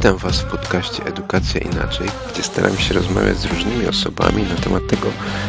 Witam 0.00 0.16
Was 0.16 0.40
w 0.40 0.44
podcaście 0.44 1.04
Edukacja 1.04 1.60
Inaczej, 1.60 2.08
gdzie 2.32 2.42
staram 2.42 2.78
się 2.78 2.94
rozmawiać 2.94 3.38
z 3.38 3.44
różnymi 3.44 3.86
osobami 3.86 4.42
na 4.42 4.54
temat 4.54 4.86
tego, 4.88 5.06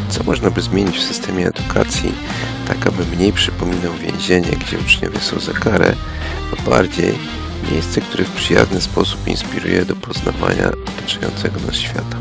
co 0.09 0.23
można 0.23 0.49
by 0.49 0.61
zmienić 0.61 0.97
w 0.97 1.03
systemie 1.03 1.47
edukacji, 1.47 2.13
tak 2.67 2.87
aby 2.87 3.05
mniej 3.05 3.33
przypominał 3.33 3.93
więzienie, 3.93 4.51
gdzie 4.51 4.79
uczniowie 4.79 5.19
są 5.19 5.39
za 5.39 5.53
karę, 5.53 5.95
a 6.53 6.69
bardziej 6.69 7.13
miejsce, 7.71 8.01
które 8.01 8.23
w 8.23 8.31
przyjazny 8.31 8.81
sposób 8.81 9.27
inspiruje 9.27 9.85
do 9.85 9.95
poznawania 9.95 10.71
otaczającego 10.87 11.59
nas 11.59 11.75
świata. 11.75 12.17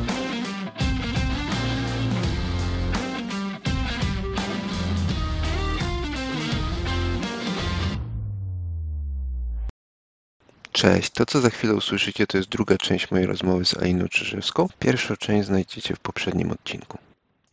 Cześć, 10.81 11.11
to 11.11 11.27
co 11.27 11.41
za 11.41 11.51
chwilę 11.51 11.75
usłyszycie 11.75 12.27
to 12.27 12.37
jest 12.37 12.49
druga 12.49 12.77
część 12.77 13.11
mojej 13.11 13.27
rozmowy 13.27 13.65
z 13.65 13.77
Aliną 13.77 14.09
Czyżewską. 14.09 14.69
Pierwszą 14.79 15.17
część 15.17 15.47
znajdziecie 15.47 15.95
w 15.95 15.99
poprzednim 15.99 16.51
odcinku. 16.51 16.99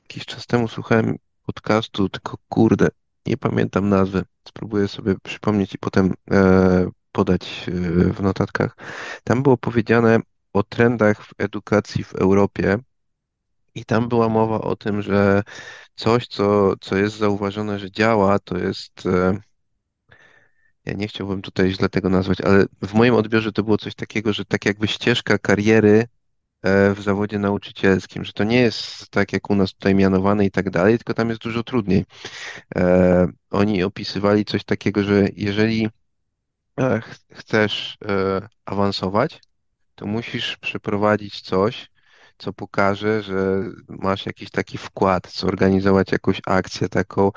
Jakiś 0.02 0.26
czas 0.26 0.48
temu 0.48 0.68
słuchałem 0.68 1.18
podcastu, 1.45 2.09
tylko 2.09 2.38
kurde, 2.49 2.88
nie 3.26 3.38
pamiętam 3.38 3.90
nazwy. 3.90 4.23
Spróbuję 4.48 4.88
sobie 4.88 5.16
przypomnieć 5.23 5.76
i 5.76 5.77
potem 5.77 6.13
e, 6.32 6.90
podać 7.12 7.66
e, 7.68 7.71
w 8.13 8.21
notatkach. 8.21 8.76
Tam 9.23 9.44
było 9.44 9.57
powiedziane 9.57 10.20
o 10.54 10.63
trendach 10.63 11.26
w 11.26 11.34
edukacji 11.38 12.04
w 12.04 12.16
Europie 12.16 12.77
i 13.76 13.85
tam 13.85 14.09
była 14.09 14.30
mowa 14.30 14.62
o 14.62 14.76
tym, 14.76 15.02
że 15.02 15.44
coś, 15.96 16.27
co, 16.27 16.73
co 16.82 16.96
jest 16.96 17.18
zauważone, 17.18 17.80
że 17.80 17.91
działa, 17.91 18.40
to 18.40 18.57
jest 18.57 19.05
e, 19.05 19.38
ja 20.88 20.93
nie 20.93 21.07
chciałbym 21.07 21.41
tutaj 21.41 21.71
źle 21.71 21.90
tego 21.90 22.10
nazwać, 22.10 22.41
ale 22.41 22.66
w 22.82 22.93
moim 22.93 23.16
odbiorze 23.16 23.52
to 23.52 23.63
było 23.63 23.77
coś 23.77 23.96
takiego, 23.96 24.34
że 24.34 24.46
tak 24.46 24.66
jakby 24.66 24.88
ścieżka 24.88 25.38
kariery 25.38 26.07
e, 26.62 26.93
w 26.93 27.02
zawodzie 27.02 27.40
nauczycielskim, 27.40 28.26
że 28.26 28.34
to 28.34 28.43
nie 28.43 28.62
jest 28.62 29.10
tak 29.10 29.34
jak 29.34 29.49
u 29.49 29.55
nas 29.55 29.74
tutaj 29.74 29.96
mianowane 29.96 30.46
i 30.46 30.52
tak 30.52 30.70
dalej, 30.70 30.98
tylko 30.98 31.13
tam 31.13 31.30
jest 31.30 31.41
dużo 31.41 31.63
trudniej. 31.63 32.05
E, 32.76 33.27
oni 33.49 33.84
opisywali 33.84 34.46
coś 34.46 34.63
takiego, 34.63 35.04
że 35.04 35.27
jeżeli 35.35 35.90
e, 36.80 37.02
chcesz 37.34 37.98
awansować, 38.65 39.41
to 39.96 40.05
musisz 40.05 40.58
przeprowadzić 40.58 41.41
coś, 41.41 41.90
co 42.38 42.54
pokaże, 42.54 43.21
że 43.24 43.63
masz 43.88 44.26
jakiś 44.26 44.49
taki 44.49 44.77
wkład, 44.77 45.32
zorganizować 45.32 46.12
jakąś 46.12 46.41
akcję 46.46 46.90
taką, 46.90 47.32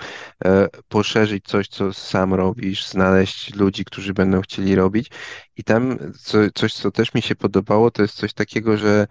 e, 0.45 0.69
poszerzyć 0.89 1.45
coś, 1.45 1.69
co 1.69 1.93
sam 1.93 2.35
robisz, 2.35 2.89
znaleźć 2.89 3.55
ludzi, 3.55 3.85
którzy 3.85 4.15
będą 4.15 4.41
chcieli 4.41 4.75
robić. 4.75 5.11
I 5.57 5.65
tam 5.65 5.99
co, 6.21 6.39
coś, 6.55 6.73
co 6.75 6.91
też 6.91 7.15
mi 7.15 7.23
się 7.23 7.37
podobało, 7.37 7.91
to 7.91 8.03
jest 8.03 8.15
coś 8.15 8.33
takiego, 8.33 8.77
że 8.77 9.07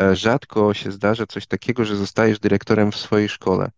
e, 0.00 0.16
rzadko 0.16 0.74
się 0.74 0.92
zdarza 0.92 1.26
coś 1.26 1.46
takiego, 1.46 1.84
że 1.84 1.96
zostajesz 1.96 2.38
dyrektorem 2.38 2.92
w 2.92 2.96
swojej 2.96 3.28
szkole. 3.28 3.70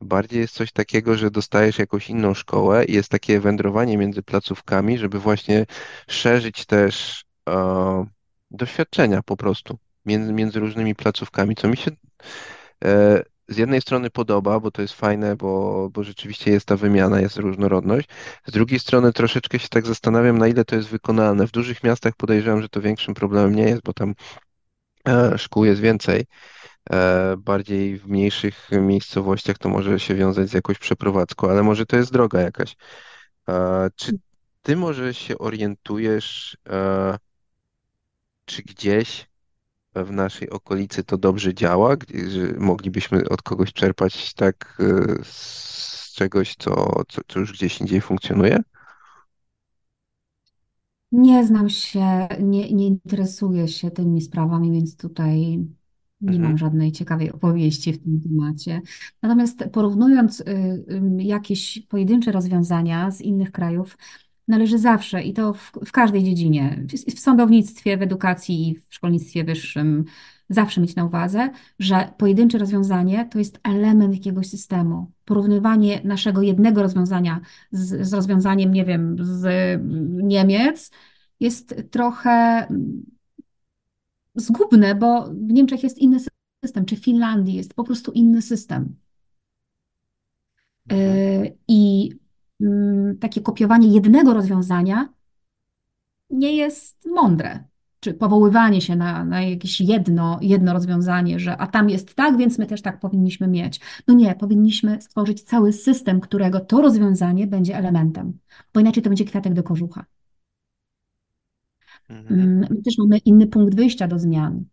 Bardziej 0.00 0.40
jest 0.40 0.54
coś 0.54 0.72
takiego, 0.72 1.16
że 1.16 1.30
dostajesz 1.30 1.78
jakąś 1.78 2.10
inną 2.10 2.34
szkołę 2.34 2.84
i 2.84 2.92
jest 2.92 3.08
takie 3.08 3.40
wędrowanie 3.40 3.98
między 3.98 4.22
placówkami, 4.22 4.98
żeby 4.98 5.18
właśnie 5.18 5.66
szerzyć 6.08 6.66
też 6.66 7.24
e, 7.48 8.06
doświadczenia 8.50 9.22
po 9.22 9.36
prostu 9.36 9.78
między, 10.06 10.32
między 10.32 10.60
różnymi 10.60 10.94
placówkami, 10.94 11.56
co 11.56 11.68
mi 11.68 11.76
się 11.76 11.90
e, 12.84 13.22
z 13.48 13.56
jednej 13.56 13.80
strony 13.80 14.10
podoba, 14.10 14.60
bo 14.60 14.70
to 14.70 14.82
jest 14.82 14.94
fajne, 14.94 15.36
bo, 15.36 15.88
bo 15.90 16.04
rzeczywiście 16.04 16.50
jest 16.50 16.66
ta 16.66 16.76
wymiana, 16.76 17.20
jest 17.20 17.36
różnorodność. 17.36 18.08
Z 18.46 18.52
drugiej 18.52 18.78
strony 18.78 19.12
troszeczkę 19.12 19.58
się 19.58 19.68
tak 19.68 19.86
zastanawiam, 19.86 20.38
na 20.38 20.48
ile 20.48 20.64
to 20.64 20.76
jest 20.76 20.88
wykonalne. 20.88 21.46
W 21.46 21.50
dużych 21.50 21.84
miastach 21.84 22.14
podejrzewam, 22.16 22.62
że 22.62 22.68
to 22.68 22.80
większym 22.80 23.14
problemem 23.14 23.54
nie 23.54 23.62
jest, 23.62 23.82
bo 23.82 23.92
tam 23.92 24.14
e, 25.08 25.38
szkół 25.38 25.64
jest 25.64 25.80
więcej. 25.80 26.26
E, 26.90 27.34
bardziej 27.38 27.98
w 27.98 28.06
mniejszych 28.06 28.68
miejscowościach 28.72 29.58
to 29.58 29.68
może 29.68 30.00
się 30.00 30.14
wiązać 30.14 30.48
z 30.48 30.52
jakąś 30.52 30.78
przeprowadzką, 30.78 31.50
ale 31.50 31.62
może 31.62 31.86
to 31.86 31.96
jest 31.96 32.12
droga 32.12 32.40
jakaś. 32.40 32.76
Czy 33.94 34.12
ty 34.62 34.76
może 34.76 35.14
się 35.14 35.38
orientujesz, 35.38 36.56
czy 38.44 38.62
gdzieś 38.62 39.26
w 39.94 40.10
naszej 40.12 40.50
okolicy 40.50 41.04
to 41.04 41.18
dobrze 41.18 41.54
działa, 41.54 41.96
że 42.28 42.52
moglibyśmy 42.58 43.28
od 43.28 43.42
kogoś 43.42 43.72
czerpać 43.72 44.34
tak 44.34 44.78
e, 44.80 45.24
z 45.24 46.12
czegoś, 46.14 46.54
co, 46.58 47.02
co, 47.08 47.22
co 47.28 47.40
już 47.40 47.52
gdzieś 47.52 47.80
indziej 47.80 48.00
funkcjonuje? 48.00 48.58
Nie 51.12 51.44
znam 51.46 51.68
się, 51.68 52.28
nie, 52.40 52.72
nie 52.72 52.86
interesuję 52.86 53.68
się 53.68 53.90
tymi 53.90 54.20
sprawami, 54.22 54.72
więc 54.72 54.96
tutaj 54.96 55.58
nie 56.20 56.38
Mhm, 56.38 56.40
mam 56.40 56.58
żadnej 56.58 56.92
ciekawej 56.92 57.32
opowieści 57.32 57.92
w 57.92 58.02
tym 58.02 58.20
temacie. 58.20 58.80
Natomiast 59.22 59.64
porównując 59.72 60.40
y, 60.40 60.44
y, 60.48 61.22
jakieś 61.22 61.80
pojedyncze 61.88 62.32
rozwiązania 62.32 63.10
z 63.10 63.20
innych 63.20 63.52
krajów, 63.52 63.98
należy 64.48 64.78
zawsze, 64.78 65.22
i 65.22 65.32
to 65.32 65.54
w, 65.54 65.72
w 65.86 65.92
każdej 65.92 66.24
dziedzinie, 66.24 66.86
w, 66.88 67.14
w 67.14 67.20
sądownictwie, 67.20 67.96
w 67.96 68.02
edukacji 68.02 68.68
i 68.68 68.78
w 68.88 68.94
szkolnictwie 68.94 69.44
wyższym, 69.44 70.04
zawsze 70.48 70.80
mieć 70.80 70.96
na 70.96 71.04
uwadze, 71.04 71.50
że 71.78 72.12
pojedyncze 72.18 72.58
rozwiązanie 72.58 73.28
to 73.30 73.38
jest 73.38 73.60
element 73.62 74.14
jakiegoś 74.14 74.46
systemu. 74.46 75.10
Porównywanie 75.24 76.00
naszego 76.04 76.42
jednego 76.42 76.82
rozwiązania 76.82 77.40
z, 77.72 78.08
z 78.08 78.12
rozwiązaniem, 78.12 78.72
nie 78.72 78.84
wiem, 78.84 79.16
z 79.20 79.80
Niemiec 80.22 80.90
jest 81.40 81.74
trochę 81.90 82.66
zgubne, 84.34 84.94
bo 84.94 85.24
w 85.24 85.52
Niemczech 85.52 85.82
jest 85.82 85.98
inny 85.98 86.18
system, 86.64 86.84
czy 86.84 86.96
w 86.96 87.04
Finlandii 87.04 87.54
jest 87.54 87.74
po 87.74 87.84
prostu 87.84 88.12
inny 88.12 88.42
system. 88.42 88.96
mhm, 90.90 91.44
Yy, 91.44 91.56
I 91.68 92.10
mm, 92.12 92.23
takie 93.20 93.40
kopiowanie 93.40 93.88
jednego 93.88 94.34
rozwiązania 94.34 95.08
nie 96.30 96.56
jest 96.56 97.06
mądre. 97.06 97.64
Czy 98.00 98.14
powoływanie 98.14 98.80
się 98.80 98.96
na, 98.96 99.24
na 99.24 99.42
jakieś 99.42 99.80
jedno, 99.80 100.38
jedno 100.42 100.72
rozwiązanie, 100.72 101.38
że 101.38 101.56
a 101.56 101.66
tam 101.66 101.90
jest 101.90 102.14
tak, 102.14 102.36
więc 102.36 102.58
my 102.58 102.66
też 102.66 102.82
tak 102.82 103.00
powinniśmy 103.00 103.48
mieć. 103.48 103.80
No 104.08 104.14
nie, 104.14 104.34
powinniśmy 104.34 105.02
stworzyć 105.02 105.42
cały 105.42 105.72
system, 105.72 106.20
którego 106.20 106.60
to 106.60 106.80
rozwiązanie 106.80 107.46
będzie 107.46 107.76
elementem, 107.76 108.38
bo 108.74 108.80
inaczej 108.80 109.02
to 109.02 109.10
będzie 109.10 109.24
kwiatek 109.24 109.54
do 109.54 109.62
kożucha. 109.62 110.04
mhm, 112.10 112.40
Mm, 112.40 112.66
My 112.70 112.82
też 112.82 112.98
mamy 112.98 113.18
inny 113.18 113.46
punkt 113.46 113.74
wyjścia 113.74 114.08
do 114.08 114.18
zmian. 114.18 114.64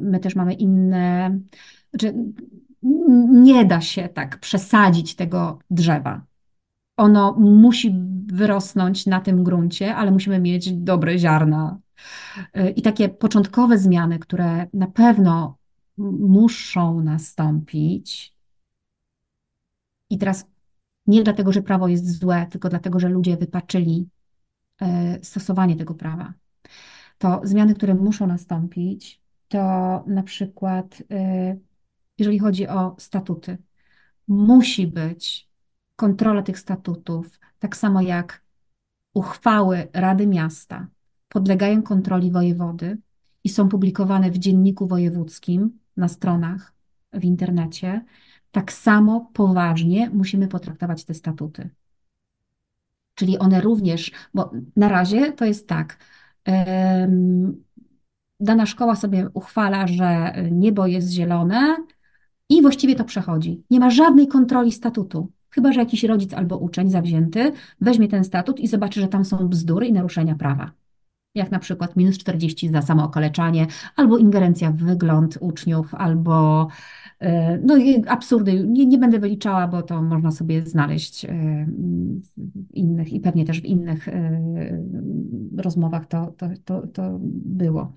My 0.00 0.20
też 0.20 0.36
mamy 0.36 0.54
inne, 0.54 1.38
znaczy 1.90 2.14
nie 3.30 3.64
da 3.64 3.80
się 3.80 4.08
tak 4.08 4.40
przesadzić 4.40 5.14
tego 5.14 5.58
drzewa. 5.70 6.24
Ono 6.96 7.32
musi 7.38 7.94
wyrosnąć 8.26 9.06
na 9.06 9.20
tym 9.20 9.44
gruncie, 9.44 9.96
ale 9.96 10.10
musimy 10.10 10.40
mieć 10.40 10.72
dobre 10.72 11.18
ziarna. 11.18 11.78
Y, 12.56 12.70
I 12.70 12.82
takie 12.82 13.08
początkowe 13.08 13.78
zmiany, 13.78 14.18
które 14.18 14.66
na 14.72 14.86
pewno 14.86 15.58
muszą 15.98 17.00
nastąpić, 17.00 18.36
i 20.10 20.18
teraz 20.18 20.46
nie 21.06 21.22
dlatego, 21.22 21.52
że 21.52 21.62
prawo 21.62 21.88
jest 21.88 22.18
złe, 22.18 22.46
tylko 22.50 22.68
dlatego, 22.68 23.00
że 23.00 23.08
ludzie 23.08 23.36
wypaczyli 23.36 24.08
y, 24.82 24.86
stosowanie 25.22 25.76
tego 25.76 25.94
prawa. 25.94 26.34
To 27.18 27.40
zmiany, 27.44 27.74
które 27.74 27.94
muszą 27.94 28.26
nastąpić, 28.26 29.20
to 29.48 29.58
na 30.06 30.22
przykład, 30.22 31.00
y, 31.00 31.60
jeżeli 32.18 32.38
chodzi 32.38 32.68
o 32.68 32.96
statuty, 32.98 33.58
musi 34.28 34.86
być 34.86 35.45
kontrola 35.96 36.42
tych 36.42 36.58
statutów, 36.58 37.40
tak 37.58 37.76
samo 37.76 38.00
jak 38.00 38.42
uchwały 39.14 39.88
Rady 39.92 40.26
Miasta 40.26 40.86
podlegają 41.28 41.82
kontroli 41.82 42.30
wojewody 42.30 42.98
i 43.44 43.48
są 43.48 43.68
publikowane 43.68 44.30
w 44.30 44.38
Dzienniku 44.38 44.86
Wojewódzkim 44.86 45.78
na 45.96 46.08
stronach 46.08 46.72
w 47.12 47.24
internecie, 47.24 48.04
tak 48.50 48.72
samo 48.72 49.30
poważnie 49.32 50.10
musimy 50.10 50.48
potraktować 50.48 51.04
te 51.04 51.14
statuty. 51.14 51.70
Czyli 53.14 53.38
one 53.38 53.60
również, 53.60 54.12
bo 54.34 54.52
na 54.76 54.88
razie 54.88 55.32
to 55.32 55.44
jest 55.44 55.68
tak, 55.68 55.98
dana 58.40 58.66
szkoła 58.66 58.96
sobie 58.96 59.28
uchwala, 59.34 59.86
że 59.86 60.34
niebo 60.50 60.86
jest 60.86 61.10
zielone 61.10 61.76
i 62.48 62.62
właściwie 62.62 62.94
to 62.94 63.04
przechodzi. 63.04 63.62
Nie 63.70 63.80
ma 63.80 63.90
żadnej 63.90 64.28
kontroli 64.28 64.72
statutu. 64.72 65.32
Chyba, 65.56 65.72
że 65.72 65.80
jakiś 65.80 66.04
rodzic 66.04 66.34
albo 66.34 66.58
uczeń 66.58 66.90
zawzięty 66.90 67.52
weźmie 67.80 68.08
ten 68.08 68.24
statut 68.24 68.60
i 68.60 68.66
zobaczy, 68.66 69.00
że 69.00 69.08
tam 69.08 69.24
są 69.24 69.48
bzdury 69.48 69.86
i 69.86 69.92
naruszenia 69.92 70.34
prawa. 70.34 70.70
jak 71.34 71.50
na 71.50 71.58
przykład 71.58 71.96
minus 71.96 72.18
40 72.18 72.68
za 72.68 72.82
samookaleczanie, 72.82 73.66
albo 73.96 74.18
ingerencja 74.18 74.70
w 74.70 74.76
wygląd 74.76 75.38
uczniów, 75.40 75.94
albo 75.94 76.68
e, 77.20 77.58
no 77.58 77.74
absurdy. 78.08 78.66
Nie, 78.68 78.86
nie 78.86 78.98
będę 78.98 79.18
wyliczała, 79.18 79.68
bo 79.68 79.82
to 79.82 80.02
można 80.02 80.30
sobie 80.30 80.66
znaleźć 80.66 81.24
e, 81.24 81.66
w 82.36 82.74
innych 82.74 83.12
i 83.12 83.20
pewnie 83.20 83.44
też 83.44 83.60
w 83.60 83.64
innych 83.64 84.08
e, 84.08 84.40
rozmowach 85.56 86.06
to, 86.06 86.34
to, 86.36 86.48
to, 86.64 86.86
to 86.86 87.18
było. 87.44 87.92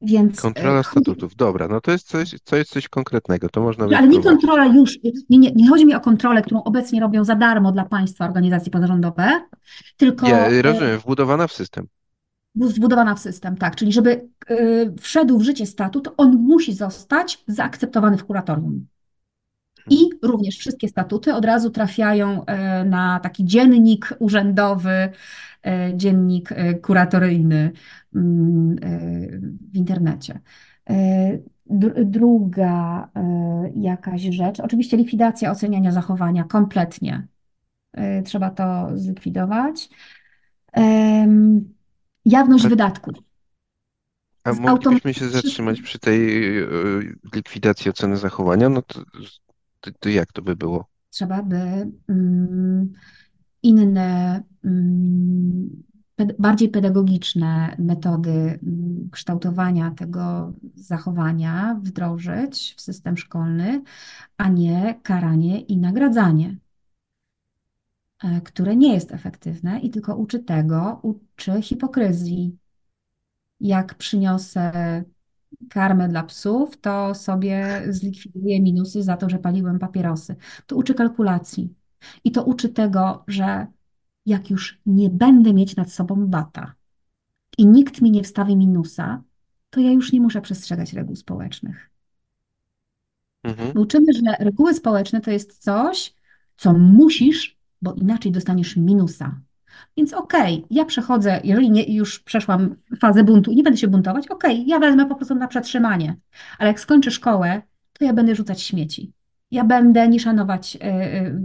Więc 0.00 0.40
Kontrola 0.40 0.82
statutów. 0.82 1.36
Dobra, 1.36 1.68
no 1.68 1.80
to 1.80 1.90
jest 1.90 2.06
coś, 2.06 2.34
to 2.44 2.56
jest 2.56 2.70
coś 2.70 2.88
konkretnego, 2.88 3.48
to 3.48 3.60
można 3.60 3.84
ale 3.84 4.08
nie 4.08 4.22
kontrola 4.22 4.66
już, 4.66 4.98
nie, 5.30 5.38
nie, 5.38 5.52
nie 5.52 5.68
chodzi 5.68 5.86
mi 5.86 5.94
o 5.94 6.00
kontrolę, 6.00 6.42
którą 6.42 6.62
obecnie 6.62 7.00
robią 7.00 7.24
za 7.24 7.34
darmo 7.34 7.72
dla 7.72 7.84
państwa 7.84 8.24
organizacje 8.24 8.72
pozarządowe, 8.72 9.30
tylko 9.96 10.28
Ja 10.28 10.46
e, 10.46 10.62
rozumiem, 10.62 10.98
wbudowana 10.98 11.46
w 11.46 11.52
system. 11.52 11.86
zbudowana 12.54 13.14
w 13.14 13.18
system, 13.18 13.56
tak. 13.56 13.76
Czyli 13.76 13.92
żeby 13.92 14.28
e, 14.48 14.56
wszedł 15.00 15.38
w 15.38 15.42
życie 15.42 15.66
statut, 15.66 16.08
on 16.16 16.36
musi 16.36 16.74
zostać 16.74 17.44
zaakceptowany 17.46 18.18
w 18.18 18.24
kuratorium. 18.24 18.86
I 19.90 20.10
również 20.22 20.58
wszystkie 20.58 20.88
statuty 20.88 21.34
od 21.34 21.44
razu 21.44 21.70
trafiają 21.70 22.44
e, 22.44 22.84
na 22.84 23.20
taki 23.20 23.44
dziennik 23.44 24.14
urzędowy, 24.18 25.08
dziennik 25.94 26.50
kuratoryjny 26.82 27.72
mm, 28.14 28.76
w 29.72 29.76
internecie. 29.76 30.40
Druga 32.04 33.08
jakaś 33.76 34.22
rzecz, 34.22 34.60
oczywiście 34.60 34.96
likwidacja 34.96 35.50
oceniania 35.50 35.92
zachowania 35.92 36.44
kompletnie. 36.44 37.26
Trzeba 38.24 38.50
to 38.50 38.88
zlikwidować. 38.94 39.88
Jawność 42.24 42.64
A- 42.64 42.68
wydatków. 42.68 43.14
A 44.44 44.52
moglibyśmy 44.52 45.14
się 45.14 45.28
zatrzymać 45.28 45.80
przy 45.80 45.98
tej 45.98 46.58
e, 46.58 46.66
likwidacji 47.34 47.90
oceny 47.90 48.16
zachowania? 48.16 48.68
No 48.68 48.82
to, 48.82 49.02
to, 49.80 49.90
to 50.00 50.08
jak 50.08 50.32
to 50.32 50.42
by 50.42 50.56
było? 50.56 50.84
Trzeba 51.10 51.42
by 51.42 51.90
mm, 52.08 52.92
inne, 53.62 54.42
mm, 54.64 55.82
bardziej 56.38 56.68
pedagogiczne 56.68 57.76
metody 57.78 58.30
mm, 58.30 59.08
kształtowania 59.12 59.90
tego 59.90 60.52
zachowania 60.74 61.80
wdrożyć 61.82 62.74
w 62.76 62.80
system 62.80 63.16
szkolny, 63.16 63.82
a 64.36 64.48
nie 64.48 65.00
karanie 65.02 65.60
i 65.60 65.76
nagradzanie, 65.76 66.56
e, 68.24 68.40
które 68.40 68.76
nie 68.76 68.94
jest 68.94 69.12
efektywne 69.12 69.80
i 69.80 69.90
tylko 69.90 70.16
uczy 70.16 70.38
tego, 70.38 71.00
uczy 71.02 71.62
hipokryzji. 71.62 72.58
Jak 73.60 73.94
przyniosę 73.94 75.04
karmę 75.70 76.08
dla 76.08 76.22
psów, 76.22 76.80
to 76.80 77.14
sobie 77.14 77.82
zlikwiduję 77.88 78.60
minusy 78.60 79.02
za 79.02 79.16
to, 79.16 79.28
że 79.28 79.38
paliłem 79.38 79.78
papierosy. 79.78 80.36
To 80.66 80.76
uczy 80.76 80.94
kalkulacji. 80.94 81.74
I 82.24 82.32
to 82.32 82.44
uczy 82.44 82.68
tego, 82.68 83.24
że 83.26 83.66
jak 84.26 84.50
już 84.50 84.80
nie 84.86 85.10
będę 85.10 85.54
mieć 85.54 85.76
nad 85.76 85.92
sobą 85.92 86.26
bata 86.26 86.74
i 87.58 87.66
nikt 87.66 88.02
mi 88.02 88.10
nie 88.10 88.22
wstawi 88.22 88.56
minusa, 88.56 89.22
to 89.70 89.80
ja 89.80 89.90
już 89.90 90.12
nie 90.12 90.20
muszę 90.20 90.40
przestrzegać 90.40 90.92
reguł 90.92 91.16
społecznych. 91.16 91.90
Mhm. 93.42 93.72
My 93.74 93.80
uczymy, 93.80 94.12
że 94.12 94.44
reguły 94.44 94.74
społeczne 94.74 95.20
to 95.20 95.30
jest 95.30 95.58
coś, 95.58 96.14
co 96.56 96.72
musisz, 96.72 97.58
bo 97.82 97.94
inaczej 97.94 98.32
dostaniesz 98.32 98.76
minusa. 98.76 99.40
Więc 99.96 100.14
okej, 100.14 100.64
ja 100.70 100.84
przechodzę, 100.84 101.40
jeżeli 101.44 101.70
nie, 101.70 101.94
już 101.94 102.20
przeszłam 102.20 102.76
fazę 103.00 103.24
buntu 103.24 103.50
i 103.50 103.56
nie 103.56 103.62
będę 103.62 103.78
się 103.78 103.88
buntować, 103.88 104.28
okej, 104.28 104.66
ja 104.66 104.78
wezmę 104.78 105.06
po 105.06 105.14
prostu 105.14 105.34
na 105.34 105.48
przetrzymanie. 105.48 106.16
Ale 106.58 106.68
jak 106.68 106.80
skończę 106.80 107.10
szkołę, 107.10 107.62
to 107.92 108.04
ja 108.04 108.12
będę 108.12 108.34
rzucać 108.34 108.62
śmieci. 108.62 109.12
Ja 109.50 109.64
będę 109.64 110.08
nie 110.08 110.20
szanować 110.20 110.78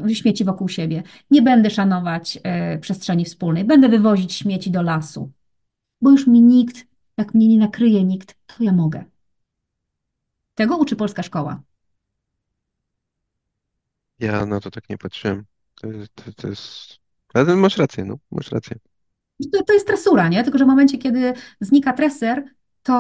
y, 0.10 0.16
śmieci 0.16 0.46
wokół 0.46 0.70
siebie. 0.70 1.04
Nie 1.32 1.42
będę 1.42 1.70
szanować 1.70 2.38
y, 2.76 2.80
przestrzeni 2.80 3.26
wspólnej. 3.26 3.66
Będę 3.66 3.90
wywozić 3.90 4.34
śmieci 4.34 4.72
do 4.72 4.82
lasu. 4.82 5.32
Bo 6.02 6.12
już 6.12 6.28
mi 6.28 6.42
nikt, 6.42 6.88
jak 7.18 7.34
mnie 7.34 7.48
nie 7.48 7.58
nakryje 7.58 8.04
nikt, 8.04 8.38
to 8.46 8.64
ja 8.64 8.72
mogę. 8.72 9.04
Tego 10.56 10.78
uczy 10.78 10.96
polska 10.96 11.24
szkoła. 11.24 11.62
Ja 14.20 14.46
na 14.46 14.60
to 14.60 14.72
tak 14.72 14.90
nie 14.90 14.98
patrzyłem. 14.98 15.46
To, 15.76 15.88
to, 16.16 16.34
to 16.34 16.48
jest... 16.48 17.03
Ale 17.34 17.56
masz 17.56 17.78
rację, 17.78 18.06
no, 18.06 18.18
masz 18.32 18.52
rację. 18.52 18.78
To, 19.54 19.64
to 19.64 19.74
jest 19.74 19.88
tresura, 19.88 20.30
nie? 20.30 20.44
Tylko, 20.44 20.58
że 20.58 20.66
w 20.66 20.68
momencie, 20.68 20.98
kiedy 20.98 21.34
znika 21.62 21.94
treser, 21.94 22.44
to 22.84 22.94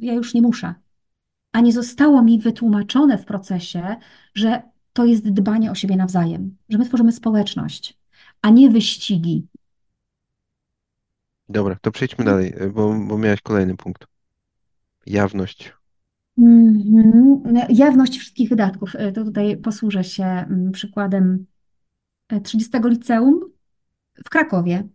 ja 0.00 0.14
już 0.14 0.34
nie 0.34 0.42
muszę. 0.42 0.74
A 1.52 1.60
nie 1.60 1.72
zostało 1.72 2.22
mi 2.22 2.40
wytłumaczone 2.40 3.18
w 3.18 3.24
procesie, 3.24 3.96
że 4.34 4.62
to 4.92 5.04
jest 5.04 5.30
dbanie 5.30 5.70
o 5.70 5.74
siebie 5.74 5.96
nawzajem, 5.96 6.56
że 6.68 6.78
my 6.78 6.84
tworzymy 6.84 7.12
społeczność, 7.12 7.98
a 8.42 8.50
nie 8.50 8.70
wyścigi. 8.70 9.46
Dobra, 11.48 11.76
to 11.82 11.90
przejdźmy 11.90 12.24
dalej, 12.24 12.54
e, 12.56 12.68
bo, 12.70 12.94
bo 13.08 13.18
miałeś 13.18 13.40
kolejny 13.40 13.76
punkt. 13.76 14.06
Jawność. 15.06 15.72
Mhm. 16.38 17.42
Jawność 17.68 18.18
wszystkich 18.18 18.48
wydatków. 18.48 18.96
E, 18.96 19.12
To 19.12 19.24
tutaj 19.24 19.56
posłużę 19.56 20.04
się 20.04 20.24
mm, 20.24 20.72
przykładem 20.72 21.46
30 22.42 22.70
liceum 22.84 23.40
w 24.24 24.30
Krakowie, 24.30 24.88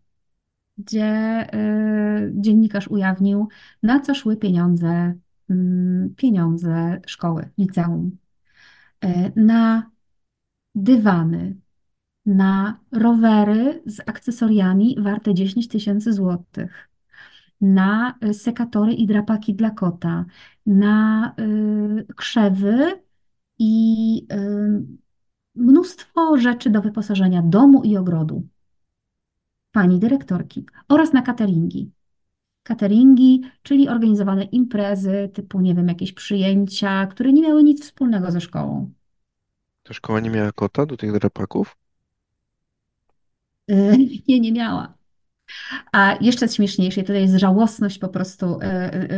gdzie 0.78 1.04
e, 1.04 2.32
dziennikarz 2.34 2.88
ujawnił, 2.88 3.48
na 3.84 4.00
co 4.00 4.16
szły 4.16 4.38
pieniądze, 4.38 5.14
mm, 5.50 6.16
pieniądze 6.16 7.02
szkoły, 7.08 7.50
liceum. 7.58 8.18
E, 9.02 9.32
Na 9.36 9.92
dywany, 10.76 11.56
na 12.26 12.80
rowery 12.92 13.82
z 13.86 14.00
akcesoriami 14.00 14.98
warte 15.00 15.34
10 15.34 15.68
tysięcy 15.68 16.14
złotych, 16.14 16.90
na 17.62 18.18
y, 18.26 18.34
sekatory 18.34 18.94
i 18.94 19.08
drapaki 19.08 19.56
dla 19.56 19.72
kota, 19.72 20.26
na 20.66 21.36
y, 21.40 22.14
krzewy 22.16 23.04
i 23.60 24.28
y, 24.34 24.86
mnóstwo 25.62 26.38
rzeczy 26.38 26.70
do 26.70 26.82
wyposażenia 26.82 27.42
domu 27.42 27.84
i 27.84 27.98
ogrodu 27.98 28.48
pani 29.72 30.00
dyrektorki 30.00 30.66
oraz 30.88 31.14
na 31.14 31.22
cateringi. 31.22 31.92
Cateringi, 32.64 33.42
czyli 33.64 33.90
organizowane 33.90 34.44
imprezy 34.44 35.30
typu, 35.34 35.62
nie 35.62 35.76
wiem, 35.76 35.88
jakieś 35.88 36.14
przyjęcia, 36.14 37.08
które 37.08 37.34
nie 37.34 37.42
miały 37.42 37.64
nic 37.64 37.84
wspólnego 37.84 38.32
ze 38.32 38.42
szkołą. 38.42 38.92
To 39.84 39.94
szkoła 39.94 40.20
nie 40.20 40.30
miała 40.30 40.52
kota 40.52 40.86
do 40.86 40.98
tych 40.98 41.12
drapaków? 41.12 41.78
Y, 43.72 43.98
Nie, 44.28 44.40
nie 44.40 44.52
miała. 44.52 44.94
A 45.92 46.18
jeszcze 46.22 46.48
śmieszniejsze, 46.48 47.04
tutaj 47.04 47.22
jest 47.22 47.36
żałosność 47.36 47.98
po 47.98 48.08
prostu 48.08 48.60
y, 48.60 48.66
y, 48.66 49.14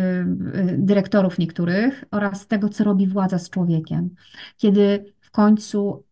y, 0.59 0.75
dyrektorów 0.77 1.39
niektórych 1.39 2.03
oraz 2.11 2.47
tego, 2.47 2.69
co 2.69 2.83
robi 2.83 3.07
władza 3.07 3.39
z 3.39 3.49
człowiekiem. 3.49 4.09
Kiedy 4.57 5.13
w 5.21 5.31
końcu, 5.31 6.03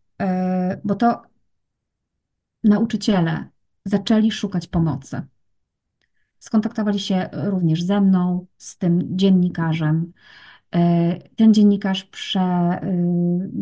bo 0.84 0.94
to 0.94 1.22
nauczyciele 2.64 3.48
zaczęli 3.84 4.30
szukać 4.30 4.66
pomocy. 4.66 5.22
Skontaktowali 6.38 6.98
się 6.98 7.28
również 7.32 7.82
ze 7.82 8.00
mną, 8.00 8.46
z 8.56 8.78
tym 8.78 9.18
dziennikarzem. 9.18 10.12
E, 10.74 11.16
Ten 11.36 11.54
dziennikarz 11.54 12.04
prze, 12.04 12.80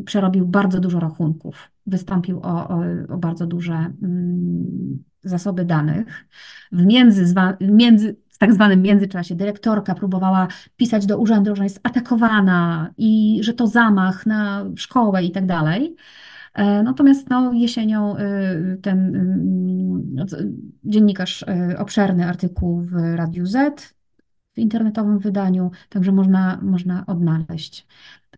y, 0.01 0.05
przerobił 0.05 0.47
bardzo 0.47 0.81
dużo 0.81 1.01
rachunków, 1.01 1.71
wystąpił 1.87 2.41
o, 2.41 2.69
o, 2.69 2.83
o 3.09 3.17
bardzo 3.19 3.47
duże 3.47 3.75
mm, 4.03 5.05
zasoby 5.23 5.65
danych. 5.65 6.29
W, 6.73 6.85
między, 6.85 7.35
między, 7.61 8.17
w 8.29 8.39
tak 8.39 8.55
zwanym 8.55 8.83
międzyczasie 8.83 9.35
dyrektorka 9.35 9.95
próbowała 9.95 10.49
pisać 10.77 11.07
do 11.07 11.19
urzędu, 11.19 11.57
że 11.57 11.65
jest 11.65 11.81
atakowana 11.83 12.91
i 12.97 13.39
że 13.43 13.55
to 13.55 13.67
zamach 13.67 14.27
na 14.27 14.67
szkołę 14.77 15.25
i 15.25 15.31
tak 15.31 15.47
dalej. 15.47 15.97
E, 16.55 16.83
Natomiast 16.83 17.31
no, 17.31 17.53
jesienią 17.53 18.17
y, 18.17 18.79
ten 18.83 19.17
y, 20.19 20.53
dziennikarz 20.85 21.43
y, 21.43 21.79
obszerny 21.79 22.27
artykuł 22.27 22.81
w 22.81 22.95
Radiu 23.15 23.47
Z 23.47 23.95
w 24.55 24.59
internetowym 24.59 25.19
wydaniu, 25.19 25.71
także 25.89 26.13
można, 26.13 26.59
można 26.63 27.07
odnaleźć. 27.07 27.87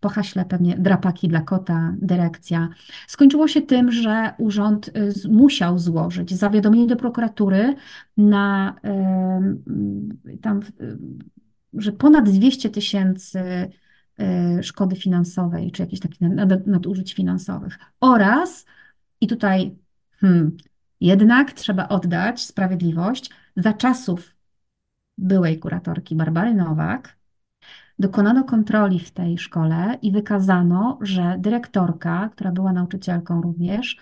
Po 0.00 0.09
haśle 0.09 0.45
pewnie 0.45 0.76
drapaki 0.78 1.28
dla 1.28 1.40
kota, 1.40 1.95
dyrekcja. 1.99 2.69
Skończyło 3.07 3.49
się 3.49 3.62
tym, 3.62 3.92
że 3.92 4.33
urząd 4.38 4.90
musiał 5.31 5.78
złożyć 5.78 6.35
zawiadomienie 6.35 6.87
do 6.87 6.97
prokuratury 6.97 7.75
na 8.16 8.75
tam, 10.42 10.61
że 11.75 11.92
ponad 11.92 12.31
200 12.31 12.71
tysięcy 12.71 13.40
szkody 14.62 14.97
finansowej, 14.97 15.71
czy 15.71 15.83
jakichś 15.83 16.00
takich 16.00 16.21
nad- 16.21 16.49
nad- 16.50 16.66
nadużyć 16.66 17.14
finansowych. 17.14 17.78
Oraz, 18.00 18.66
i 19.21 19.26
tutaj 19.26 19.76
hmm, 20.21 20.57
Jednak 21.02 21.52
trzeba 21.52 21.88
oddać 21.88 22.40
sprawiedliwość 22.40 23.31
za 23.57 23.73
czasów 23.73 24.35
byłej 25.19 25.59
kuratorki 25.59 26.16
Barbary 26.16 26.54
Nowak. 26.54 27.16
Dokonano 27.99 28.45
kontroli 28.45 28.99
w 28.99 29.11
tej 29.11 29.38
szkole 29.38 29.99
i 30.02 30.12
wykazano, 30.12 30.99
że 31.00 31.37
dyrektorka, 31.38 32.31
która 32.33 32.52
była 32.52 32.73
nauczycielką 32.73 33.42
również, 33.42 33.97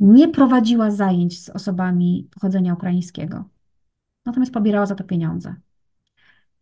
nie 0.00 0.28
prowadziła 0.28 0.90
zajęć 0.90 1.44
z 1.44 1.48
osobami 1.48 2.28
pochodzenia 2.34 2.74
ukraińskiego, 2.74 3.44
natomiast 4.26 4.52
pobierała 4.52 4.86
za 4.86 4.94
to 4.94 5.04
pieniądze. 5.04 5.54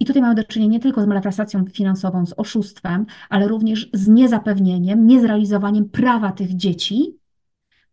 I 0.01 0.05
tutaj 0.05 0.23
mamy 0.23 0.35
do 0.35 0.45
czynienia 0.45 0.73
nie 0.73 0.81
tylko 0.81 1.03
z 1.03 1.07
malwersacją 1.07 1.65
finansową, 1.67 2.27
z 2.27 2.35
oszustwem, 2.37 3.07
ale 3.29 3.49
również 3.49 3.91
z 3.93 4.09
niezapewnieniem, 4.09 5.07
niezrealizowaniem 5.07 5.89
prawa 5.89 6.33
tych 6.33 6.57
dzieci 6.57 7.19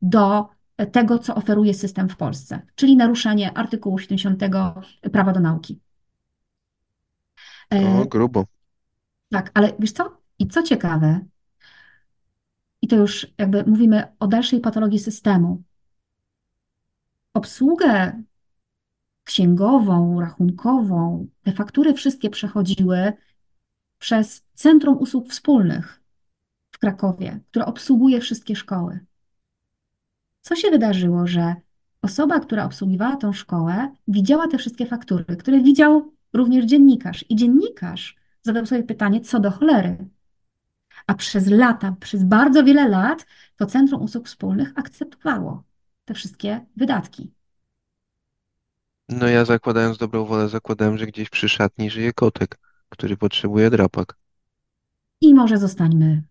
do 0.01 0.49
tego, 0.91 1.19
co 1.19 1.35
oferuje 1.35 1.73
system 1.73 2.09
w 2.09 2.15
Polsce, 2.17 2.61
czyli 2.75 2.97
naruszenie 2.97 3.57
artykułu 3.57 3.99
70 3.99 4.43
prawa 5.11 5.33
do 5.33 5.39
nauki. 5.39 5.79
O, 7.71 7.75
E, 7.75 8.05
grubo. 8.05 8.45
tak, 9.29 9.51
ale 9.53 9.73
wiesz 9.79 9.91
co? 9.91 10.17
I 10.39 10.47
co 10.47 10.63
ciekawe, 10.63 11.19
i 12.81 12.87
to 12.87 12.95
już 12.95 13.27
jakby 13.37 13.63
mówimy 13.63 14.03
o 14.19 14.27
dalszej 14.27 14.59
patologii 14.59 14.99
systemu. 14.99 15.63
Obsługę 17.33 18.21
księgową, 19.31 20.19
rachunkową, 20.19 21.27
te 21.43 21.51
faktury 21.51 21.93
wszystkie 21.93 22.29
przechodziły 22.29 23.13
przez 23.99 24.43
Centrum 24.53 24.97
Usług 24.97 25.29
Wspólnych 25.29 26.01
w 26.71 26.79
Krakowie, 26.79 27.39
które 27.49 27.65
obsługuje 27.65 28.21
wszystkie 28.21 28.55
szkoły. 28.55 28.99
Co 30.41 30.55
się 30.55 30.71
wydarzyło, 30.71 31.27
że 31.27 31.55
osoba, 32.01 32.39
która 32.39 32.65
obsługiwała 32.65 33.15
tą 33.15 33.33
szkołę, 33.33 33.91
widziała 34.07 34.47
te 34.47 34.57
wszystkie 34.57 34.85
faktury, 34.85 35.25
które 35.25 35.59
widział 35.59 36.13
również 36.33 36.65
dziennikarz. 36.65 37.25
I 37.29 37.35
dziennikarz 37.35 38.15
zadał 38.41 38.65
sobie 38.65 38.83
pytanie, 38.83 39.21
co 39.21 39.39
do 39.39 39.51
cholery. 39.51 39.97
A 41.07 41.13
przez 41.13 41.47
lata, 41.47 41.95
przez 41.99 42.23
bardzo 42.23 42.63
wiele 42.63 42.89
lat, 42.89 43.25
to 43.55 43.65
Centrum 43.65 44.01
Usług 44.01 44.27
Wspólnych 44.27 44.73
akceptowało 44.75 45.63
te 46.05 46.13
wszystkie 46.13 46.65
wydatki. 46.75 47.31
No 49.09 49.27
ja 49.27 49.45
zakładając 49.45 49.97
dobrą 49.97 50.25
wolę, 50.25 50.49
zakładałem, 50.49 50.97
że 50.97 51.07
gdzieś 51.07 51.29
przy 51.29 51.49
szatni 51.49 51.89
żyje 51.89 52.13
kotek, 52.13 52.59
który 52.89 53.17
potrzebuje 53.17 53.69
drapak. 53.69 54.17
I 55.21 55.33
może 55.33 55.57
zostańmy 55.57 56.23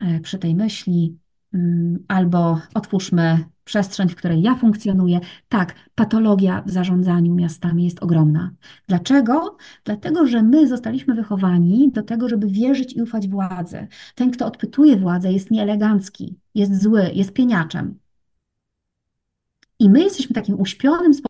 e, 0.00 0.20
przy 0.20 0.38
tej 0.38 0.54
myśli, 0.54 1.18
mm, 1.54 2.04
albo 2.08 2.60
otwórzmy 2.74 3.44
przestrzeń, 3.68 4.08
w 4.08 4.16
której 4.16 4.42
ja 4.42 4.54
funkcjonuję. 4.54 5.20
Tak, 5.48 5.74
patologia 5.94 6.62
w 6.66 6.70
zarządzaniu 6.70 7.34
miastami 7.34 7.84
jest 7.84 8.02
ogromna. 8.02 8.50
Dlaczego? 8.88 9.56
Dlatego, 9.84 10.26
że 10.26 10.42
my 10.42 10.68
zostaliśmy 10.68 11.14
wychowani 11.14 11.90
do 11.92 12.02
tego, 12.02 12.28
żeby 12.28 12.46
wierzyć 12.46 12.96
i 12.96 13.02
ufać 13.02 13.28
władzy. 13.28 13.86
Ten, 14.14 14.30
kto 14.30 14.46
odpytuje 14.46 14.96
władzę, 14.96 15.32
jest 15.32 15.50
nieelegancki, 15.50 16.38
jest 16.54 16.82
zły, 16.82 17.10
jest 17.14 17.32
pieniaczem. 17.32 17.98
I 19.78 19.90
my 19.90 20.00
jesteśmy 20.00 20.34
takim 20.34 20.60
uśpionym 20.60 21.14
społeczeństwem, 21.14 21.27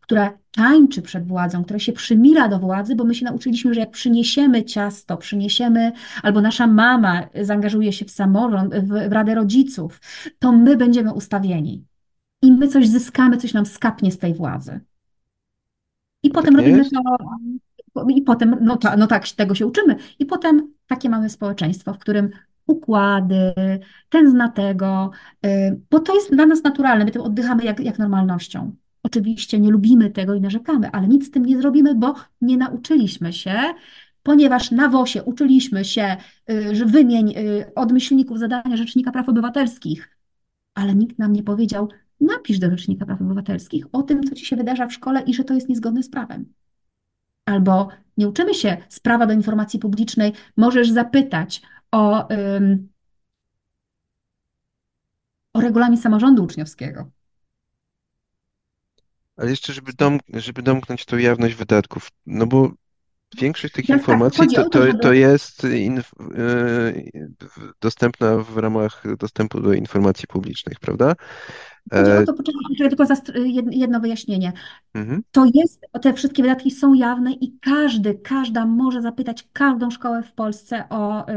które 0.00 0.30
tańczy 0.50 1.02
przed 1.02 1.26
władzą, 1.26 1.64
które 1.64 1.80
się 1.80 1.92
przymila 1.92 2.48
do 2.48 2.58
władzy, 2.58 2.96
bo 2.96 3.04
my 3.04 3.14
się 3.14 3.24
nauczyliśmy, 3.24 3.74
że 3.74 3.80
jak 3.80 3.90
przyniesiemy 3.90 4.64
ciasto, 4.64 5.16
przyniesiemy, 5.16 5.92
albo 6.22 6.40
nasza 6.40 6.66
mama 6.66 7.22
zaangażuje 7.42 7.92
się 7.92 8.04
w 8.04 8.10
samorząd, 8.10 8.74
w, 8.74 9.12
Radę 9.12 9.34
Rodziców, 9.34 10.00
to 10.38 10.52
my 10.52 10.76
będziemy 10.76 11.12
ustawieni. 11.14 11.84
I 12.42 12.52
my 12.52 12.68
coś 12.68 12.88
zyskamy, 12.88 13.36
coś 13.36 13.52
nam 13.52 13.66
skapnie 13.66 14.12
z 14.12 14.18
tej 14.18 14.34
władzy. 14.34 14.80
I 16.22 16.30
potem 16.30 16.54
Tak 16.54 16.64
nie 16.64 16.70
robimy 16.72 16.78
jest? 16.78 16.90
to, 17.94 18.06
i 18.08 18.22
potem, 18.22 18.56
no, 18.60 18.76
ta, 18.76 18.96
no 18.96 19.06
tak, 19.06 19.28
tego 19.28 19.54
się 19.54 19.66
uczymy. 19.66 19.96
I 20.18 20.26
potem 20.26 20.74
takie 20.86 21.08
mamy 21.10 21.30
społeczeństwo, 21.30 21.94
w 21.94 21.98
którym 21.98 22.30
układy, 22.66 23.52
ten 24.08 24.30
zna 24.30 24.48
tego, 24.48 25.10
y, 25.46 25.80
bo 25.90 26.00
to 26.00 26.14
jest 26.14 26.34
dla 26.34 26.46
nas 26.46 26.62
naturalne, 26.62 27.04
my 27.04 27.10
tym 27.10 27.22
oddychamy 27.22 27.64
jak, 27.64 27.80
jak 27.80 27.98
normalnością. 27.98 28.76
Oczywiście 29.10 29.60
nie 29.60 29.70
lubimy 29.70 30.10
tego 30.10 30.34
i 30.34 30.40
narzekamy, 30.40 30.90
ale 30.90 31.08
nic 31.08 31.26
z 31.26 31.30
tym 31.30 31.46
nie 31.46 31.60
zrobimy, 31.60 31.94
bo 31.94 32.14
nie 32.40 32.56
nauczyliśmy 32.56 33.32
się, 33.32 33.58
ponieważ 34.22 34.70
na 34.70 34.88
WOS-ie 34.88 35.24
uczyliśmy 35.24 35.84
się, 35.84 36.16
y, 36.50 36.74
że 36.76 36.86
wymień 36.86 37.34
y, 37.36 37.74
od 37.74 37.92
myślników 37.92 38.38
zadania 38.38 38.76
Rzecznika 38.76 39.12
Praw 39.12 39.28
Obywatelskich, 39.28 40.16
ale 40.74 40.94
nikt 40.94 41.18
nam 41.18 41.32
nie 41.32 41.42
powiedział, 41.42 41.88
napisz 42.20 42.58
do 42.58 42.70
Rzecznika 42.70 43.06
Praw 43.06 43.20
Obywatelskich 43.20 43.84
o 43.92 44.02
tym, 44.02 44.22
co 44.22 44.34
ci 44.34 44.46
się 44.46 44.56
wydarza 44.56 44.86
w 44.86 44.92
szkole 44.92 45.22
i 45.22 45.34
że 45.34 45.44
to 45.44 45.54
jest 45.54 45.68
niezgodne 45.68 46.02
z 46.02 46.10
prawem. 46.10 46.52
Albo 47.44 47.88
nie 48.16 48.28
uczymy 48.28 48.54
się 48.54 48.76
z 48.88 49.00
prawa 49.00 49.26
do 49.26 49.32
informacji 49.32 49.78
publicznej, 49.78 50.32
możesz 50.56 50.90
zapytać 50.90 51.62
o, 51.92 52.28
o 55.52 55.60
regulamin 55.60 55.98
samorządu 55.98 56.44
uczniowskiego. 56.44 57.10
Ale 59.40 59.50
jeszcze, 59.50 59.72
żeby, 59.72 59.92
dom, 59.92 60.18
żeby 60.34 60.62
domknąć 60.62 61.04
tą 61.04 61.18
jawność 61.18 61.54
wydatków, 61.54 62.08
no 62.26 62.46
bo 62.46 62.70
większość 63.38 63.74
tych 63.74 63.86
Teraz 63.86 64.00
tak, 64.00 64.08
informacji 64.08 64.38
chodzi 64.38 64.56
to, 64.56 64.68
to, 64.68 64.86
to, 64.86 64.98
to 64.98 65.12
jest 65.12 65.64
inf, 65.64 66.10
e, 66.20 66.92
dostępna 67.80 68.36
w 68.38 68.56
ramach 68.56 69.16
dostępu 69.16 69.60
do 69.60 69.72
informacji 69.72 70.26
publicznych, 70.28 70.80
prawda? 70.80 71.14
Chodzi 71.92 72.10
o 72.10 72.14
E, 72.14 72.24
to, 72.24 72.32
poczekaj, 72.32 72.60
poczekaj, 72.68 72.88
tylko 72.88 73.04
jedno 73.70 74.00
wyjaśnienie. 74.00 74.52
mhm. 74.94 75.22
To 75.30 75.44
jest, 75.54 75.86
te 76.02 76.12
wszystkie 76.14 76.42
wydatki 76.42 76.70
są 76.70 76.94
jawne 76.94 77.32
i 77.32 77.58
każdy, 77.60 78.14
każda 78.14 78.66
może 78.66 79.02
zapytać 79.02 79.48
każdą 79.52 79.90
szkołę 79.90 80.22
w 80.22 80.32
Polsce 80.32 80.88
o 80.88 81.28
y, 81.28 81.34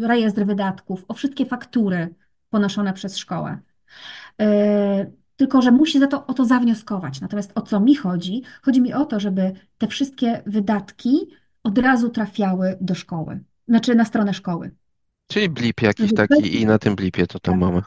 rejestr 0.00 0.44
wydatków, 0.44 1.04
o 1.08 1.14
wszystkie 1.14 1.46
faktury 1.46 2.14
ponoszone 2.50 2.92
przez 2.92 3.16
szkołę. 3.16 3.58
Y, 4.42 5.21
tylko, 5.42 5.62
że 5.62 5.70
musi 5.70 5.98
za 5.98 6.06
to 6.06 6.26
o 6.26 6.34
to 6.34 6.44
zawnioskować. 6.44 7.20
Natomiast 7.20 7.52
o 7.54 7.62
co 7.62 7.80
mi 7.80 7.94
chodzi? 7.94 8.42
Chodzi 8.62 8.80
mi 8.80 8.92
o 8.92 9.04
to, 9.04 9.20
żeby 9.20 9.52
te 9.78 9.86
wszystkie 9.86 10.42
wydatki 10.46 11.26
od 11.62 11.78
razu 11.78 12.10
trafiały 12.10 12.76
do 12.80 12.94
szkoły, 12.94 13.40
znaczy 13.68 13.94
na 13.94 14.04
stronę 14.04 14.34
szkoły. 14.34 14.70
Czyli 15.26 15.48
blip 15.48 15.82
jakiś 15.82 16.08
Żeby 16.08 16.26
bez... 16.28 16.38
taki 16.38 16.60
i 16.60 16.66
na 16.66 16.78
tym 16.78 16.94
blipie 16.96 17.26
to 17.26 17.38
tam 17.38 17.54
Tak, 17.54 17.60
mamy. 17.60 17.82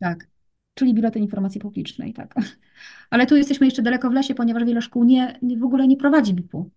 tak. 0.00 0.26
Czyli 0.74 0.94
Biuletyn 0.94 1.22
Informacji 1.22 1.60
Publicznej, 1.60 2.12
tak. 2.12 2.34
Ale 3.10 3.26
tu 3.26 3.36
jesteśmy 3.36 3.66
jeszcze 3.66 3.82
daleko 3.82 4.10
w 4.10 4.12
lesie, 4.12 4.34
ponieważ 4.34 4.64
wiele 4.64 4.82
szkół 4.82 5.04
nie, 5.04 5.38
nie, 5.42 5.58
w 5.58 5.64
ogóle 5.64 5.86
nie 5.88 5.96
prowadzi 5.96 6.34
BIP-u. 6.34 6.70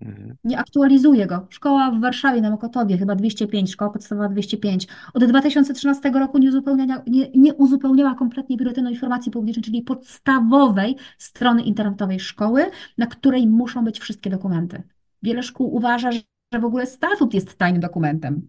Mhm. 0.00 0.36
Nie 0.44 0.58
aktualizuje 0.58 1.26
go. 1.26 1.46
Szkoła 1.50 1.90
w 1.90 2.00
Warszawie 2.00 2.40
na 2.40 2.50
Mokotowie, 2.50 2.98
chyba 2.98 3.14
205, 3.14 3.72
szkoła 3.72 3.90
podstawowa 3.90 4.28
205. 4.28 4.86
Od 5.14 5.24
2013 5.24 6.10
roku 6.10 6.38
nie 6.38 6.48
uzupełniała, 6.48 7.02
nie, 7.06 7.30
nie 7.34 7.54
uzupełniała 7.54 8.14
kompletnie 8.14 8.56
Biuletynu 8.56 8.90
Informacji 8.90 9.32
Publicznej, 9.32 9.64
czyli 9.64 9.82
podstawowej 9.82 10.96
strony 11.18 11.62
internetowej 11.62 12.20
szkoły, 12.20 12.70
na 12.98 13.06
której 13.06 13.46
muszą 13.46 13.84
być 13.84 14.00
wszystkie 14.00 14.30
dokumenty. 14.30 14.82
Wiele 15.22 15.42
szkół 15.42 15.74
uważa, 15.74 16.12
że 16.12 16.60
w 16.60 16.64
ogóle 16.64 16.86
statut 16.86 17.34
jest 17.34 17.56
tajnym 17.56 17.80
dokumentem, 17.80 18.48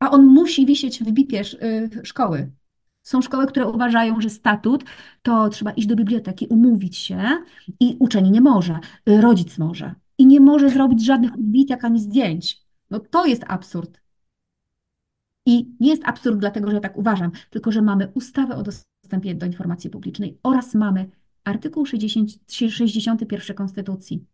a 0.00 0.10
on 0.10 0.26
musi 0.26 0.66
wisieć 0.66 1.04
w 1.04 1.12
BIP-ie 1.12 1.42
y, 1.42 1.90
szkoły. 2.04 2.50
Są 3.02 3.22
szkoły, 3.22 3.46
które 3.46 3.66
uważają, 3.66 4.20
że 4.20 4.30
statut 4.30 4.84
to 5.22 5.48
trzeba 5.48 5.70
iść 5.70 5.86
do 5.86 5.96
biblioteki, 5.96 6.46
umówić 6.46 6.96
się 6.96 7.22
i 7.80 7.96
uczeń 8.00 8.30
nie 8.30 8.40
może, 8.40 8.78
y, 9.08 9.20
rodzic 9.20 9.58
może. 9.58 9.94
I 10.18 10.26
nie 10.26 10.40
może 10.40 10.70
zrobić 10.70 11.04
żadnych 11.04 11.34
odbitek 11.34 11.84
ani 11.84 12.00
zdjęć. 12.00 12.62
No 12.90 13.00
to 13.00 13.26
jest 13.26 13.44
absurd. 13.48 14.00
I 15.46 15.74
nie 15.80 15.90
jest 15.90 16.02
absurd 16.04 16.38
dlatego, 16.38 16.68
że 16.68 16.74
ja 16.74 16.80
tak 16.80 16.98
uważam, 16.98 17.30
tylko 17.50 17.72
że 17.72 17.82
mamy 17.82 18.12
ustawę 18.14 18.56
o 18.56 18.62
dostępie 18.62 19.34
do 19.34 19.46
informacji 19.46 19.90
publicznej 19.90 20.38
oraz 20.42 20.74
mamy 20.74 21.10
artykuł 21.44 21.86
60, 21.86 22.30
61 22.50 23.56
Konstytucji, 23.56 24.24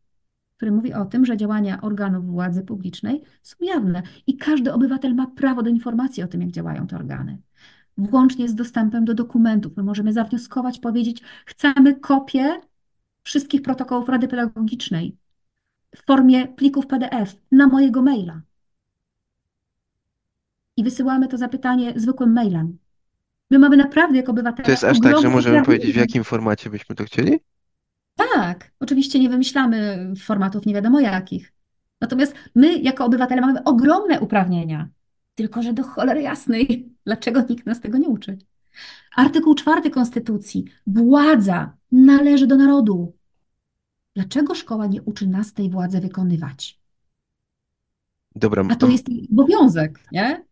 który 0.56 0.72
mówi 0.72 0.94
o 0.94 1.04
tym, 1.04 1.26
że 1.26 1.36
działania 1.36 1.80
organów 1.80 2.26
władzy 2.26 2.62
publicznej 2.62 3.22
są 3.42 3.56
jawne 3.60 4.02
i 4.26 4.36
każdy 4.36 4.72
obywatel 4.72 5.14
ma 5.14 5.26
prawo 5.26 5.62
do 5.62 5.70
informacji 5.70 6.22
o 6.22 6.28
tym, 6.28 6.40
jak 6.40 6.50
działają 6.50 6.86
te 6.86 6.96
organy 6.96 7.38
włącznie 8.08 8.48
z 8.48 8.54
dostępem 8.54 9.04
do 9.04 9.14
dokumentów. 9.14 9.76
My 9.76 9.82
możemy 9.82 10.12
zawnioskować, 10.12 10.78
powiedzieć, 10.78 11.22
chcemy 11.46 12.00
kopię 12.00 12.60
wszystkich 13.22 13.62
protokołów 13.62 14.08
Rady 14.08 14.28
Pedagogicznej 14.28 15.16
w 15.96 16.06
formie 16.06 16.48
plików 16.48 16.86
PDF 16.86 17.36
na 17.52 17.66
mojego 17.66 18.02
maila. 18.02 18.40
I 20.76 20.84
wysyłamy 20.84 21.28
to 21.28 21.38
zapytanie 21.38 21.92
zwykłym 21.96 22.32
mailem. 22.32 22.78
My 23.50 23.58
mamy 23.58 23.76
naprawdę 23.76 24.16
jako 24.16 24.26
To 24.26 24.32
obywatele 24.32 24.70
jest 24.70 24.84
aż 24.84 25.00
tak, 25.00 25.18
że 25.18 25.28
możemy 25.28 25.62
powiedzieć, 25.62 25.92
w 25.92 25.96
jakim 25.96 26.24
formacie 26.24 26.70
byśmy 26.70 26.94
to 26.94 27.04
chcieli? 27.04 27.40
Tak, 28.16 28.70
oczywiście 28.80 29.18
nie 29.18 29.28
wymyślamy 29.28 30.12
formatów 30.22 30.66
nie 30.66 30.74
wiadomo 30.74 31.00
jakich. 31.00 31.52
Natomiast 32.00 32.34
my 32.54 32.78
jako 32.78 33.04
obywatele 33.04 33.40
mamy 33.40 33.64
ogromne 33.64 34.20
uprawnienia. 34.20 34.88
Tylko, 35.34 35.62
że 35.62 35.72
do 35.72 35.82
cholery 35.82 36.22
jasnej, 36.22 36.88
dlaczego 37.06 37.42
nikt 37.48 37.66
nas 37.66 37.80
tego 37.80 37.98
nie 37.98 38.08
uczy? 38.08 38.38
Artykuł 39.16 39.54
czwarty 39.54 39.90
Konstytucji. 39.90 40.64
Władza 40.86 41.76
należy 41.92 42.46
do 42.46 42.56
narodu. 42.56 43.16
Dlaczego 44.14 44.54
szkoła 44.54 44.86
nie 44.86 45.02
uczy 45.02 45.26
nas 45.26 45.52
tej 45.52 45.70
władzy 45.70 46.00
wykonywać? 46.00 46.80
Dobra, 48.34 48.64
A 48.70 48.76
to 48.76 48.88
jest 48.88 49.08
jej 49.08 49.28
obowiązek, 49.32 50.00
nie? 50.12 50.44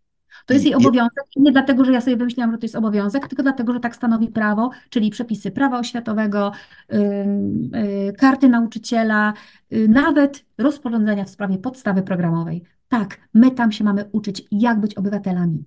To 0.46 0.54
jest 0.54 0.64
jej 0.64 0.74
obowiązek 0.74 1.24
nie 1.36 1.52
dlatego, 1.52 1.84
że 1.84 1.92
ja 1.92 2.00
sobie 2.00 2.16
wymyśliłam, 2.16 2.52
że 2.52 2.58
to 2.58 2.64
jest 2.64 2.76
obowiązek, 2.76 3.28
tylko 3.28 3.42
dlatego, 3.42 3.72
że 3.72 3.80
tak 3.80 3.96
stanowi 3.96 4.28
prawo, 4.28 4.70
czyli 4.90 5.10
przepisy 5.10 5.50
prawa 5.50 5.78
oświatowego, 5.78 6.52
ym, 6.94 7.70
y, 7.74 8.12
karty 8.18 8.48
nauczyciela, 8.48 9.32
y, 9.72 9.88
nawet 9.88 10.44
rozporządzenia 10.58 11.24
w 11.24 11.30
sprawie 11.30 11.58
podstawy 11.58 12.02
programowej. 12.02 12.62
Tak, 12.88 13.28
my 13.34 13.50
tam 13.50 13.72
się 13.72 13.84
mamy 13.84 14.04
uczyć, 14.12 14.44
jak 14.50 14.80
być 14.80 14.94
obywatelami 14.94 15.64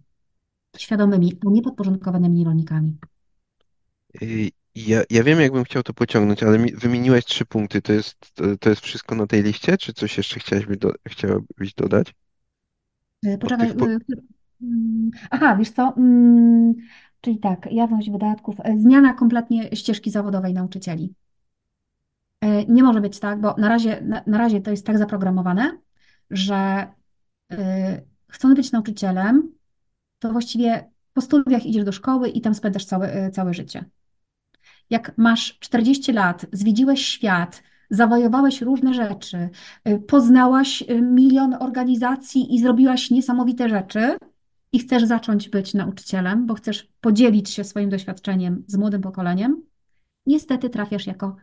świadomymi, 0.78 1.40
a 1.48 1.50
nie 1.50 1.62
podporządkowanymi 1.62 2.46
rolnikami. 2.46 2.98
Ja, 4.76 5.02
ja 5.10 5.24
wiem, 5.24 5.42
jakbym 5.42 5.64
chciał 5.64 5.84
to 5.84 5.94
pociągnąć, 5.94 6.44
ale 6.44 6.60
mi, 6.60 6.72
wymieniłaś 6.72 7.26
trzy 7.26 7.46
punkty. 7.46 7.82
To 7.82 7.94
jest, 7.94 8.34
to, 8.60 8.70
jest 8.70 8.82
wszystko 8.82 9.16
na 9.16 9.28
tej 9.28 9.44
liście, 9.44 9.78
czy 9.78 9.94
coś 9.94 10.18
jeszcze 10.18 10.40
chciałabyś, 10.40 10.78
do, 10.78 10.94
chciałabyś 11.08 11.74
dodać? 11.74 12.14
Y, 13.26 13.34
Od 13.34 13.40
Poczekaj. 13.40 13.68
tych, 13.68 13.78
po... 13.78 13.86
y, 13.86 14.00
mm, 14.62 15.12
Aha, 15.32 15.56
wiesz 15.56 15.70
co? 15.72 15.94
Mm, 15.98 16.74
Czyli 17.22 17.40
tak, 17.40 17.68
jawność 17.72 18.12
wydatków, 18.12 18.60
y, 18.60 18.82
zmiana 18.82 19.14
kompletnie 19.14 19.76
ścieżki 19.76 20.12
zawodowej 20.12 20.54
nauczycieli. 20.54 21.14
Nie 22.68 22.84
może 22.84 23.02
być 23.02 23.20
tak, 23.20 23.42
bo 23.42 23.56
na 23.58 23.70
razie, 23.70 24.02
na, 24.02 24.24
na 24.28 24.38
razie 24.38 24.62
to 24.62 24.72
jest 24.72 24.86
tak 24.86 24.98
zaprogramowane, 24.98 25.78
że 26.30 26.88
y, 27.54 27.58
chcąc 28.28 28.56
być 28.56 28.72
nauczycielem, 28.72 29.52
to 30.20 30.32
właściwie 30.32 30.92
po 31.14 31.22
studiach 31.22 31.66
idziesz 31.66 31.84
do 31.84 31.92
szkoły 31.92 32.30
i 32.30 32.42
tam 32.42 32.56
spędzasz 32.56 32.86
całe, 32.86 33.26
y, 33.28 33.32
całe 33.32 33.54
życie. 33.54 33.86
Jak 34.92 35.18
masz 35.18 35.60
40 35.60 36.12
lat, 36.12 36.46
zwiedziłeś 36.52 37.06
świat, 37.06 37.64
zawojowałeś 37.90 38.62
różne 38.62 38.94
rzeczy, 38.94 39.50
y, 39.90 40.00
poznałaś 40.00 40.82
y, 40.82 41.02
milion 41.02 41.54
organizacji 41.60 42.56
i 42.56 42.60
zrobiłaś 42.60 43.12
niesamowite 43.12 43.70
rzeczy 43.70 44.18
i 44.72 44.80
chcesz 44.80 45.04
zacząć 45.04 45.50
być 45.50 45.74
nauczycielem, 45.74 46.46
bo 46.46 46.54
chcesz 46.54 46.88
podzielić 47.02 47.50
się 47.50 47.64
swoim 47.64 47.90
doświadczeniem 47.90 48.64
z 48.68 48.78
młodym 48.78 49.02
pokoleniem, 49.02 49.62
niestety 50.26 50.70
trafiasz 50.70 51.08
jako 51.08 51.36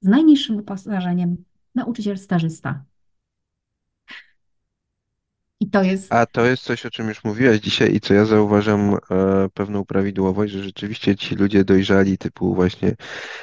z 0.00 0.08
najniższym 0.08 0.56
uposażeniem 0.56 1.44
nauczyciel 1.74 2.18
stażysta. 2.18 2.84
I 5.62 5.70
to 5.70 5.82
jest 5.82 6.12
A 6.12 6.26
to 6.26 6.46
jest 6.46 6.62
coś, 6.62 6.86
o 6.86 6.90
czym 6.90 7.08
już 7.08 7.24
mówiłaś 7.24 7.58
dzisiaj 7.58 7.94
i 7.94 8.00
co 8.00 8.14
ja 8.14 8.24
zauważam 8.24 8.94
e, 8.94 8.98
pewną 9.54 9.84
prawidłowość, 9.84 10.52
że 10.52 10.64
rzeczywiście 10.64 11.16
ci 11.16 11.34
ludzie 11.34 11.64
dojrzali, 11.64 12.18
typu 12.18 12.54
właśnie 12.54 12.94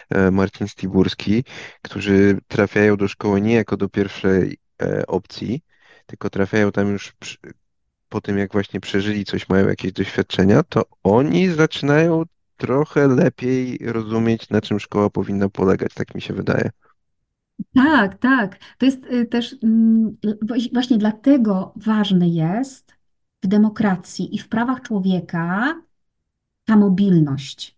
e, 0.10 0.32
Marcin 0.32 0.68
Stiburski, 0.68 1.44
którzy 1.82 2.38
trafiają 2.48 2.98
do 2.98 3.08
szkoły 3.08 3.42
nie 3.42 3.54
jako 3.54 3.78
do 3.78 3.90
pierwszej 3.90 4.58
e, 4.82 5.08
opcji, 5.08 5.62
tylko 6.06 6.30
trafiają 6.30 6.72
tam 6.72 6.92
już 6.92 7.12
przy, 7.12 7.38
po 8.10 8.22
tym, 8.22 8.38
jak 8.38 8.52
właśnie 8.52 8.80
przeżyli 8.80 9.26
coś, 9.26 9.50
mają 9.50 9.68
jakieś 9.68 9.92
doświadczenia, 9.92 10.64
to 10.64 10.84
oni 11.04 11.50
zaczynają 11.50 12.24
trochę 12.58 13.08
lepiej 13.08 13.78
rozumieć, 13.82 14.50
na 14.50 14.62
czym 14.62 14.80
szkoła 14.80 15.10
powinna 15.10 15.50
polegać, 15.50 15.94
tak 15.94 16.16
mi 16.16 16.22
się 16.22 16.34
wydaje. 16.34 16.70
Tak, 17.76 18.18
tak. 18.18 18.60
To 18.78 18.86
jest 18.86 19.06
y, 19.06 19.26
też 19.26 19.56
mm, 19.64 20.18
właśnie 20.74 20.98
dlatego 20.98 21.74
ważne 21.76 22.30
jest 22.30 22.96
w 23.44 23.48
demokracji 23.48 24.36
i 24.36 24.40
w 24.40 24.50
prawach 24.50 24.82
człowieka 24.82 25.76
ta 26.66 26.76
mobilność. 26.76 27.78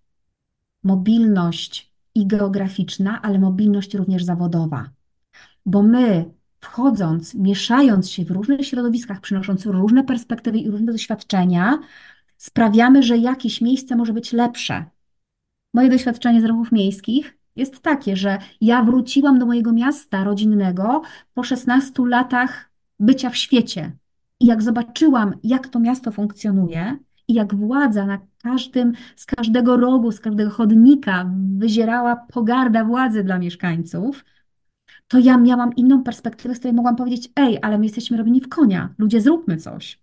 Mobilność 0.84 1.94
i 2.16 2.28
geograficzna, 2.28 3.22
ale 3.22 3.40
mobilność 3.40 3.94
również 3.94 4.24
zawodowa. 4.24 4.90
Bo 5.66 5.84
my, 5.84 6.32
wchodząc, 6.60 7.36
mieszając 7.36 8.10
się 8.10 8.26
w 8.26 8.32
różnych 8.32 8.68
środowiskach, 8.68 9.22
przynosząc 9.22 9.66
różne 9.66 10.04
perspektywy 10.04 10.58
i 10.58 10.72
różne 10.72 10.92
doświadczenia, 10.92 11.80
sprawiamy, 12.38 13.04
że 13.04 13.18
jakieś 13.18 13.62
miejsce 13.62 13.96
może 13.96 14.14
być 14.14 14.34
lepsze. 14.34 14.86
Moje 15.74 15.90
doświadczenie 15.90 16.42
z 16.42 16.46
ruchów 16.46 16.72
miejskich 16.72 17.41
jest 17.56 17.80
takie, 17.80 18.16
że 18.16 18.38
ja 18.62 18.84
wróciłam 18.84 19.40
do 19.40 19.46
mojego 19.46 19.74
miasta 19.74 20.24
rodzinnego 20.24 21.02
po 21.34 21.44
16 21.44 21.94
latach 22.06 22.72
bycia 23.00 23.30
w 23.30 23.38
świecie. 23.38 23.92
I 24.40 24.46
jak 24.46 24.64
zobaczyłam, 24.64 25.34
jak 25.44 25.68
to 25.68 25.80
miasto 25.80 26.12
funkcjonuje 26.12 26.98
i 27.28 27.34
jak 27.34 27.56
władza 27.56 28.06
na 28.06 28.20
każdym, 28.44 28.94
z 29.16 29.26
każdego 29.26 29.78
rogu, 29.78 30.12
z 30.12 30.20
każdego 30.20 30.50
chodnika 30.50 31.32
wyzierała 31.58 32.16
pogarda 32.16 32.86
władzy 32.86 33.24
dla 33.24 33.40
mieszkańców, 33.40 34.24
to 35.08 35.20
ja 35.20 35.38
miałam 35.38 35.76
inną 35.76 36.04
perspektywę, 36.04 36.56
z 36.56 36.60
której 36.60 36.76
mogłam 36.76 36.96
powiedzieć: 36.96 37.30
Ej, 37.36 37.60
ale 37.62 37.78
my 37.78 37.86
jesteśmy 37.86 38.18
robieni 38.18 38.42
w 38.42 38.50
konia, 38.50 38.94
ludzie, 38.98 39.22
zróbmy 39.22 39.58
coś. 39.58 40.00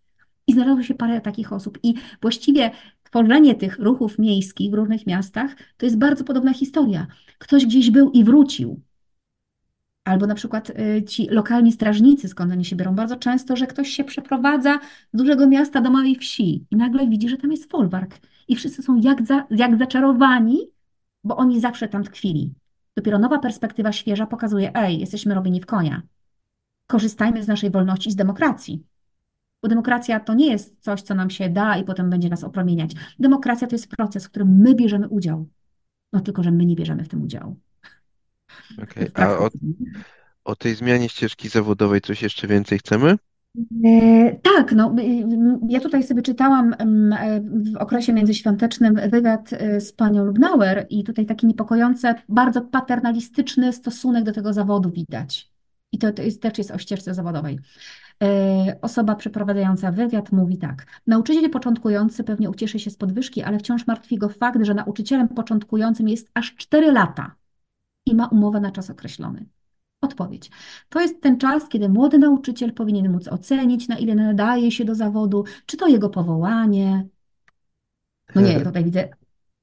I 0.47 0.53
znalazło 0.53 0.83
się 0.83 0.95
parę 0.95 1.21
takich 1.21 1.53
osób. 1.53 1.79
I 1.83 1.95
właściwie 2.23 2.71
tworzenie 3.11 3.55
tych 3.55 3.79
ruchów 3.79 4.19
miejskich 4.19 4.71
w 4.71 4.75
różnych 4.75 5.07
miastach 5.07 5.57
to 5.77 5.87
jest 5.87 5.99
bardzo 5.99 6.25
podobna 6.25 6.53
historia. 6.53 7.07
Ktoś 7.39 7.67
gdzieś 7.67 7.91
był 7.91 8.11
i 8.11 8.25
wrócił. 8.25 8.81
Albo 10.05 10.27
na 10.27 10.35
przykład 10.35 10.71
y, 10.71 11.03
ci 11.03 11.27
lokalni 11.31 11.73
strażnicy, 11.73 12.29
skąd 12.29 12.53
oni 12.53 12.65
się 12.65 12.77
biorą, 12.77 12.95
bardzo 12.95 13.17
często, 13.17 13.57
że 13.57 13.67
ktoś 13.67 13.89
się 13.89 14.05
przeprowadza 14.05 14.79
z 15.13 15.17
dużego 15.17 15.47
miasta 15.47 15.81
do 15.81 15.91
małej 15.91 16.17
wsi 16.17 16.67
i 16.71 16.77
nagle 16.77 17.09
widzi, 17.09 17.29
że 17.29 17.37
tam 17.37 17.51
jest 17.51 17.71
folwark. 17.71 18.19
I 18.49 18.57
wszyscy 18.57 18.83
są 18.83 18.97
jak, 18.97 19.27
za, 19.27 19.47
jak 19.51 19.79
zaczarowani, 19.79 20.59
bo 21.25 21.37
oni 21.37 21.61
zawsze 21.61 21.89
tam 21.89 22.05
tkwili. 22.05 22.55
Dopiero 22.97 23.19
nowa 23.19 23.39
perspektywa 23.39 23.93
świeża 23.93 24.27
pokazuje, 24.27 24.75
ej, 24.75 25.01
jesteśmy 25.01 25.35
robieni 25.35 25.61
w 25.61 25.67
konia. 25.67 26.03
Korzystajmy 26.87 27.43
z 27.43 27.49
naszej 27.49 27.71
wolności 27.71 28.09
i 28.09 28.13
z 28.13 28.17
demokracji. 28.17 28.83
Bo 29.63 29.69
demokracja 29.69 30.21
to 30.21 30.35
nie 30.35 30.47
jest 30.47 30.77
coś, 30.81 31.03
co 31.03 31.15
nam 31.15 31.31
się 31.31 31.49
da 31.49 31.77
i 31.77 31.85
potem 31.85 32.11
będzie 32.11 32.29
nas 32.29 32.45
opromieniać. 32.45 32.93
Demokracja 33.19 33.67
to 33.67 33.75
jest 33.75 33.89
proces, 33.89 34.27
w 34.27 34.31
którym 34.31 34.57
my 34.59 34.75
bierzemy 34.75 35.09
udział. 35.09 35.49
No 36.13 36.21
tylko, 36.21 36.43
że 36.43 36.51
my 36.51 36.67
nie 36.67 36.77
bierzemy 36.77 37.05
w 37.05 37.09
tym 37.09 37.23
udziału. 37.23 37.57
W 38.71 39.11
A 39.15 39.31
o, 39.31 39.49
o 40.45 40.57
tej 40.57 40.75
zmianie 40.75 41.09
ścieżki 41.09 41.49
zawodowej 41.49 42.01
coś 42.01 42.23
jeszcze 42.23 42.47
więcej 42.47 42.79
chcemy? 42.79 43.17
E, 43.85 44.37
Tak, 44.43 44.73
no, 44.73 44.95
ja 45.69 45.81
tutaj 45.81 46.03
sobie 46.03 46.23
czytałam 46.23 46.75
w 47.75 47.77
okresie 47.77 48.13
międzyświątecznym 48.13 49.01
wywiad 49.11 49.53
e, 49.53 49.81
z 49.81 49.93
panią 49.93 50.25
Lubnauer 50.25 50.87
i 50.91 51.05
tutaj 51.05 51.27
taki 51.27 51.47
niepokojący, 51.47 52.15
bardzo 52.29 52.61
paternalistyczny 52.61 53.73
stosunek 53.73 54.25
do 54.25 54.33
tego 54.33 54.53
zawodu 54.53 54.91
widać. 54.91 55.51
I 55.93 55.99
to, 55.99 56.13
to 56.13 56.23
jest, 56.23 56.43
też 56.43 56.59
jest 56.59 56.71
o 56.71 56.79
ścieżce 56.79 57.15
zawodowej. 57.15 57.59
E, 58.23 58.79
Osoba 58.83 59.15
przeprowadzająca 59.15 59.93
wywiad 59.93 60.33
mówi 60.33 60.59
tak. 60.59 60.87
Nauczyciel 61.07 61.51
początkujący 61.51 62.25
pewnie 62.25 62.51
ucieszy 62.51 62.79
się 62.79 62.91
z 62.91 62.97
podwyżki, 62.97 63.43
ale 63.43 63.59
wciąż 63.59 63.87
martwi 63.87 64.19
go 64.19 64.29
fakt, 64.29 64.65
że 64.65 64.75
nauczycielem 64.75 65.29
początkującym 65.29 66.09
jest 66.09 66.31
aż 66.35 66.55
4 66.57 66.93
lata 66.93 67.35
i 68.07 68.15
ma 68.15 68.27
umowę 68.27 68.61
na 68.61 68.71
czas 68.71 68.91
określony. 68.91 69.47
Odpowiedź. 70.01 70.51
To 70.89 71.01
jest 71.01 71.21
ten 71.21 71.39
czas, 71.39 71.69
kiedy 71.69 71.89
młody 71.89 72.19
nauczyciel 72.19 72.73
powinien 72.73 73.13
móc 73.13 73.29
ocenić, 73.29 73.89
na 73.89 73.99
ile 73.99 74.15
nadaje 74.15 74.71
się 74.71 74.85
do 74.85 74.95
zawodu, 74.95 75.45
czy 75.67 75.77
to 75.77 75.87
jego 75.87 76.11
powołanie. 76.11 77.07
No 78.35 78.41
nie, 78.41 78.61
tutaj 78.61 78.85
widzę. 78.85 79.09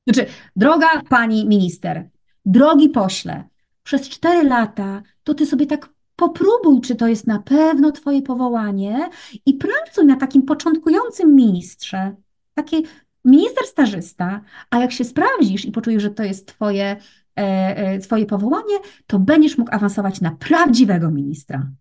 Znaczy, 0.07 0.31
droga 0.55 1.01
pani 1.09 1.47
minister, 1.47 2.09
drogi 2.45 2.89
pośle, 2.89 3.43
przez 3.83 4.09
cztery 4.09 4.49
lata 4.49 5.01
to 5.23 5.33
ty 5.33 5.45
sobie 5.45 5.65
tak 5.65 5.89
popróbuj, 6.15 6.81
czy 6.81 6.95
to 6.95 7.07
jest 7.07 7.27
na 7.27 7.39
pewno 7.39 7.91
twoje 7.91 8.21
powołanie 8.21 9.09
i 9.45 9.53
pracuj 9.53 10.05
na 10.05 10.15
takim 10.15 10.41
początkującym 10.41 11.35
ministrze. 11.35 12.15
Taki 12.53 12.85
minister 13.25 13.65
stażysta, 13.65 14.41
a 14.69 14.79
jak 14.79 14.91
się 14.91 15.03
sprawdzisz 15.03 15.65
i 15.65 15.71
poczujesz, 15.71 16.03
że 16.03 16.09
to 16.09 16.23
jest 16.23 16.47
twoje, 16.47 16.85
e, 16.85 16.97
e, 17.37 17.99
twoje 17.99 18.25
powołanie, 18.25 18.75
to 19.07 19.19
będziesz 19.19 19.57
mógł 19.57 19.75
awansować 19.75 20.21
na 20.21 20.31
prawdziwego 20.31 21.11
ministra. 21.11 21.71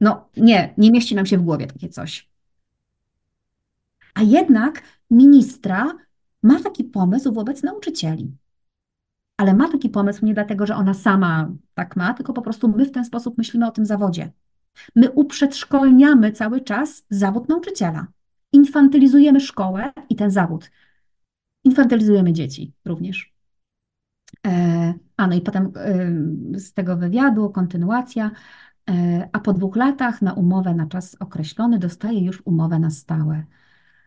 No 0.00 0.28
nie, 0.36 0.74
nie 0.78 0.90
mieści 0.90 1.14
nam 1.14 1.26
się 1.26 1.38
w 1.38 1.42
głowie 1.42 1.66
takie 1.66 1.88
coś. 1.88 2.30
A 4.14 4.22
jednak 4.22 4.82
ministra 5.10 5.92
ma 6.42 6.62
taki 6.62 6.84
pomysł 6.84 7.32
wobec 7.32 7.62
nauczycieli. 7.62 8.36
Ale 9.36 9.54
ma 9.54 9.68
taki 9.68 9.88
pomysł 9.88 10.24
nie 10.24 10.34
dlatego, 10.34 10.66
że 10.66 10.76
ona 10.76 10.94
sama 10.94 11.50
tak 11.74 11.96
ma, 11.96 12.14
tylko 12.14 12.32
po 12.32 12.42
prostu 12.42 12.68
my 12.68 12.86
w 12.86 12.90
ten 12.90 13.04
sposób 13.04 13.38
myślimy 13.38 13.66
o 13.66 13.70
tym 13.70 13.86
zawodzie. 13.86 14.32
My 14.96 15.10
uprzedszkolniamy 15.10 16.32
cały 16.32 16.60
czas 16.60 17.06
zawód 17.10 17.48
nauczyciela. 17.48 18.06
Infantylizujemy 18.52 19.40
szkołę 19.40 19.92
i 20.08 20.16
ten 20.16 20.30
zawód. 20.30 20.70
Infantylizujemy 21.64 22.32
dzieci 22.32 22.72
również. 22.84 23.34
E, 24.46 24.94
a 25.16 25.26
no 25.26 25.34
i 25.34 25.40
potem 25.40 25.72
e, 25.76 26.58
z 26.58 26.72
tego 26.72 26.96
wywiadu 26.96 27.50
kontynuacja. 27.50 28.30
E, 28.90 29.28
a 29.32 29.40
po 29.40 29.52
dwóch 29.52 29.76
latach 29.76 30.22
na 30.22 30.32
umowę 30.32 30.74
na 30.74 30.86
czas 30.86 31.16
określony 31.20 31.78
dostaje 31.78 32.24
już 32.24 32.42
umowę 32.44 32.78
na 32.78 32.90
stałe. 32.90 33.44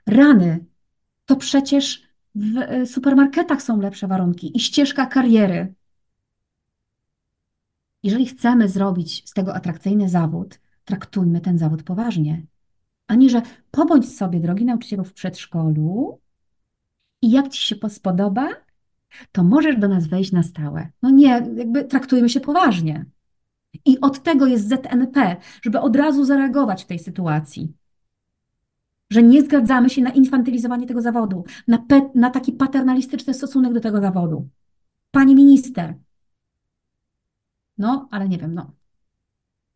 Rany, 0.07 0.65
to 1.25 1.35
przecież 1.35 2.07
w 2.38 2.58
e, 2.58 2.86
supermarketach 2.86 3.62
są 3.62 3.82
lepsze 3.82 4.08
warunki 4.08 4.58
i 4.58 4.60
ścieżka 4.60 5.06
kariery. 5.06 5.73
Jeżeli 8.04 8.26
chcemy 8.26 8.69
zrobić 8.69 9.30
z 9.30 9.34
tego 9.34 9.56
atrakcyjny 9.56 10.10
zawód, 10.10 10.60
traktujmy 10.86 11.41
ten 11.41 11.58
zawód 11.58 11.84
poważnie. 11.84 12.45
Ani 13.08 13.30
że 13.30 13.41
pobądź 13.71 14.15
sobie, 14.15 14.39
drogi 14.39 14.65
nauczycielu 14.65 15.04
w 15.04 15.13
przedszkolu 15.13 16.19
i 17.21 17.32
jak 17.32 17.47
ci 17.47 17.67
się 17.67 17.89
spodoba, 17.89 18.50
to 19.32 19.43
możesz 19.43 19.78
do 19.78 19.88
nas 19.88 20.08
wejść 20.08 20.32
na 20.32 20.43
stałe. 20.43 20.89
No 21.02 21.10
nie, 21.10 21.30
jakby 21.56 21.84
traktujmy 21.84 22.30
się 22.30 22.39
poważnie. 22.39 23.06
I 23.86 24.00
od 24.00 24.23
tego 24.23 24.47
jest 24.47 24.69
ZNP, 24.69 25.36
żeby 25.62 25.80
od 25.80 25.95
razu 25.95 26.23
zareagować 26.23 26.84
w 26.84 26.88
tej 26.88 27.00
sytuacji. 27.00 27.73
Że 29.10 29.24
nie 29.24 29.41
zgadzamy 29.41 29.89
się 29.89 30.02
na 30.02 30.10
infantylizowanie 30.10 30.88
tego 30.88 31.02
zawodu, 31.02 31.43
na, 31.67 31.78
pe- 31.78 32.10
na 32.15 32.30
taki 32.30 32.52
paternalistyczny 32.52 33.34
stosunek 33.34 33.74
do 33.74 33.80
tego 33.80 34.02
zawodu. 34.02 34.48
Pani 35.12 35.36
minister. 35.36 35.93
No, 37.78 38.08
ale 38.12 38.30
nie 38.30 38.38
wiem, 38.38 38.54
no. 38.54 38.72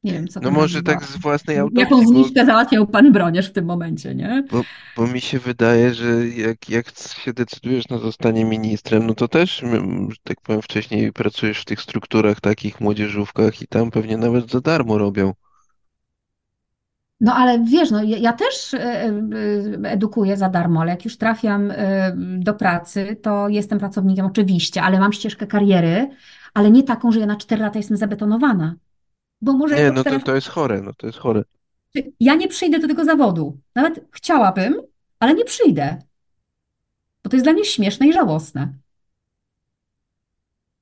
Nie 0.03 0.13
wiem, 0.13 0.27
co 0.27 0.39
No 0.39 0.51
może 0.51 0.83
tak 0.83 1.03
z 1.03 1.17
własnej 1.17 1.57
Jaką 1.57 1.79
autopsji, 1.79 2.13
bo, 2.13 2.23
zniżkę 2.23 2.45
załatwiał 2.45 2.87
pan 2.87 3.11
Broniarz 3.11 3.49
w 3.49 3.53
tym 3.53 3.65
momencie, 3.65 4.15
nie? 4.15 4.43
bo, 4.51 4.61
bo 4.97 5.07
mi 5.07 5.21
się 5.21 5.39
wydaje, 5.39 5.93
że 5.93 6.27
jak, 6.27 6.69
jak 6.69 6.89
się 7.23 7.33
decydujesz 7.33 7.89
na 7.89 7.97
zostanie 7.97 8.45
ministrem, 8.45 9.07
no 9.07 9.13
to 9.13 9.27
też, 9.27 9.63
tak 10.23 10.41
powiem, 10.41 10.61
wcześniej 10.61 11.13
pracujesz 11.13 11.61
w 11.61 11.65
tych 11.65 11.81
strukturach 11.81 12.41
takich, 12.41 12.81
młodzieżówkach 12.81 13.61
i 13.61 13.67
tam 13.67 13.91
pewnie 13.91 14.17
nawet 14.17 14.51
za 14.51 14.61
darmo 14.61 14.97
robią. 14.97 15.33
No 17.21 17.35
ale 17.35 17.59
wiesz, 17.59 17.91
no 17.91 18.03
ja, 18.03 18.17
ja 18.17 18.33
też 18.33 18.73
e, 18.73 18.79
e, 18.79 19.11
edukuję 19.83 20.37
za 20.37 20.49
darmo, 20.49 20.81
ale 20.81 20.91
jak 20.91 21.05
już 21.05 21.17
trafiam 21.17 21.71
e, 21.71 22.13
do 22.17 22.53
pracy, 22.53 23.17
to 23.21 23.49
jestem 23.49 23.79
pracownikiem 23.79 24.25
oczywiście, 24.25 24.81
ale 24.81 24.99
mam 24.99 25.13
ścieżkę 25.13 25.47
kariery, 25.47 26.09
ale 26.53 26.71
nie 26.71 26.83
taką, 26.83 27.11
że 27.11 27.19
ja 27.19 27.25
na 27.25 27.35
4 27.35 27.61
lata 27.61 27.79
jestem 27.79 27.97
zabetonowana. 27.97 28.75
Bo 29.41 29.53
może 29.53 29.75
Nie, 29.75 29.91
no 29.91 30.03
to, 30.03 30.09
4 30.09 30.23
to 30.23 30.35
jest 30.35 30.47
chore, 30.47 30.81
no 30.81 30.93
to 30.93 31.07
jest 31.07 31.19
chore. 31.19 31.43
ja 32.19 32.35
nie 32.35 32.47
przyjdę 32.47 32.79
do 32.79 32.87
tego 32.87 33.05
zawodu. 33.05 33.57
Nawet 33.75 34.05
chciałabym, 34.11 34.81
ale 35.19 35.33
nie 35.33 35.45
przyjdę, 35.45 35.97
bo 37.23 37.29
to 37.29 37.35
jest 37.35 37.45
dla 37.45 37.53
mnie 37.53 37.65
śmieszne 37.65 38.07
i 38.07 38.13
żałosne. 38.13 38.73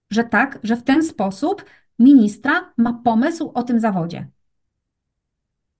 Że 0.10 0.24
tak, 0.24 0.60
że 0.64 0.76
w 0.76 0.84
ten 0.84 1.04
sposób 1.04 1.66
ministra 2.00 2.74
ma 2.78 2.94
pomysł 2.94 3.52
o 3.54 3.64
tym 3.64 3.80
zawodzie. 3.80 4.28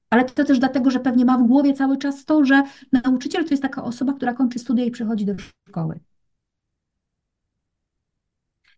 Ale 0.10 0.26
to 0.26 0.44
też 0.44 0.60
dlatego, 0.60 0.92
że 0.92 1.00
pewnie 1.00 1.26
ma 1.26 1.38
w 1.38 1.48
głowie 1.48 1.74
cały 1.74 1.98
czas 1.98 2.26
to, 2.26 2.46
że 2.46 2.64
nauczyciel 2.92 3.44
to 3.44 3.50
jest 3.50 3.64
taka 3.64 3.84
osoba, 3.84 4.14
która 4.14 4.34
kończy 4.34 4.60
studia 4.60 4.86
i 4.86 4.92
przychodzi 4.92 5.26
do 5.26 5.34
szkoły. 5.70 6.00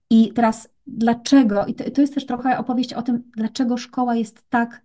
I 0.10 0.34
teraz 0.34 0.70
dlaczego, 0.88 1.66
i 1.66 1.76
to, 1.76 1.92
to 1.92 2.02
jest 2.02 2.14
też 2.14 2.26
trochę 2.26 2.58
opowieść 2.58 2.94
o 2.94 3.02
tym, 3.02 3.32
dlaczego 3.36 3.78
szkoła 3.78 4.16
jest 4.16 4.50
tak 4.50 4.82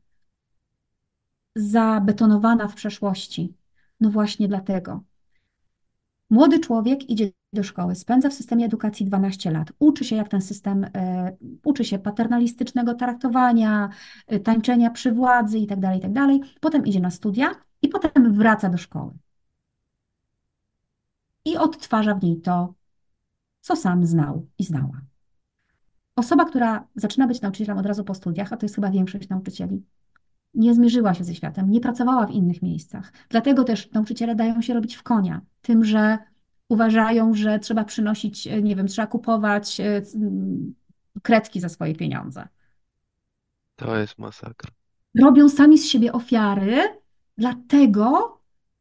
zabetonowana 1.54 2.68
w 2.68 2.74
przeszłości. 2.74 3.54
No 4.00 4.10
właśnie 4.10 4.48
dlatego. 4.48 5.02
Młody 6.30 6.60
człowiek 6.60 7.10
idzie 7.10 7.30
do 7.56 7.62
szkoły, 7.62 7.94
spędza 7.94 8.28
w 8.28 8.34
systemie 8.34 8.66
edukacji 8.66 9.06
12 9.06 9.50
lat, 9.50 9.72
uczy 9.78 10.04
się, 10.04 10.16
jak 10.16 10.28
ten 10.28 10.40
system, 10.40 10.86
e, 10.94 11.36
uczy 11.64 11.84
się 11.84 11.98
paternalistycznego 11.98 12.94
traktowania, 12.94 13.88
e, 14.26 14.40
tańczenia 14.40 14.90
przy 14.90 15.12
władzy 15.12 15.58
itd., 15.58 15.94
itd. 15.94 16.38
Potem 16.60 16.86
idzie 16.86 17.00
na 17.00 17.10
studia 17.10 17.50
i 17.82 17.88
potem 17.88 18.32
wraca 18.32 18.68
do 18.68 18.78
szkoły. 18.78 19.12
I 21.44 21.56
odtwarza 21.56 22.14
w 22.14 22.22
niej 22.22 22.40
to, 22.40 22.74
co 23.60 23.76
sam 23.76 24.06
znał 24.06 24.46
i 24.58 24.64
znała. 24.64 25.00
Osoba, 26.16 26.44
która 26.44 26.86
zaczyna 26.94 27.26
być 27.26 27.40
nauczycielem 27.40 27.78
od 27.78 27.86
razu 27.86 28.04
po 28.04 28.14
studiach, 28.14 28.52
a 28.52 28.56
to 28.56 28.66
jest 28.66 28.74
chyba 28.74 28.90
większość 28.90 29.28
nauczycieli, 29.28 29.82
nie 30.54 30.74
zmierzyła 30.74 31.14
się 31.14 31.24
ze 31.24 31.34
światem, 31.34 31.70
nie 31.70 31.80
pracowała 31.80 32.26
w 32.26 32.30
innych 32.30 32.62
miejscach. 32.62 33.12
Dlatego 33.28 33.64
też 33.64 33.90
nauczyciele 33.90 34.34
dają 34.34 34.62
się 34.62 34.74
robić 34.74 34.94
w 34.94 35.02
konia, 35.02 35.40
tym, 35.62 35.84
że 35.84 36.18
uważają, 36.68 37.34
że 37.34 37.58
trzeba 37.58 37.84
przynosić, 37.84 38.46
e, 38.46 38.62
nie 38.62 38.76
wiem, 38.76 38.86
trzeba 38.86 39.06
kupować 39.06 39.80
e, 39.80 40.02
kredki 41.22 41.60
za 41.60 41.68
swoje 41.68 41.94
pieniądze. 41.94 42.48
To 43.76 43.96
jest 43.96 44.18
masakra. 44.18 44.70
Robią 45.20 45.48
sami 45.48 45.78
z 45.78 45.86
siebie 45.86 46.12
ofiary, 46.12 46.78
dlatego, 47.38 48.38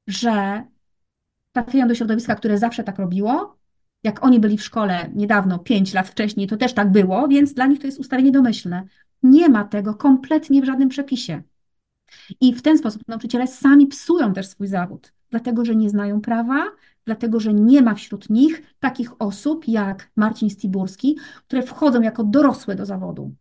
że 0.08 0.64
trafiają 1.52 1.88
do 1.88 1.96
środowiska, 1.96 2.36
które 2.36 2.58
zawsze 2.58 2.84
tak 2.84 3.00
robiło. 3.00 3.58
Jak 4.04 4.24
oni 4.24 4.40
byli 4.40 4.58
w 4.58 4.64
szkole 4.64 5.10
niedawno, 5.14 5.60
pięć 5.60 5.94
lat 5.94 6.08
wcześniej, 6.08 6.48
to 6.48 6.58
też 6.58 6.74
tak 6.74 6.92
było, 6.92 7.28
więc 7.28 7.54
dla 7.54 7.66
nich 7.66 7.80
to 7.80 7.88
jest 7.88 8.00
ustawienie 8.00 8.32
domyślne. 8.32 8.84
Nie 9.24 9.50
ma 9.50 9.64
tego 9.64 9.94
kompletnie 9.94 10.62
w 10.62 10.66
żadnym 10.66 10.90
przepisie. 10.90 11.44
I 12.42 12.54
w 12.54 12.62
ten 12.62 12.78
sposób 12.78 13.02
nauczyciele 13.08 13.48
sami 13.48 13.88
psują 13.88 14.34
też 14.34 14.48
swój 14.48 14.68
zawód, 14.68 15.14
dlatego 15.30 15.66
że 15.66 15.76
nie 15.76 15.90
znają 15.90 16.22
prawa, 16.22 16.66
dlatego 17.06 17.40
że 17.40 17.54
nie 17.54 17.82
ma 17.82 17.96
wśród 17.96 18.30
nich 18.30 18.76
takich 18.80 19.22
osób 19.22 19.68
jak 19.68 20.12
Marcin 20.16 20.50
Stiburski, 20.50 21.18
które 21.48 21.64
wchodzą 21.64 22.02
jako 22.02 22.24
dorosłe 22.24 22.76
do 22.76 22.86
zawodu. 22.86 23.36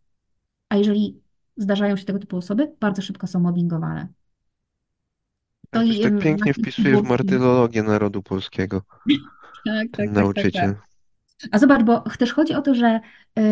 A 0.68 0.76
jeżeli 0.76 1.20
zdarzają 1.56 1.96
się 1.96 2.04
tego 2.04 2.18
typu 2.18 2.36
osoby, 2.36 2.72
bardzo 2.80 3.02
szybko 3.02 3.26
są 3.26 3.40
mobbingowane. 3.40 4.08
To 5.70 5.80
tak 5.80 5.88
em, 5.88 6.18
pięknie 6.18 6.30
Marcin 6.30 6.64
wpisuje 6.64 7.02
w 7.02 7.08
martyrologię 7.08 7.82
narodu 7.82 8.22
polskiego 8.22 8.82
Tak, 9.64 9.74
tak, 9.74 9.90
tak, 9.90 10.06
tak, 10.06 10.16
nauczyciel. 10.16 10.74
tak. 10.74 10.88
A 11.50 11.58
zobacz, 11.58 11.82
bo 11.82 12.00
też 12.00 12.32
chodzi 12.32 12.54
o 12.54 12.62
to, 12.62 12.74
że 12.74 13.00
y, 13.38 13.42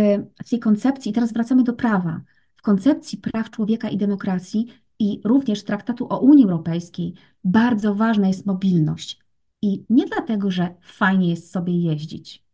w 0.44 0.50
tej 0.50 0.58
koncepcji, 0.58 1.10
i 1.10 1.14
teraz 1.14 1.32
wracamy 1.32 1.64
do 1.64 1.72
prawa, 1.72 2.20
w 2.56 2.62
koncepcji 2.62 3.18
praw 3.18 3.50
człowieka 3.50 3.88
i 3.88 3.96
demokracji 3.96 4.66
i 4.98 5.20
również 5.24 5.64
traktatu 5.64 6.06
o 6.10 6.18
Unii 6.18 6.44
Europejskiej 6.44 7.14
bardzo 7.44 7.94
ważna 7.94 8.28
jest 8.28 8.46
mobilność. 8.46 9.21
I 9.62 9.84
nie 9.90 10.06
dlatego, 10.06 10.50
że 10.50 10.74
fajnie 10.80 11.30
jest 11.30 11.52
sobie 11.52 11.80
jeździć, 11.80 12.44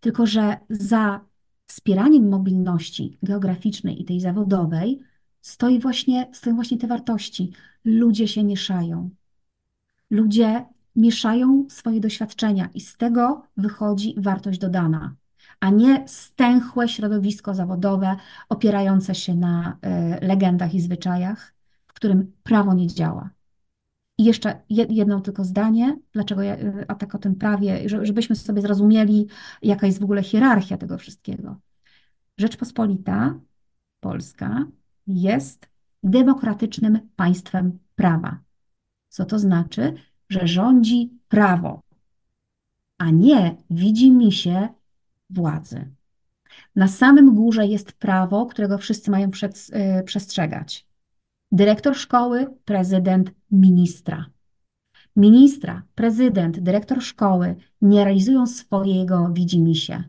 tylko 0.00 0.26
że 0.26 0.56
za 0.70 1.20
wspieraniem 1.66 2.28
mobilności 2.28 3.18
geograficznej 3.22 4.02
i 4.02 4.04
tej 4.04 4.20
zawodowej 4.20 5.00
stoi 5.40 5.78
właśnie, 5.78 6.30
stoją 6.32 6.56
właśnie 6.56 6.78
te 6.78 6.86
wartości. 6.86 7.52
Ludzie 7.84 8.28
się 8.28 8.44
mieszają. 8.44 9.10
Ludzie 10.10 10.64
mieszają 10.96 11.66
swoje 11.68 12.00
doświadczenia 12.00 12.68
i 12.74 12.80
z 12.80 12.96
tego 12.96 13.42
wychodzi 13.56 14.14
wartość 14.16 14.58
dodana, 14.58 15.14
a 15.60 15.70
nie 15.70 16.08
stęchłe 16.08 16.88
środowisko 16.88 17.54
zawodowe 17.54 18.16
opierające 18.48 19.14
się 19.14 19.34
na 19.34 19.78
e, 19.82 20.26
legendach 20.26 20.74
i 20.74 20.80
zwyczajach, 20.80 21.54
w 21.86 21.92
którym 21.92 22.32
prawo 22.42 22.74
nie 22.74 22.86
działa. 22.86 23.30
I 24.18 24.24
jeszcze 24.24 24.60
jed- 24.70 24.92
jedno 24.92 25.20
tylko 25.20 25.44
zdanie, 25.44 25.96
dlaczego 26.12 26.42
ja, 26.42 26.56
e, 26.56 26.84
a 26.88 26.94
tak 26.94 27.14
o 27.14 27.18
tym 27.18 27.34
prawie, 27.34 27.88
że- 27.88 28.06
żebyśmy 28.06 28.36
sobie 28.36 28.62
zrozumieli, 28.62 29.26
jaka 29.62 29.86
jest 29.86 30.00
w 30.00 30.04
ogóle 30.04 30.22
hierarchia 30.22 30.76
tego 30.76 30.98
wszystkiego. 30.98 31.60
Rzeczpospolita 32.38 33.40
Polska 34.00 34.66
jest 35.06 35.68
demokratycznym 36.02 37.00
państwem 37.16 37.78
prawa. 37.94 38.38
Co 39.08 39.24
to 39.24 39.38
znaczy? 39.38 39.94
Że 40.28 40.46
rządzi 40.46 41.18
prawo, 41.28 41.80
a 42.98 43.10
nie 43.10 43.56
widzi 43.70 44.10
mi 44.10 44.32
się 44.32 44.68
władzy. 45.30 45.90
Na 46.76 46.88
samym 46.88 47.34
górze 47.34 47.66
jest 47.66 47.92
prawo, 47.92 48.46
którego 48.46 48.78
wszyscy 48.78 49.10
mają 49.10 49.30
przed, 49.30 49.70
y, 50.00 50.02
przestrzegać. 50.02 50.86
Dyrektor 51.54 51.96
szkoły, 51.96 52.46
prezydent, 52.64 53.30
ministra. 53.50 54.26
Ministra, 55.16 55.82
prezydent, 55.94 56.60
dyrektor 56.60 57.02
szkoły 57.02 57.56
nie 57.80 58.04
realizują 58.04 58.46
swojego 58.46 59.30
widzimisię. 59.32 60.04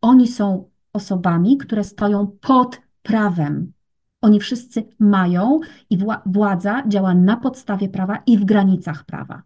Oni 0.00 0.28
są 0.28 0.70
osobami, 0.92 1.58
które 1.58 1.84
stoją 1.84 2.26
pod 2.40 2.80
prawem. 3.02 3.72
Oni 4.20 4.40
wszyscy 4.40 4.88
mają 4.98 5.60
i 5.90 5.98
wła- 5.98 6.20
władza 6.26 6.82
działa 6.88 7.14
na 7.14 7.36
podstawie 7.36 7.88
prawa 7.88 8.22
i 8.26 8.38
w 8.38 8.44
granicach 8.44 9.04
prawa. 9.04 9.42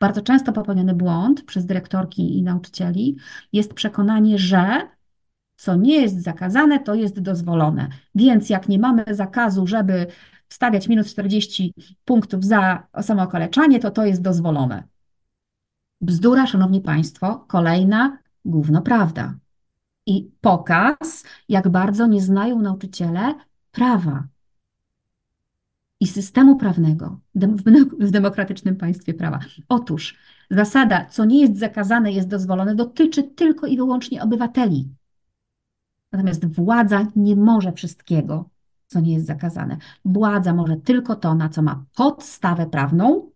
Bardzo 0.00 0.22
często 0.22 0.52
popełniony 0.52 0.94
błąd 0.94 1.42
przez 1.42 1.66
dyrektorki 1.66 2.38
i 2.38 2.42
nauczycieli 2.42 3.16
jest 3.52 3.74
przekonanie, 3.74 4.38
że 4.38 4.88
co 5.56 5.76
nie 5.76 6.00
jest 6.00 6.22
zakazane, 6.22 6.80
to 6.80 6.94
jest 6.94 7.20
dozwolone. 7.20 7.88
Więc 8.14 8.50
jak 8.50 8.68
nie 8.68 8.78
mamy 8.78 9.04
zakazu, 9.10 9.66
żeby 9.66 10.06
wstawiać 10.48 10.88
minus 10.88 11.10
40 11.10 11.74
punktów 12.04 12.44
za 12.44 12.86
samookaleczanie, 13.02 13.80
to 13.80 13.90
to 13.90 14.06
jest 14.06 14.22
dozwolone. 14.22 14.82
Bzdura, 16.00 16.46
szanowni 16.46 16.80
państwo, 16.80 17.44
kolejna 17.48 18.18
gówno 18.44 18.82
prawda. 18.82 19.34
I 20.06 20.30
pokaz, 20.40 21.24
jak 21.48 21.68
bardzo 21.68 22.06
nie 22.06 22.20
znają 22.22 22.62
nauczyciele 22.62 23.34
prawa. 23.72 24.24
i 26.00 26.06
systemu 26.06 26.56
prawnego 26.56 27.20
w 27.98 28.10
demokratycznym 28.10 28.76
państwie 28.76 29.14
prawa. 29.14 29.40
Otóż 29.68 30.16
zasada, 30.50 31.04
co 31.04 31.24
nie 31.24 31.40
jest 31.40 31.58
zakazane, 31.58 32.12
jest 32.12 32.28
dozwolone, 32.28 32.74
dotyczy 32.74 33.22
tylko 33.22 33.66
i 33.66 33.76
wyłącznie 33.76 34.22
obywateli. 34.22 34.88
Natomiast 36.12 36.46
władza 36.46 37.06
nie 37.16 37.36
może 37.36 37.72
wszystkiego, 37.72 38.50
co 38.88 39.00
nie 39.00 39.14
jest 39.14 39.26
zakazane. 39.26 39.76
Władza 40.04 40.54
może 40.54 40.76
tylko 40.76 41.16
to, 41.16 41.34
na 41.34 41.48
co 41.48 41.62
ma 41.62 41.84
podstawę 41.96 42.66
prawną 42.66 43.30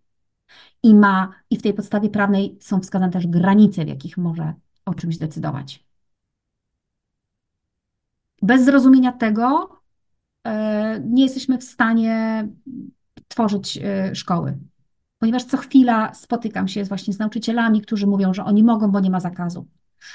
i 0.83 0.95
ma, 0.95 1.33
i 1.51 1.57
w 1.57 1.63
tej 1.63 1.75
podstawie 1.75 2.11
prawnej 2.11 2.59
są 2.61 2.81
wskazane 2.81 3.13
też 3.13 3.27
granice, 3.27 3.85
w 3.85 3.89
jakich 3.89 4.19
może 4.19 4.55
o 4.85 4.95
czymś 4.95 5.19
decydować. 5.19 5.85
Bez 8.43 8.65
zrozumienia 8.65 9.13
tego 9.13 9.79
e, 10.47 11.01
nie 11.01 11.23
jesteśmy 11.23 11.59
w 11.59 11.65
stanie 11.65 12.49
tworzyć 13.29 13.79
e, 13.83 14.15
szkoły. 14.15 14.59
Ponieważ 15.19 15.45
co 15.45 15.57
chwila 15.57 16.15
spotykam 16.15 16.69
się 16.69 16.85
właśnie 16.85 17.13
z 17.13 17.19
nauczycielami, 17.19 17.81
którzy 17.81 18.07
mówią, 18.07 18.35
że 18.35 18.45
oni 18.45 18.63
mogą, 18.63 18.91
bo 18.91 19.01
nie 19.01 19.11
ma 19.11 19.21
zakazu. 19.21 19.67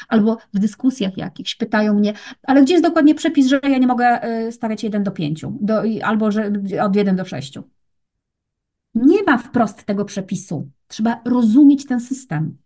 Albo 0.07 0.37
w 0.53 0.59
dyskusjach 0.59 1.17
jakichś 1.17 1.55
pytają 1.55 1.93
mnie, 1.93 2.13
ale 2.43 2.61
gdzie 2.61 2.73
jest 2.73 2.85
dokładnie 2.85 3.15
przepis, 3.15 3.47
że 3.47 3.59
ja 3.63 3.77
nie 3.77 3.87
mogę 3.87 4.05
e, 4.05 4.51
stawiać 4.51 4.83
1 4.83 5.03
do 5.03 5.11
5, 5.11 5.45
do, 5.61 5.83
albo 6.03 6.31
że 6.31 6.51
od 6.81 6.95
1 6.95 7.15
do 7.15 7.25
6. 7.25 7.59
Nie 8.95 9.23
ma 9.23 9.37
wprost 9.37 9.83
tego 9.83 10.05
przepisu. 10.05 10.69
Trzeba 10.87 11.21
rozumieć 11.25 11.85
ten 11.85 11.99
system. 11.99 12.57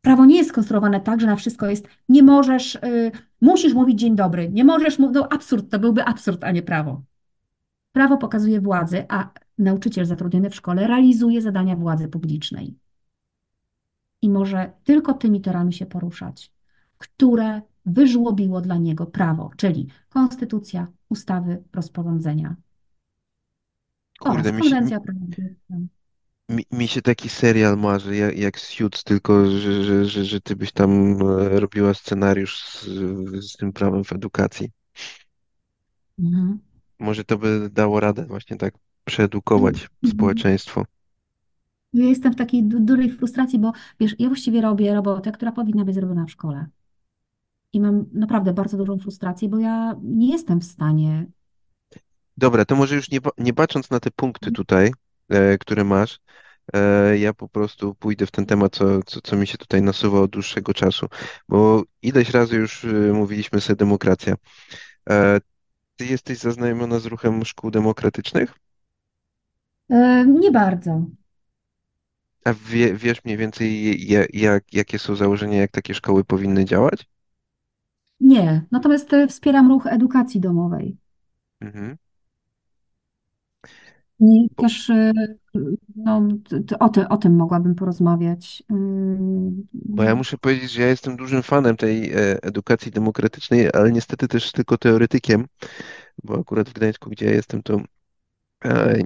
Prawo 0.00 0.26
nie 0.26 0.36
jest 0.36 0.50
skonstruowane 0.50 1.00
tak, 1.00 1.20
że 1.20 1.26
na 1.26 1.36
wszystko 1.36 1.66
jest, 1.66 1.88
nie 2.08 2.22
możesz, 2.22 2.74
y, 2.74 3.12
musisz 3.40 3.74
mówić 3.74 4.00
dzień 4.00 4.16
dobry, 4.16 4.50
nie 4.50 4.64
możesz 4.64 4.98
mówić, 4.98 5.14
no 5.14 5.32
absurd, 5.32 5.70
to 5.70 5.78
byłby 5.78 6.04
absurd, 6.04 6.44
a 6.44 6.50
nie 6.50 6.62
prawo. 6.62 7.02
Prawo 7.92 8.16
pokazuje 8.16 8.60
władzy, 8.60 9.04
a 9.08 9.30
nauczyciel 9.58 10.04
zatrudniony 10.04 10.50
w 10.50 10.54
szkole 10.54 10.86
realizuje 10.86 11.42
zadania 11.42 11.76
władzy 11.76 12.08
publicznej. 12.08 12.74
I 14.22 14.30
może 14.30 14.72
tylko 14.84 15.14
tymi 15.14 15.40
torami 15.40 15.72
się 15.72 15.86
poruszać, 15.86 16.52
które 16.98 17.62
wyżłobiło 17.86 18.60
dla 18.60 18.76
niego 18.76 19.06
prawo, 19.06 19.50
czyli 19.56 19.88
konstytucja, 20.08 20.86
ustawy, 21.08 21.62
rozporządzenia 21.72 22.56
Kurde, 24.20 24.52
mi 24.52 24.64
się, 24.64 24.80
mi, 26.48 26.64
mi 26.72 26.88
się 26.88 27.02
taki 27.02 27.28
serial 27.28 27.78
marzy, 27.78 28.16
jak, 28.16 28.38
jak 28.38 28.58
Suits, 28.58 29.04
tylko 29.04 29.50
że, 29.50 29.84
że, 29.84 30.04
że, 30.04 30.24
że 30.24 30.40
ty 30.40 30.56
byś 30.56 30.72
tam 30.72 31.22
e, 31.22 31.60
robiła 31.60 31.94
scenariusz 31.94 32.64
z, 32.64 32.84
z 33.52 33.56
tym 33.56 33.72
prawem 33.72 34.04
w 34.04 34.12
edukacji. 34.12 34.70
Mhm. 36.18 36.58
Może 36.98 37.24
to 37.24 37.38
by 37.38 37.70
dało 37.72 38.00
radę 38.00 38.26
właśnie 38.26 38.56
tak 38.56 38.74
przeedukować 39.04 39.74
Mhm. 39.74 39.90
społeczeństwo. 40.14 40.84
Ja 41.92 42.04
jestem 42.06 42.32
w 42.32 42.36
takiej 42.36 42.62
du- 42.64 42.80
dużej 42.80 43.10
frustracji, 43.10 43.58
bo 43.58 43.72
wiesz, 44.00 44.14
ja 44.18 44.28
właściwie 44.28 44.60
robię 44.60 44.94
robotę, 44.94 45.32
która 45.32 45.52
powinna 45.52 45.84
być 45.84 45.94
zrobiona 45.94 46.26
w 46.26 46.30
szkole. 46.30 46.66
I 47.72 47.80
mam 47.80 48.04
naprawdę 48.12 48.52
bardzo 48.52 48.76
dużą 48.76 48.98
frustrację, 48.98 49.48
bo 49.48 49.58
ja 49.58 49.96
nie 50.02 50.32
jestem 50.32 50.60
w 50.60 50.64
stanie. 50.64 51.26
Dobra, 52.36 52.64
to 52.64 52.76
może 52.76 52.94
już 52.96 53.10
nie, 53.10 53.18
nie 53.38 53.52
bacząc 53.52 53.90
na 53.90 54.00
te 54.00 54.10
punkty 54.10 54.52
tutaj, 54.52 54.92
e, 55.28 55.58
które 55.58 55.84
masz, 55.84 56.20
e, 56.74 57.18
ja 57.18 57.34
po 57.34 57.48
prostu 57.48 57.94
pójdę 57.94 58.26
w 58.26 58.30
ten 58.30 58.46
temat, 58.46 58.76
co, 58.76 59.02
co, 59.02 59.20
co 59.20 59.36
mi 59.36 59.46
się 59.46 59.58
tutaj 59.58 59.82
nasuwa 59.82 60.20
od 60.20 60.30
dłuższego 60.30 60.74
czasu, 60.74 61.06
bo 61.48 61.82
ileś 62.02 62.30
razy 62.30 62.56
już 62.56 62.84
e, 62.84 62.88
mówiliśmy 63.12 63.60
sobie 63.60 63.76
demokracja. 63.76 64.34
E, 65.10 65.40
ty 65.96 66.06
jesteś 66.06 66.38
zaznajomiona 66.38 66.98
z 66.98 67.06
ruchem 67.06 67.44
szkół 67.44 67.70
demokratycznych? 67.70 68.54
E, 69.90 70.24
nie 70.26 70.50
bardzo. 70.50 71.06
A 72.44 72.54
wie, 72.54 72.94
wiesz 72.94 73.24
mniej 73.24 73.36
więcej, 73.36 73.98
jak, 74.32 74.74
jakie 74.74 74.98
są 74.98 75.16
założenia, 75.16 75.60
jak 75.60 75.70
takie 75.70 75.94
szkoły 75.94 76.24
powinny 76.24 76.64
działać? 76.64 77.06
Nie. 78.20 78.64
Natomiast 78.70 79.12
e, 79.12 79.28
wspieram 79.28 79.68
ruch 79.68 79.86
edukacji 79.86 80.40
domowej. 80.40 80.96
Mhm. 81.60 81.96
I 84.20 84.48
Bo, 84.56 84.62
też 84.62 84.90
e, 84.90 85.12
no, 85.96 86.22
o, 86.80 86.88
ty, 86.88 87.08
o 87.08 87.16
tym 87.16 87.36
mogłabym 87.36 87.74
porozmawiać. 87.74 88.62
Bo 89.72 90.02
ja 90.02 90.14
muszę 90.14 90.38
powiedzieć, 90.38 90.70
że 90.70 90.82
ja 90.82 90.88
jestem 90.88 91.16
dużym 91.16 91.42
fanem 91.42 91.76
tej 91.76 92.12
e, 92.12 92.42
edukacji 92.42 92.92
demokratycznej, 92.92 93.68
ale 93.74 93.92
niestety 93.92 94.28
też 94.28 94.52
tylko 94.52 94.78
teoretykiem, 94.78 95.46
bo 96.24 96.40
akurat 96.40 96.68
w 96.68 96.72
Gdańsku, 96.72 97.10
gdzie 97.10 97.26
ja 97.26 97.32
jestem, 97.32 97.62
to 97.62 97.80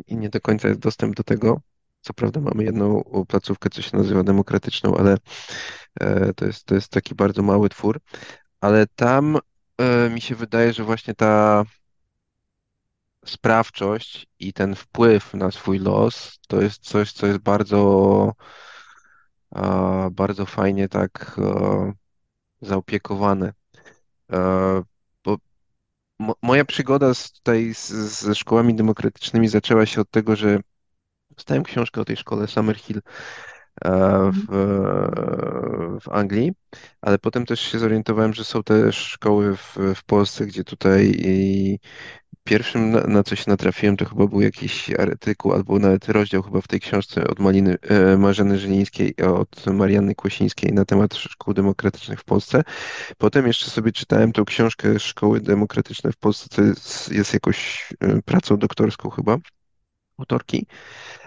i 0.07 0.17
nie 0.17 0.31
do 0.31 0.41
końca 0.41 0.69
jest 0.69 0.81
dostęp 0.81 1.17
do 1.17 1.23
tego. 1.23 1.61
Co 2.05 2.15
prawda 2.15 2.41
mamy 2.41 2.65
jedną 2.65 3.03
placówkę, 3.29 3.71
co 3.71 3.83
się 3.83 3.97
nazywa 3.97 4.23
demokratyczną, 4.23 4.97
ale 4.97 5.17
e, 6.01 6.35
to 6.35 6.47
jest, 6.47 6.65
to 6.65 6.75
jest 6.75 6.89
taki 6.89 7.15
bardzo 7.15 7.43
mały 7.43 7.69
twór. 7.69 8.01
Ale 8.61 8.87
tam 8.87 9.39
e, 9.79 10.11
mi 10.11 10.21
się 10.21 10.35
wydaje, 10.35 10.73
że 10.73 10.85
właśnie 10.85 11.15
ta 11.15 11.65
sprawczość 13.25 14.27
i 14.39 14.53
ten 14.53 14.75
wpływ 14.75 15.35
na 15.35 15.51
swój 15.51 15.79
los 15.79 16.39
to 16.49 16.61
jest 16.63 16.83
coś, 16.83 17.13
co 17.13 17.27
jest 17.27 17.39
bardzo, 17.39 18.33
e, 19.57 20.09
bardzo 20.13 20.47
fajnie 20.47 20.89
tak 20.89 21.37
e, 21.39 21.93
zaopiekowane. 22.61 23.53
E, 24.33 24.83
Bo 25.25 25.37
mo- 26.19 26.37
moja 26.43 26.65
przygoda 26.65 27.15
z, 27.15 27.33
tutaj 27.33 27.75
z, 27.75 27.89
ze 28.21 28.35
szkołami 28.35 28.75
demokratycznymi 28.75 29.49
zaczęła 29.49 29.87
się 29.87 30.01
od 30.01 30.11
tego, 30.11 30.37
że 30.37 30.61
dostałem 31.37 31.63
książkę 31.63 32.01
o 32.01 32.05
tej 32.05 32.17
szkole 32.17 32.47
Summerhill 32.47 33.01
e, 33.85 33.91
w, 34.33 34.47
w 36.01 36.09
Anglii, 36.09 36.53
ale 37.01 37.19
potem 37.19 37.47
też 37.47 37.61
się 37.61 37.79
zorientowałem, 37.79 38.35
że 38.35 38.45
są 38.45 38.63
też 38.63 38.97
szkoły 38.97 39.57
w, 39.57 39.77
w 39.95 40.05
Polsce, 40.05 40.47
gdzie 40.47 40.65
tutaj 40.65 41.21
pierwszym, 42.45 42.91
na, 42.91 43.01
na 43.01 43.23
co 43.23 43.37
się 43.37 43.45
natrafiłem, 43.47 43.97
to 43.97 44.05
chyba 44.05 44.27
był 44.27 44.41
jakiś 44.41 44.91
artykuł 44.91 45.53
albo 45.53 45.79
nawet 45.79 46.09
rozdział 46.09 46.43
chyba 46.43 46.61
w 46.61 46.69
tej 46.69 46.81
książce 46.81 47.27
od 47.27 47.39
Maliny, 47.39 47.77
e, 47.83 48.17
Marzeny 48.17 48.59
Żylińskiej, 48.59 49.15
od 49.17 49.67
Marianny 49.67 50.15
Kłosińskiej 50.15 50.73
na 50.73 50.85
temat 50.85 51.15
szkół 51.15 51.55
demokratycznych 51.55 52.21
w 52.21 52.25
Polsce. 52.25 52.63
Potem 53.19 53.47
jeszcze 53.47 53.71
sobie 53.71 53.93
czytałem 53.93 54.33
tą 54.33 54.45
książkę 54.45 55.01
Szkoły 55.01 55.41
Demokratyczne 55.41 56.13
w 56.13 56.17
Polsce, 56.17 56.47
co 56.51 56.63
jest, 56.63 57.13
jest 57.13 57.35
jakoś 57.35 57.89
e, 58.01 58.23
pracą 58.23 58.57
doktorską 58.57 59.11
chyba 59.11 59.39
autorki 60.19 60.67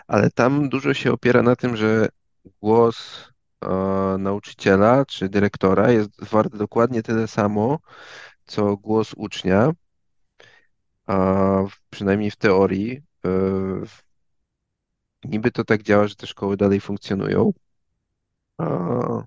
ale 0.07 0.31
tam 0.31 0.69
dużo 0.69 0.93
się 0.93 1.11
opiera 1.11 1.41
na 1.41 1.55
tym, 1.55 1.77
że 1.77 2.09
głos 2.61 3.25
e, 3.65 3.67
nauczyciela 4.19 5.05
czy 5.05 5.29
dyrektora 5.29 5.91
jest 5.91 6.25
wart 6.31 6.55
dokładnie 6.55 7.03
tyle 7.03 7.27
samo, 7.27 7.79
co 8.45 8.77
głos 8.77 9.13
ucznia, 9.17 9.71
a 11.05 11.59
przynajmniej 11.89 12.31
w 12.31 12.35
teorii. 12.35 13.01
E, 13.25 13.29
niby 15.23 15.51
to 15.51 15.63
tak 15.63 15.83
działa, 15.83 16.07
że 16.07 16.15
te 16.15 16.27
szkoły 16.27 16.57
dalej 16.57 16.81
funkcjonują. 16.81 17.53
A, 18.57 19.23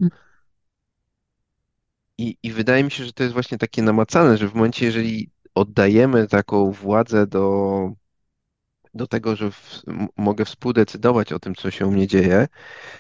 i, 2.19 2.37
I 2.43 2.53
wydaje 2.53 2.85
mi 2.85 2.91
się, 2.91 3.05
że 3.05 3.13
to 3.13 3.23
jest 3.23 3.33
właśnie 3.33 3.59
takie 3.59 3.83
namacalne, 3.83 4.37
że 4.37 4.49
w 4.49 4.55
momencie, 4.55 4.87
jeżeli 4.87 5.31
oddajemy 5.55 6.27
taką 6.29 6.71
władzę 6.73 7.27
do, 7.27 7.93
do 8.95 9.07
tego, 9.07 9.37
że 9.37 9.51
w, 9.51 9.83
mogę 10.17 10.45
współdecydować 10.45 11.33
o 11.33 11.39
tym, 11.39 11.55
co 11.55 11.71
się 11.71 11.87
u 11.87 11.91
mnie 11.91 12.07
dzieje, 12.07 12.49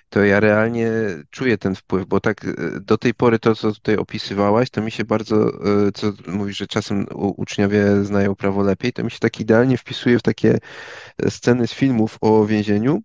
to 0.09 0.25
ja 0.25 0.41
realnie 0.41 0.91
czuję 1.31 1.59
ten 1.59 1.75
wpływ, 1.75 2.07
bo 2.07 2.21
tak 2.21 2.45
e, 2.45 2.81
do 2.81 2.99
tej 2.99 3.15
pory 3.15 3.39
to, 3.39 3.55
co 3.55 3.73
tutaj 3.73 3.97
opisywałaś, 3.97 4.71
to 4.71 4.83
mi 4.83 4.91
się 4.91 5.05
bardzo, 5.05 5.49
e, 5.89 5.93
co 5.95 6.13
mówisz, 6.29 6.57
że 6.59 6.67
czasem 6.67 7.07
uczniowie 7.13 8.05
znają 8.05 8.35
prawo 8.37 8.63
lepiej, 8.63 8.93
to 8.93 9.05
mi 9.05 9.11
się 9.11 9.19
tak 9.19 9.41
idealnie 9.41 9.79
wpisuje 9.79 10.19
w 10.19 10.23
takie 10.23 10.59
e, 11.19 11.31
sceny 11.31 11.67
z 11.67 11.73
filmów 11.73 12.19
o 12.21 12.47
więzieniu, 12.47 13.03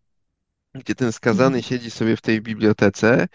gdzie 0.76 0.96
ten 0.96 1.12
skazany 1.12 1.58
Mhm. 1.58 1.64
siedzi 1.64 1.92
sobie 1.92 2.18
w 2.18 2.22
tej 2.22 2.42
bibliotece 2.42 3.28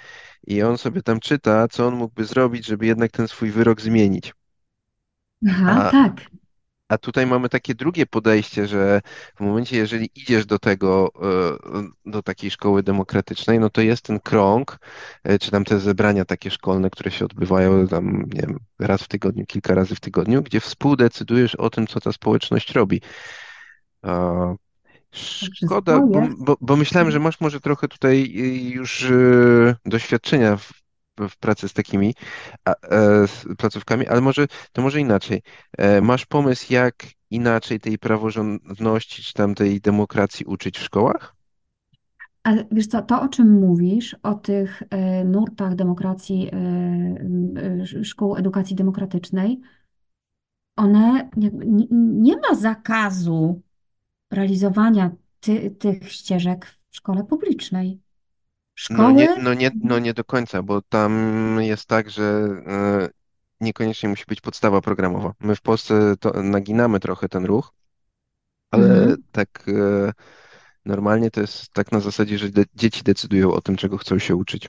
i 0.46 0.62
on 0.62 0.78
sobie 0.78 1.02
tam 1.02 1.20
czyta, 1.20 1.68
co 1.68 1.86
on 1.86 1.96
mógłby 1.96 2.24
zrobić, 2.24 2.66
żeby 2.66 2.86
jednak 2.86 3.10
ten 3.12 3.28
swój 3.28 3.50
wyrok 3.50 3.80
zmienić. 3.80 4.32
Aha, 5.48 5.76
A 5.76 5.90
tak. 5.90 6.30
A 6.90 6.98
tutaj 6.98 7.26
mamy 7.26 7.48
takie 7.48 7.74
drugie 7.74 8.06
podejście, 8.06 8.66
że 8.66 9.00
w 9.36 9.40
momencie, 9.40 9.76
jeżeli 9.76 10.10
idziesz 10.14 10.46
do 10.46 10.58
tego, 10.58 11.10
e, 12.06 12.10
do 12.10 12.22
takiej 12.22 12.50
szkoły 12.50 12.82
demokratycznej, 12.82 13.60
no 13.60 13.70
to 13.70 13.80
jest 13.80 14.02
ten 14.02 14.20
krąg, 14.20 14.78
e, 15.24 15.38
czy 15.38 15.50
tam 15.50 15.64
te 15.64 15.80
zebrania 15.80 16.24
takie 16.24 16.50
szkolne, 16.50 16.90
które 16.90 17.10
się 17.10 17.24
odbywają 17.24 17.88
tam, 17.88 18.24
nie 18.32 18.40
wiem, 18.40 18.58
raz 18.78 19.02
w 19.02 19.08
tygodniu, 19.08 19.46
kilka 19.46 19.74
razy 19.74 19.94
w 19.94 20.00
tygodniu, 20.00 20.42
gdzie 20.42 20.60
współdecydujesz 20.60 21.54
o 21.54 21.70
tym, 21.70 21.86
co 21.86 22.00
ta 22.00 22.12
społeczność 22.12 22.72
robi. 22.72 23.00
Szkoda, 25.12 26.00
bo, 26.00 26.22
bo, 26.38 26.56
bo 26.60 26.76
myślałem, 26.76 27.10
że 27.10 27.18
masz 27.18 27.40
może 27.40 27.60
trochę 27.60 27.88
tutaj 27.88 28.22
y, 28.22 28.58
już 28.70 29.02
e, 29.04 29.76
doświadczenia 29.84 30.56
w, 30.56 30.72
w 31.28 31.36
pracy 31.36 31.68
z 31.68 31.72
takimi 31.72 32.14
a, 32.64 32.70
e, 32.70 32.76
z 33.28 33.44
placówkami, 33.58 34.06
ale 34.06 34.20
może 34.20 34.46
to 34.72 34.82
może 34.82 35.00
inaczej. 35.00 35.42
E, 35.78 36.00
Masz 36.00 36.26
pomysł, 36.26 36.72
jak 36.72 36.94
inaczej 37.30 37.80
tej 37.80 37.98
praworządności 37.98 39.22
czy 39.22 39.34
tam 39.34 39.54
tej 39.54 39.80
demokracji 39.80 40.46
uczyć 40.46 40.78
w 40.78 40.82
szkołach? 40.82 41.34
Ale 42.42 42.64
wiesz 42.72 42.86
co, 42.86 43.02
to 43.02 43.22
o 43.22 43.28
czym 43.28 43.60
mówisz, 43.60 44.16
o 44.22 44.34
tych 44.34 44.82
e, 44.90 45.24
nurtach 45.24 45.74
demokracji, 45.74 46.50
e, 46.52 48.04
szkół 48.04 48.36
edukacji 48.36 48.76
demokratycznej, 48.76 49.60
one 50.76 51.30
nie 51.90 52.36
ma 52.36 52.54
zakazu 52.54 53.62
realizowania 54.30 55.10
ty, 55.40 55.70
tych 55.70 56.12
ścieżek 56.12 56.66
w 56.90 56.96
szkole 56.96 57.24
publicznej. 57.24 58.00
No 58.90 59.10
nie, 59.10 59.24
Szkoły, 59.24 59.42
no 59.42 59.54
nie, 59.54 59.70
no 59.82 59.98
nie 59.98 60.14
do 60.14 60.24
końca, 60.24 60.62
bo 60.62 60.82
tam 60.82 61.12
jest 61.60 61.86
tak, 61.86 62.10
że 62.10 62.22
e, 62.66 63.08
niekoniecznie 63.60 64.08
musi 64.08 64.24
być 64.28 64.40
podstawa 64.40 64.80
programowa. 64.80 65.32
My 65.40 65.56
w 65.56 65.60
Polsce 65.60 66.14
naginamy 66.42 67.00
trochę 67.00 67.28
ten 67.28 67.44
ruch, 67.44 67.72
ale 68.70 68.84
mhm, 68.84 69.16
tak 69.32 69.64
e, 69.68 70.12
normalnie 70.84 71.30
to 71.30 71.40
jest 71.40 71.72
tak 71.72 71.92
na 71.92 72.00
zasadzie, 72.00 72.38
że 72.38 72.48
dzieci 72.74 73.02
decydują 73.02 73.52
o 73.52 73.60
tym, 73.60 73.76
czego 73.76 73.98
chcą 73.98 74.18
się 74.18 74.36
uczyć. 74.36 74.68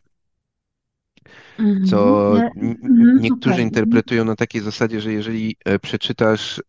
Mhm, 1.60 1.84
Co 1.86 2.34
nie, 2.34 2.52
n- 2.56 2.76
n- 2.78 2.78
mhm, 2.84 3.18
niektórzy 3.18 3.54
okej. 3.54 3.64
interpretują 3.64 4.26
na 4.26 4.36
takiej 4.36 4.62
zasadzie, 4.62 5.02
że 5.02 5.14
jeżeli 5.14 5.56
e, 5.66 5.80
przeczytasz 5.80 6.60
e, 6.60 6.62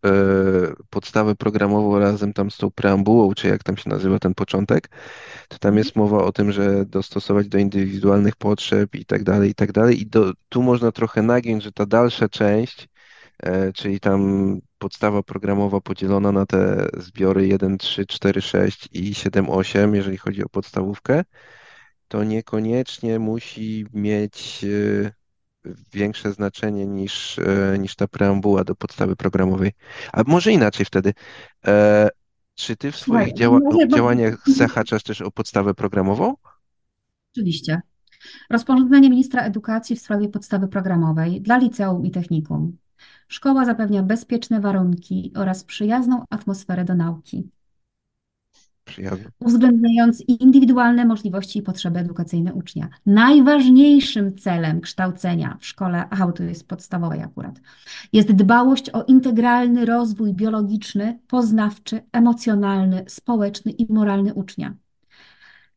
podstawę 0.91 1.35
programową 1.35 1.99
razem 1.99 2.33
tam 2.33 2.51
z 2.51 2.57
tą 2.57 2.71
preambułą, 2.71 3.35
czy 3.35 3.49
jak 3.49 3.63
tam 3.63 3.77
się 3.77 3.91
nazywa 3.91 4.19
ten 4.19 4.35
początek, 4.35 4.89
to 5.49 5.59
tam 5.59 5.69
Mhm. 5.71 5.79
jest 5.79 5.97
mowa 5.97 6.25
o 6.25 6.33
tym, 6.33 6.53
że 6.53 6.87
dostosować 6.87 7.49
do 7.49 7.59
indywidualnych 7.59 8.37
potrzeb 8.37 8.95
i 8.95 9.05
tak 9.05 9.25
dalej, 9.25 9.51
i 9.51 9.55
tak 9.55 9.73
dalej. 9.73 10.01
I 10.03 10.07
do, 10.07 10.33
tu 10.49 10.63
można 10.63 10.93
trochę 10.93 11.23
nagiąć, 11.23 11.63
że 11.63 11.73
ta 11.73 11.87
dalsza 11.87 12.29
część, 12.29 12.89
e, 13.43 13.73
czyli 13.73 14.01
tam 14.01 14.61
podstawa 14.79 15.23
programowa 15.23 15.81
podzielona 15.81 16.33
na 16.33 16.47
te 16.47 16.89
zbiory 16.99 17.47
1, 17.47 17.79
3, 17.79 18.07
4, 18.07 18.43
6 18.43 18.89
i 18.93 19.15
7, 19.15 19.51
8, 19.51 19.95
jeżeli 19.95 20.17
chodzi 20.17 20.45
o 20.45 20.49
podstawówkę, 20.49 21.25
to 22.13 22.25
niekoniecznie 22.25 23.19
musi 23.19 23.87
mieć 23.93 24.65
e, 24.65 25.71
większe 25.93 26.33
znaczenie 26.33 26.87
niż, 26.87 27.39
e, 27.39 27.79
niż 27.79 27.97
ta 27.97 28.09
preambuła 28.09 28.65
do 28.65 28.75
podstawy 28.75 29.17
programowej. 29.17 29.73
A 30.13 30.23
może 30.27 30.53
inaczej 30.53 30.87
wtedy. 30.87 31.13
E, 31.67 32.09
czy 32.55 32.77
ty 32.77 32.93
w 32.93 32.97
swoich 32.97 33.19
Słuchaj, 33.19 33.35
działa 33.35 33.59
może, 33.63 33.87
bo, 33.87 33.97
działaniach 33.97 34.33
mhm, 34.33 34.57
zahaczasz 34.57 35.03
też 35.03 35.21
o 35.21 35.31
podstawę 35.31 35.75
programową? 35.75 36.35
oczywiście. 37.33 37.81
Rozporządzenie 38.51 39.11
ministra 39.11 39.43
edukacji 39.43 39.97
w 39.97 40.01
sprawie 40.01 40.29
podstawy 40.29 40.69
programowej 40.69 41.41
dla 41.41 41.57
liceum 41.57 42.07
i 42.07 42.11
technikum. 42.11 42.77
Szkoła 43.29 43.65
zapewnia 43.65 44.03
bezpieczne 44.03 44.61
warunki 44.61 45.33
oraz 45.37 45.65
przyjazną 45.65 46.25
atmosferę 46.31 46.85
do 46.85 46.95
nauki, 46.95 47.51
Przyjazno. 48.85 49.31
uwzględniając 49.41 50.21
indywidualne 50.21 51.05
możliwości 51.05 51.59
i 51.59 51.63
potrzeby 51.63 52.01
edukacyjne 52.01 52.55
ucznia. 52.55 52.89
Najważniejszym 53.07 54.39
celem 54.39 54.81
kształcenia 54.81 55.57
w 55.61 55.67
szkole, 55.67 56.05
aha, 56.11 56.33
to 56.33 56.43
jest 56.43 56.69
podstawowej 56.69 57.23
akurat, 57.23 57.61
jest 58.13 58.33
dbałość 58.33 58.91
o 58.91 59.03
integralny 59.03 59.85
rozwój 59.85 60.35
biologiczny, 60.35 61.19
poznawczy, 61.27 62.03
emocjonalny, 62.13 63.05
społeczny 63.09 63.73
i 63.73 63.93
moralny 63.93 64.35
ucznia. 64.35 64.75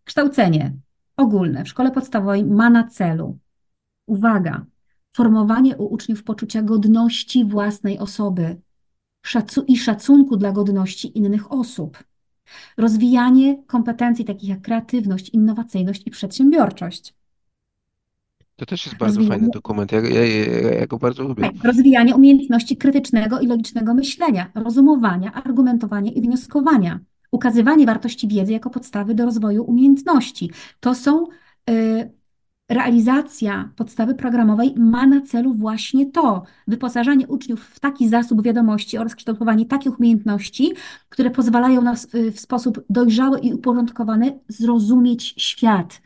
Kształcenie 0.03 0.73
ogólne 1.17 1.63
w 1.63 1.69
szkole 1.69 1.91
podstawowej 1.91 2.45
ma 2.45 2.69
na 2.69 2.87
celu 2.87 3.39
Uwaga! 4.05 4.65
Formowanie 5.11 5.77
u 5.77 5.93
uczniów 5.93 6.23
poczucia 6.23 6.61
godności 6.61 7.45
własnej 7.45 7.99
osoby 7.99 8.61
szacu 9.25 9.63
i 9.67 9.77
szacunku 9.77 10.37
dla 10.37 10.51
godności 10.51 11.17
innych 11.17 11.51
osób. 11.51 12.03
Rozwijanie 12.77 13.63
kompetencji 13.67 14.25
takich 14.25 14.49
jak 14.49 14.61
kreatywność, 14.61 15.29
innowacyjność 15.29 16.03
i 16.05 16.11
przedsiębiorczość. 16.11 17.13
To 18.55 18.65
też 18.65 18.85
jest 18.85 18.97
bardzo 18.97 19.19
fajny 19.19 19.31
Rozwijanie, 19.31 19.51
dokument. 19.53 19.91
Ja, 19.91 20.01
ja, 20.01 20.25
ja, 20.25 20.73
ja 20.79 20.87
go 20.87 20.97
bardzo 20.97 21.23
lubię. 21.23 21.43
tak, 21.43 21.63
rozwijanie 21.63 22.15
umiejętności 22.15 22.77
krytycznego 22.77 23.39
i 23.39 23.47
logicznego 23.47 23.93
myślenia, 23.93 24.51
rozumowania, 24.55 25.33
argumentowania 25.33 26.11
i 26.11 26.21
wnioskowania. 26.21 26.99
Ukazywanie 27.31 27.85
wartości 27.85 28.27
wiedzy 28.27 28.53
jako 28.53 28.69
podstawy 28.69 29.15
do 29.15 29.25
rozwoju 29.25 29.63
umiejętności. 29.63 30.51
To 30.79 30.95
są 30.95 31.25
y, 31.69 32.11
Realizacja 32.69 33.69
podstawy 33.75 34.15
programowej 34.15 34.75
ma 34.77 35.07
na 35.07 35.21
celu 35.21 35.53
właśnie 35.53 36.11
to, 36.11 36.43
wyposażanie 36.67 37.27
uczniów 37.27 37.65
w 37.65 37.79
taki 37.79 38.09
zasób 38.09 38.43
wiadomości 38.43 38.97
oraz 38.97 39.15
kształtowanie 39.15 39.65
takich 39.65 39.99
umiejętności, 39.99 40.73
które 41.09 41.29
pozwalają 41.31 41.81
nas 41.81 42.15
y, 42.15 42.31
w 42.31 42.39
sposób 42.39 42.85
dojrzały 42.89 43.39
i 43.39 43.53
uporządkowany 43.53 44.39
zrozumieć 44.47 45.33
świat. 45.37 46.01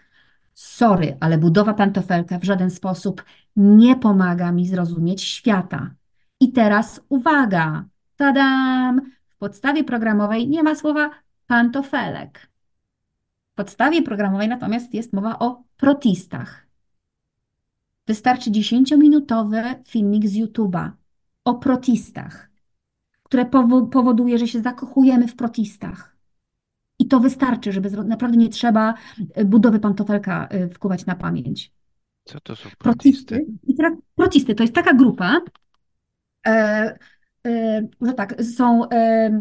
Sorry, 0.53 1.17
ale 1.19 1.37
budowa 1.37 1.73
pantofelka 1.73 2.39
w 2.39 2.43
żaden 2.43 2.69
sposób 2.69 3.23
nie 3.55 3.95
pomaga 3.95 4.51
mi 4.51 4.67
zrozumieć 4.67 5.21
świata. 5.21 5.91
I 6.39 6.51
teraz 6.51 7.01
uwaga, 7.09 7.85
tadam! 8.15 9.01
W 9.29 9.37
podstawie 9.37 9.83
programowej 9.83 10.49
nie 10.49 10.63
ma 10.63 10.75
słowa 10.75 11.09
pantofelek. 11.47 12.49
Podstawie 13.59 14.01
programowej 14.01 14.47
natomiast 14.47 14.93
jest 14.93 15.13
mowa 15.13 15.39
o 15.39 15.63
protistach. 15.77 16.67
Wystarczy 18.07 18.51
10-minutowy 18.51 19.75
filmik 19.87 20.27
z 20.27 20.33
YouTube'a 20.33 20.91
o 21.45 21.55
protistach, 21.55 22.49
które 23.23 23.45
powo- 23.45 23.89
powoduje, 23.89 24.37
że 24.37 24.47
się 24.47 24.61
zakochujemy 24.61 25.27
w 25.27 25.35
protistach. 25.35 26.15
I 26.99 27.07
to 27.07 27.19
wystarczy, 27.19 27.71
żeby 27.71 27.91
naprawdę 27.91 28.37
nie 28.37 28.49
trzeba 28.49 28.93
y, 29.37 29.45
budowy 29.45 29.79
pantofelka 29.79 30.49
y, 30.53 30.69
wkuwać 30.69 31.05
na 31.05 31.15
pamięć. 31.15 31.71
Co 32.23 32.39
to 32.39 32.55
są 32.55 32.69
protisty? 32.77 33.45
Protisty, 33.61 33.97
protisty 34.15 34.55
to 34.55 34.63
jest 34.63 34.75
taka 34.75 34.93
grupa, 34.93 35.41
e, 36.47 36.97
e, 37.47 37.87
że 38.01 38.13
tak, 38.13 38.43
są 38.43 38.89
e, 38.89 39.31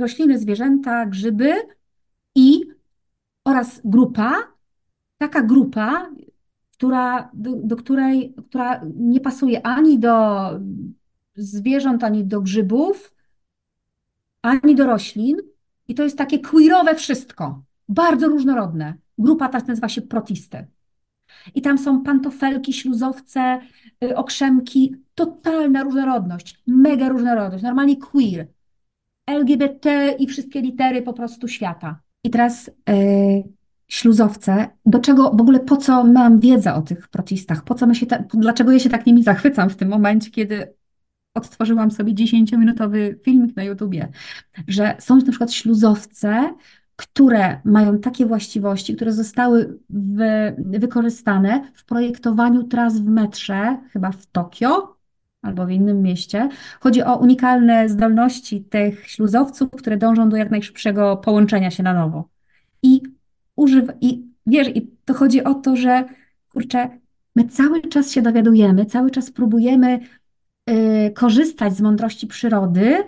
rośliny, 0.00 0.38
zwierzęta, 0.38 1.06
grzyby 1.06 1.54
i 2.34 2.75
oraz 3.46 3.80
grupa, 3.84 4.34
taka 5.18 5.42
grupa, 5.42 6.10
która, 6.72 7.30
do, 7.34 7.56
do 7.56 7.76
której, 7.76 8.34
która 8.48 8.80
nie 8.96 9.20
pasuje 9.20 9.66
ani 9.66 9.98
do 9.98 10.50
zwierząt, 11.36 12.04
ani 12.04 12.24
do 12.24 12.40
grzybów, 12.40 13.14
ani 14.42 14.74
do 14.74 14.86
roślin. 14.86 15.36
I 15.88 15.94
to 15.94 16.02
jest 16.02 16.18
takie 16.18 16.38
queerowe 16.38 16.94
wszystko. 16.94 17.62
Bardzo 17.88 18.28
różnorodne. 18.28 18.94
Grupa 19.18 19.48
ta 19.48 19.58
nazywa 19.68 19.88
się 19.88 20.02
protisty. 20.02 20.66
I 21.54 21.62
tam 21.62 21.78
są 21.78 22.02
pantofelki, 22.02 22.72
śluzowce, 22.72 23.60
y, 24.04 24.16
okrzemki. 24.16 24.96
Totalna 25.14 25.82
różnorodność. 25.82 26.62
Mega 26.66 27.08
różnorodność. 27.08 27.64
Normalnie 27.64 27.96
queer. 27.96 28.46
LGBT 29.26 30.16
i 30.18 30.26
wszystkie 30.26 30.60
litery 30.60 31.02
po 31.02 31.12
prostu 31.12 31.48
świata. 31.48 32.05
I 32.26 32.30
teraz 32.30 32.70
yy, 32.88 32.94
śluzowce, 33.88 34.68
do 34.86 34.98
czego 34.98 35.30
w 35.30 35.40
ogóle, 35.40 35.60
po 35.60 35.76
co 35.76 36.04
mam 36.04 36.40
wiedzę 36.40 36.74
o 36.74 36.82
tych 36.82 37.08
protistach? 37.08 37.64
Po 37.64 37.74
co 37.74 37.86
my 37.86 37.94
się 37.94 38.06
ta, 38.06 38.24
dlaczego 38.34 38.72
ja 38.72 38.78
się 38.78 38.90
tak 38.90 39.06
nimi 39.06 39.22
zachwycam 39.22 39.70
w 39.70 39.76
tym 39.76 39.88
momencie, 39.88 40.30
kiedy 40.30 40.74
odtworzyłam 41.34 41.90
sobie 41.90 42.14
10-minutowy 42.14 43.14
filmik 43.24 43.56
na 43.56 43.64
YouTubie, 43.64 44.08
że 44.68 44.96
są 44.98 45.16
na 45.16 45.22
przykład 45.22 45.52
śluzowce, 45.52 46.54
które 46.96 47.60
mają 47.64 47.98
takie 47.98 48.26
właściwości, 48.26 48.96
które 48.96 49.12
zostały 49.12 49.78
wy, 49.90 50.56
wykorzystane 50.58 51.70
w 51.74 51.84
projektowaniu 51.84 52.62
tras 52.64 53.00
w 53.00 53.06
metrze, 53.06 53.78
chyba 53.92 54.12
w 54.12 54.26
Tokio 54.26 54.95
albo 55.42 55.66
w 55.66 55.70
innym 55.70 56.02
mieście. 56.02 56.48
Chodzi 56.80 57.02
o 57.02 57.16
unikalne 57.16 57.88
zdolności 57.88 58.64
tych 58.64 59.08
śluzowców, 59.08 59.70
które 59.70 59.96
dążą 59.96 60.28
do 60.28 60.36
jak 60.36 60.50
najszybszego 60.50 61.16
połączenia 61.16 61.70
się 61.70 61.82
na 61.82 61.94
nowo. 61.94 62.28
I 62.82 63.02
używa, 63.56 63.92
i 64.00 64.22
wiesz, 64.46 64.68
i 64.68 64.90
to 65.04 65.14
chodzi 65.14 65.44
o 65.44 65.54
to, 65.54 65.76
że 65.76 66.04
kurczę, 66.52 66.88
my 67.36 67.44
cały 67.44 67.82
czas 67.82 68.10
się 68.10 68.22
dowiadujemy, 68.22 68.86
cały 68.86 69.10
czas 69.10 69.30
próbujemy 69.30 70.00
y, 70.70 71.12
korzystać 71.14 71.76
z 71.76 71.80
mądrości 71.80 72.26
przyrody 72.26 73.04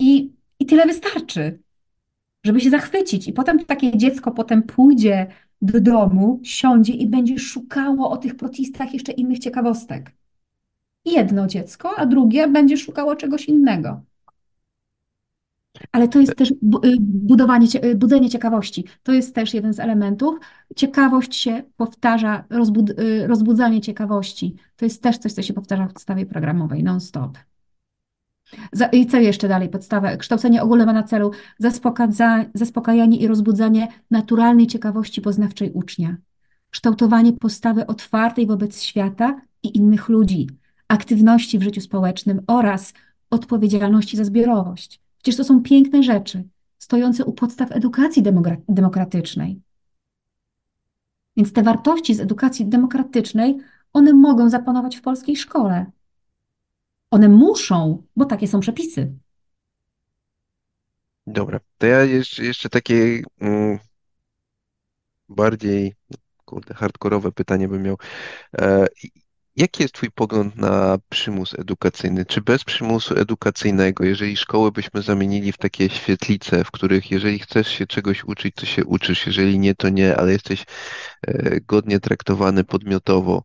i, 0.00 0.32
i 0.58 0.66
tyle 0.66 0.86
wystarczy, 0.86 1.58
żeby 2.44 2.60
się 2.60 2.70
zachwycić. 2.70 3.28
I 3.28 3.32
potem 3.32 3.64
takie 3.64 3.98
dziecko 3.98 4.30
potem 4.30 4.62
pójdzie 4.62 5.26
do 5.62 5.80
domu, 5.80 6.40
siądzie 6.42 6.92
i 6.92 7.06
będzie 7.06 7.38
szukało 7.38 8.10
o 8.10 8.16
tych 8.16 8.36
protistach 8.36 8.94
jeszcze 8.94 9.12
innych 9.12 9.38
ciekawostek. 9.38 10.12
Jedno 11.04 11.46
dziecko, 11.46 11.90
a 11.96 12.06
drugie 12.06 12.48
będzie 12.48 12.76
szukało 12.76 13.16
czegoś 13.16 13.48
innego. 13.48 14.02
Ale 15.92 16.08
to 16.08 16.20
jest 16.20 16.36
też 16.36 16.50
y, 16.50 16.54
budowanie, 17.00 17.66
y, 17.84 17.94
budzenie 17.94 18.30
ciekawości. 18.30 18.84
To 19.02 19.12
jest 19.12 19.34
też 19.34 19.54
jeden 19.54 19.74
z 19.74 19.80
elementów. 19.80 20.38
Ciekawość 20.76 21.36
się 21.36 21.62
powtarza, 21.76 22.44
rozbud, 22.50 22.90
y, 22.90 23.26
rozbudzanie 23.26 23.80
ciekawości. 23.80 24.56
To 24.76 24.84
jest 24.84 25.02
też 25.02 25.18
coś, 25.18 25.32
co 25.32 25.42
się 25.42 25.54
powtarza 25.54 25.86
w 25.88 25.92
podstawie 25.92 26.26
programowej 26.26 26.82
non-stop. 26.82 27.38
I 28.92 29.06
co 29.06 29.16
jeszcze 29.16 29.48
dalej? 29.48 29.68
Podstawa. 29.68 30.16
Kształcenie 30.16 30.62
ogólne 30.62 30.86
ma 30.86 30.92
na 30.92 31.02
celu 31.02 31.30
zaspokaja- 31.62 32.50
zaspokajanie 32.54 33.16
i 33.18 33.26
rozbudzanie 33.26 33.88
naturalnej 34.10 34.66
ciekawości 34.66 35.20
poznawczej 35.20 35.70
ucznia, 35.72 36.16
kształtowanie 36.70 37.32
postawy 37.32 37.86
otwartej 37.86 38.46
wobec 38.46 38.82
świata 38.82 39.40
i 39.62 39.76
innych 39.76 40.08
ludzi, 40.08 40.48
aktywności 40.92 41.58
w 41.58 41.62
życiu 41.62 41.80
społecznym 41.80 42.42
oraz 42.46 42.92
odpowiedzialności 43.30 44.16
za 44.16 44.24
zbiorowość. 44.24 45.00
Przecież 45.16 45.36
to 45.36 45.44
są 45.44 45.62
piękne 45.62 46.02
rzeczy, 46.02 46.44
stojące 46.78 47.24
u 47.24 47.32
podstaw 47.32 47.72
edukacji 47.72 48.22
demokratycznej. 48.68 49.60
Więc 51.36 51.52
te 51.52 51.62
wartości 51.62 52.14
z 52.14 52.20
edukacji 52.20 52.66
demokratycznej, 52.66 53.58
one 53.92 54.12
mogą 54.12 54.50
zapanować 54.50 54.96
w 54.96 55.00
polskiej 55.00 55.36
szkole. 55.36 55.86
One 57.10 57.28
muszą, 57.28 58.02
bo 58.16 58.24
takie 58.24 58.48
są 58.48 58.60
przepisy. 58.60 59.12
Dobra, 61.26 61.60
to 61.78 61.86
ja 61.86 62.04
jeszcze, 62.04 62.44
jeszcze 62.44 62.68
takie 62.68 63.22
mm, 63.40 63.78
bardziej, 65.28 65.94
kurde, 66.44 66.74
hardkorowe 66.74 67.32
pytanie 67.32 67.68
bym 67.68 67.82
miał. 67.82 67.96
E, 68.58 68.86
jaki 69.56 69.82
jest 69.82 69.94
Twój 69.94 70.10
pogląd 70.10 70.56
na 70.56 70.98
przymus 71.08 71.54
edukacyjny? 71.58 72.26
Czy 72.26 72.40
bez 72.40 72.64
przymusu 72.64 73.14
edukacyjnego, 73.18 74.04
jeżeli 74.04 74.36
szkoły 74.36 74.72
byśmy 74.72 75.02
zamienili 75.02 75.52
w 75.52 75.58
takie 75.58 75.88
świetlice, 75.88 76.64
w 76.64 76.70
których 76.70 77.10
jeżeli 77.10 77.38
chcesz 77.38 77.68
się 77.68 77.86
czegoś 77.86 78.24
uczyć, 78.24 78.54
to 78.54 78.66
się 78.66 78.84
uczysz, 78.84 79.26
jeżeli 79.26 79.58
nie, 79.58 79.74
to 79.74 79.88
nie, 79.88 80.16
ale 80.16 80.32
jesteś 80.32 80.64
e, 81.26 81.60
godnie 81.60 82.00
traktowany 82.00 82.64
podmiotowo, 82.64 83.44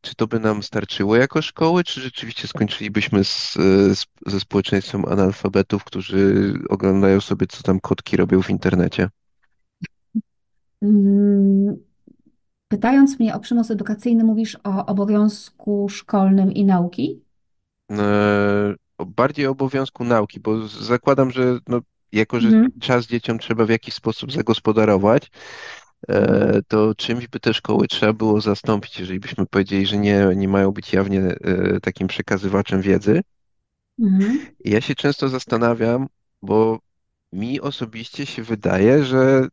czy 0.00 0.14
to 0.14 0.26
by 0.26 0.40
nam 0.40 0.62
starczyło 0.62 1.16
jako 1.16 1.42
szkoły, 1.42 1.84
czy 1.84 2.00
rzeczywiście 2.00 2.48
skończylibyśmy 2.48 3.24
z, 3.24 3.52
z, 3.98 4.06
ze 4.26 4.40
społeczeństwem 4.40 5.04
analfabetów, 5.04 5.84
którzy 5.84 6.52
oglądają 6.68 7.20
sobie, 7.20 7.46
co 7.46 7.62
tam 7.62 7.80
kotki 7.80 8.16
robią 8.16 8.42
w 8.42 8.50
internecie? 8.50 9.08
Mm, 10.82 11.87
Pytając 12.68 13.20
mnie 13.20 13.34
o 13.34 13.40
przymus 13.40 13.70
edukacyjny, 13.70 14.24
mówisz 14.24 14.56
o 14.64 14.86
obowiązku 14.86 15.88
szkolnym 15.88 16.52
i 16.52 16.64
nauki? 16.64 17.20
E, 17.90 18.74
bardziej 19.06 19.46
o 19.46 19.50
obowiązku 19.50 20.04
nauki, 20.04 20.40
bo 20.40 20.68
zakładam, 20.68 21.30
że 21.30 21.58
no, 21.68 21.80
jako, 22.12 22.40
że 22.40 22.48
Mhm. 22.48 22.72
czas 22.80 23.06
dzieciom 23.06 23.38
trzeba 23.38 23.64
w 23.64 23.68
jakiś 23.68 23.94
sposób 23.94 24.32
zagospodarować, 24.32 25.30
e, 26.08 26.60
to 26.68 26.94
czymś 26.94 27.28
by 27.28 27.40
te 27.40 27.54
szkoły 27.54 27.88
trzeba 27.88 28.12
było 28.12 28.40
zastąpić, 28.40 29.00
jeżeli 29.00 29.20
byśmy 29.20 29.46
powiedzieli, 29.46 29.86
że 29.86 29.98
nie, 29.98 30.28
nie 30.36 30.48
mają 30.48 30.70
być 30.70 30.92
jawnie 30.92 31.20
e, 31.20 31.80
takim 31.80 32.08
przekazywaczem 32.08 32.82
wiedzy. 32.82 33.22
Mhm. 34.00 34.38
Ja 34.64 34.80
się 34.80 34.94
często 34.94 35.28
zastanawiam, 35.28 36.06
bo 36.42 36.78
mi 37.32 37.60
osobiście 37.60 38.26
się 38.26 38.42
wydaje, 38.42 39.04
że 39.04 39.48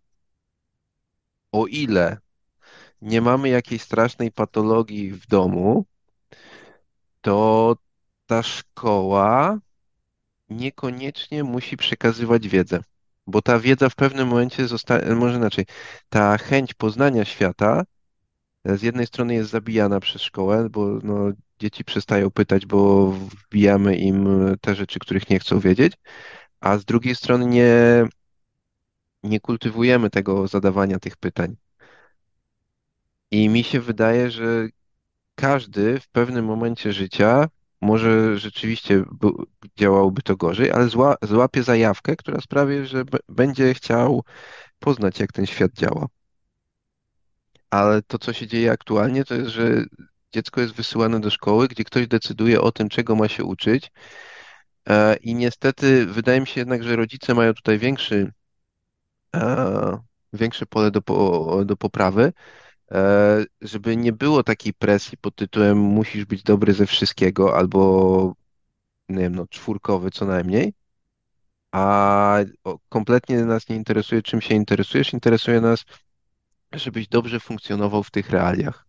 o 1.52 1.68
ile 1.68 2.18
nie 3.06 3.22
mamy 3.22 3.50
jakiejś 3.50 3.82
strasznej 3.82 4.32
patologii 4.32 5.12
w 5.12 5.28
domu, 5.28 5.86
to 7.22 7.76
ta 8.26 8.44
szkoła 8.44 9.60
niekoniecznie 10.50 11.44
musi 11.44 11.78
przekazywać 11.78 12.48
wiedzę. 12.48 12.80
Bo 13.28 13.42
ta 13.42 13.60
wiedza 13.60 13.90
w 13.90 13.96
pewnym 13.96 14.28
momencie 14.28 14.68
zostaje, 14.68 15.16
może 15.16 15.38
inaczej, 15.38 15.66
ta 16.10 16.38
chęć 16.38 16.74
poznania 16.74 17.26
świata 17.26 17.84
e, 18.64 18.78
z 18.78 18.82
jednej 18.82 19.08
strony 19.08 19.34
jest 19.34 19.50
zabijana 19.50 20.00
przez 20.00 20.22
szkołę, 20.22 20.70
bo 20.70 21.00
no, 21.04 21.32
dzieci 21.60 21.84
przestają 21.84 22.32
pytać, 22.32 22.66
bo 22.66 23.12
wbijamy 23.12 23.96
im 23.96 24.28
te 24.62 24.76
rzeczy, 24.76 25.00
których 25.00 25.30
nie 25.30 25.40
chcą 25.40 25.60
wiedzieć, 25.60 25.94
a 26.60 26.78
z 26.78 26.86
drugiej 26.86 27.16
strony 27.16 27.46
nie, 27.46 28.06
nie 29.24 29.40
kultywujemy 29.40 30.10
tego 30.10 30.48
zadawania 30.48 31.00
tych 31.00 31.18
pytań. 31.18 31.56
I 33.36 33.50
mi 33.50 33.64
się 33.64 33.82
wydaje, 33.82 34.32
że 34.32 34.68
każdy 35.36 36.00
w 36.00 36.08
pewnym 36.08 36.46
momencie 36.46 36.94
życia 36.94 37.48
może 37.82 38.38
rzeczywiście 38.38 39.04
działałoby 39.78 40.22
to 40.22 40.36
gorzej, 40.36 40.72
ale 40.72 40.90
zła, 40.90 41.16
złapie 41.22 41.64
zajawkę, 41.64 42.16
która 42.16 42.42
sprawi, 42.42 42.86
że 42.86 43.04
będzie 43.30 43.74
chciał 43.74 44.24
poznać, 44.80 45.20
jak 45.20 45.32
ten 45.32 45.46
świat 45.46 45.72
działa. 45.74 46.06
Ale 47.70 48.02
to, 48.02 48.20
co 48.20 48.34
się 48.34 48.48
dzieje 48.48 48.72
aktualnie, 48.72 49.26
to 49.26 49.36
jest, 49.36 49.50
że 49.50 49.84
dziecko 50.34 50.62
jest 50.62 50.74
wysyłane 50.74 51.20
do 51.20 51.30
szkoły, 51.30 51.68
gdzie 51.68 51.84
ktoś 51.84 52.08
decyduje 52.08 52.62
o 52.62 52.72
tym, 52.72 52.90
czego 52.90 53.16
ma 53.16 53.28
się 53.28 53.44
uczyć. 53.44 53.92
E, 54.90 55.16
I 55.16 55.36
niestety 55.36 56.06
wydaje 56.06 56.42
mi 56.42 56.48
się 56.48 56.62
jednak, 56.62 56.84
że 56.84 56.96
rodzice 56.96 57.34
mają 57.34 57.54
tutaj 57.54 57.80
większy, 57.80 58.32
e, 59.36 59.98
większe 60.34 60.66
pole 60.66 60.92
do, 60.92 61.02
do 61.66 61.78
poprawy, 61.78 62.34
żeby 63.62 63.98
nie 63.98 64.14
było 64.14 64.44
takiej 64.44 64.74
presji 64.74 65.18
pod 65.18 65.36
tytułem 65.36 65.78
musisz 65.78 66.26
być 66.26 66.44
dobry 66.44 66.74
ze 66.74 66.86
wszystkiego 66.86 67.58
albo 67.58 68.34
nie 69.10 69.20
wiem, 69.20 69.36
no, 69.36 69.48
czwórkowy 69.48 70.12
co 70.12 70.26
najmniej, 70.26 70.74
a 71.72 72.38
kompletnie 72.90 73.46
nas 73.46 73.70
nie 73.70 73.76
interesuje, 73.76 74.22
czym 74.22 74.42
się 74.42 74.56
interesujesz. 74.56 75.14
Interesuje 75.14 75.62
nas, 75.62 75.86
żebyś 76.72 77.08
dobrze 77.08 77.40
funkcjonował 77.40 78.04
w 78.04 78.12
tych 78.12 78.30
realiach. 78.30 78.86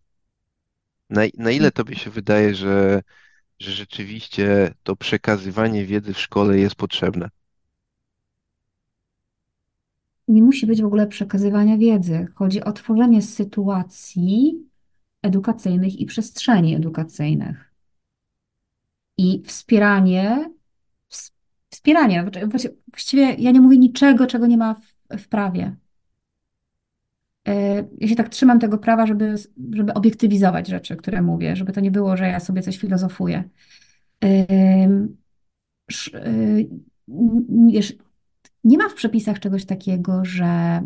Na, 1.11 1.23
na 1.39 1.51
ile 1.51 1.73
tobie 1.73 1.97
się 1.97 2.11
wydaje, 2.11 2.55
że, 2.55 3.03
że 3.59 3.73
rzeczywiście 3.73 4.75
to 4.83 4.97
przekazywanie 4.97 5.85
wiedzy 5.85 6.15
w 6.15 6.21
szkole 6.21 6.59
jest 6.59 6.75
potrzebne? 6.75 7.29
Nie 10.29 10.43
musi 10.43 10.67
być 10.67 10.83
w 10.83 10.87
ogóle 10.87 11.07
przekazywania 11.07 11.79
wiedzy. 11.79 12.27
Chodzi 12.35 12.65
o 12.65 12.73
tworzenie 12.73 13.23
sytuacji 13.23 14.59
edukacyjnych 15.23 16.01
i 16.01 16.07
przestrzeni 16.07 16.75
edukacyjnych. 16.75 17.73
I 19.19 19.43
wspieranie, 19.47 20.51
ws- 21.11 21.33
wspieranie, 21.71 22.23
znaczy 22.23 22.47
właści- 22.47 22.69
właściwie 22.93 23.35
ja 23.35 23.51
nie 23.51 23.61
mówię 23.61 23.79
niczego, 23.79 24.27
czego 24.27 24.47
nie 24.47 24.57
ma 24.57 24.75
w, 24.75 25.19
w 25.19 25.29
prawie. 25.29 25.77
E, 27.49 27.85
Ja 27.99 28.09
się 28.09 28.17
tak 28.17 28.29
trzymam 28.29 28.59
tego 28.59 28.79
prawa, 28.79 29.07
żeby, 29.07 29.35
żeby 29.73 29.95
obiektywizować 29.95 30.69
rzeczy, 30.69 30.97
które 30.97 31.23
mówię, 31.23 31.57
żeby 31.57 31.73
to 31.73 31.81
nie 31.81 31.91
było, 31.91 32.17
że 32.17 32.29
ja 32.29 32.41
sobie 32.41 32.63
coś 32.63 32.79
filozofuję. 32.79 33.45
Wiesz, 37.73 37.95
nie 38.67 38.79
ma 38.79 38.89
w 38.89 38.95
przepisach 38.95 39.41
czegoś 39.41 39.65
takiego, 39.65 40.25
że 40.25 40.83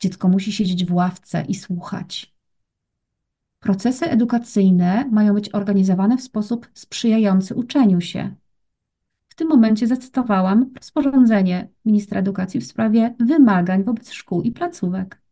dziecko 0.00 0.28
musi 0.28 0.52
siedzieć 0.52 0.84
w 0.84 0.94
ławce 0.94 1.44
i 1.48 1.54
słuchać. 1.54 2.34
Procesy 3.60 4.04
edukacyjne 4.04 5.08
mają 5.12 5.34
być 5.34 5.54
organizowane 5.54 6.16
w 6.16 6.22
sposób 6.22 6.70
sprzyjający 6.74 7.54
uczeniu 7.54 8.00
się. 8.00 8.34
W 9.28 9.34
tym 9.34 9.48
momencie 9.48 9.86
zacytowałam 9.86 10.70
rozporządzenie 10.76 11.68
ministra 11.84 12.20
edukacji 12.20 12.60
w 12.60 12.66
sprawie 12.66 13.14
wymagań 13.20 13.84
wobec 13.84 14.12
szkół 14.12 14.42
i 14.42 14.52
placówek. 14.52 15.22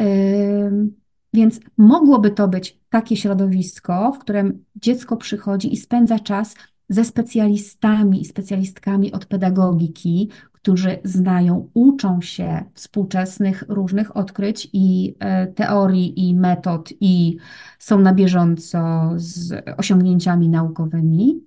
Ym, 0.00 1.00
Więc 1.34 1.60
mogłoby 1.76 2.30
to 2.30 2.48
być 2.48 2.80
takie 2.90 3.16
środowisko, 3.16 4.12
w 4.12 4.18
którym 4.18 4.64
dziecko 4.76 5.16
przychodzi 5.16 5.72
i 5.72 5.76
spędza 5.76 6.18
czas 6.18 6.54
ze 6.90 7.04
specjalistami 7.04 8.20
i 8.20 8.24
specjalistkami 8.24 9.12
od 9.12 9.26
pedagogiki, 9.26 10.28
którzy 10.52 10.98
znają, 11.04 11.70
uczą 11.74 12.20
się 12.20 12.64
współczesnych 12.74 13.64
różnych 13.68 14.16
odkryć 14.16 14.68
i 14.72 15.16
e, 15.18 15.46
teorii 15.46 16.28
i 16.28 16.34
metod 16.34 16.92
i 17.00 17.36
są 17.78 18.00
na 18.00 18.14
bieżąco 18.14 19.10
z 19.16 19.64
osiągnięciami 19.76 20.48
naukowymi 20.48 21.40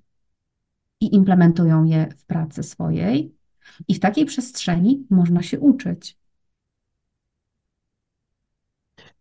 i 1.02 1.16
implementują 1.16 1.84
je 1.84 2.10
w 2.18 2.26
pracy 2.26 2.64
swojej. 2.64 3.36
I 3.88 3.96
w 3.96 4.00
takiej 4.00 4.26
przestrzeni 4.26 5.08
można 5.10 5.42
się 5.42 5.60
uczyć. 5.60 6.18
E, 8.98 9.13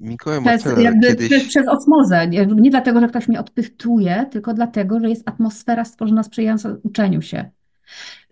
Mikołaj 0.00 0.58
Przez, 0.58 0.78
jakby 0.78 1.14
przez, 1.14 1.28
kiedyś, 1.28 1.48
przez 1.48 1.68
osmozę. 1.68 2.28
Nie, 2.28 2.46
dlatego, 2.70 3.00
że 3.00 3.08
ktoś 3.08 3.28
mnie 3.28 3.40
odpytuje, 3.40 4.26
tylko 4.30 4.54
dlatego, 4.54 5.00
że 5.00 5.08
jest 5.08 5.28
atmosfera 5.28 5.84
stworzona 5.84 6.22
sprzyjająca 6.22 6.76
uczeniu 6.82 7.22
się. 7.22 7.50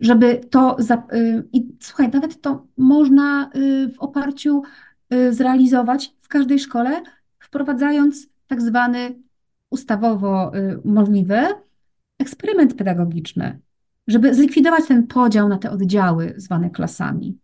Żeby 0.00 0.40
to. 0.50 0.76
Za, 0.78 1.02
y, 1.12 1.48
I 1.52 1.68
słuchaj, 1.80 2.08
nawet 2.08 2.40
to 2.40 2.66
można 2.76 3.50
y, 3.56 3.88
w 3.88 3.98
oparciu 3.98 4.62
y, 5.14 5.34
zrealizować 5.34 6.14
w 6.20 6.28
każdej 6.28 6.58
szkole, 6.58 7.02
wprowadzając 7.38 8.26
tak 8.46 8.62
zwany 8.62 9.14
ustawowo 9.70 10.52
możliwy 10.84 11.38
eksperyment 12.18 12.74
pedagogiczny, 12.74 13.58
żeby 14.06 14.34
zlikwidować 14.34 14.86
ten 14.86 15.06
podział 15.06 15.48
na 15.48 15.58
te 15.58 15.70
oddziały 15.70 16.34
zwane 16.36 16.70
klasami. 16.70 17.38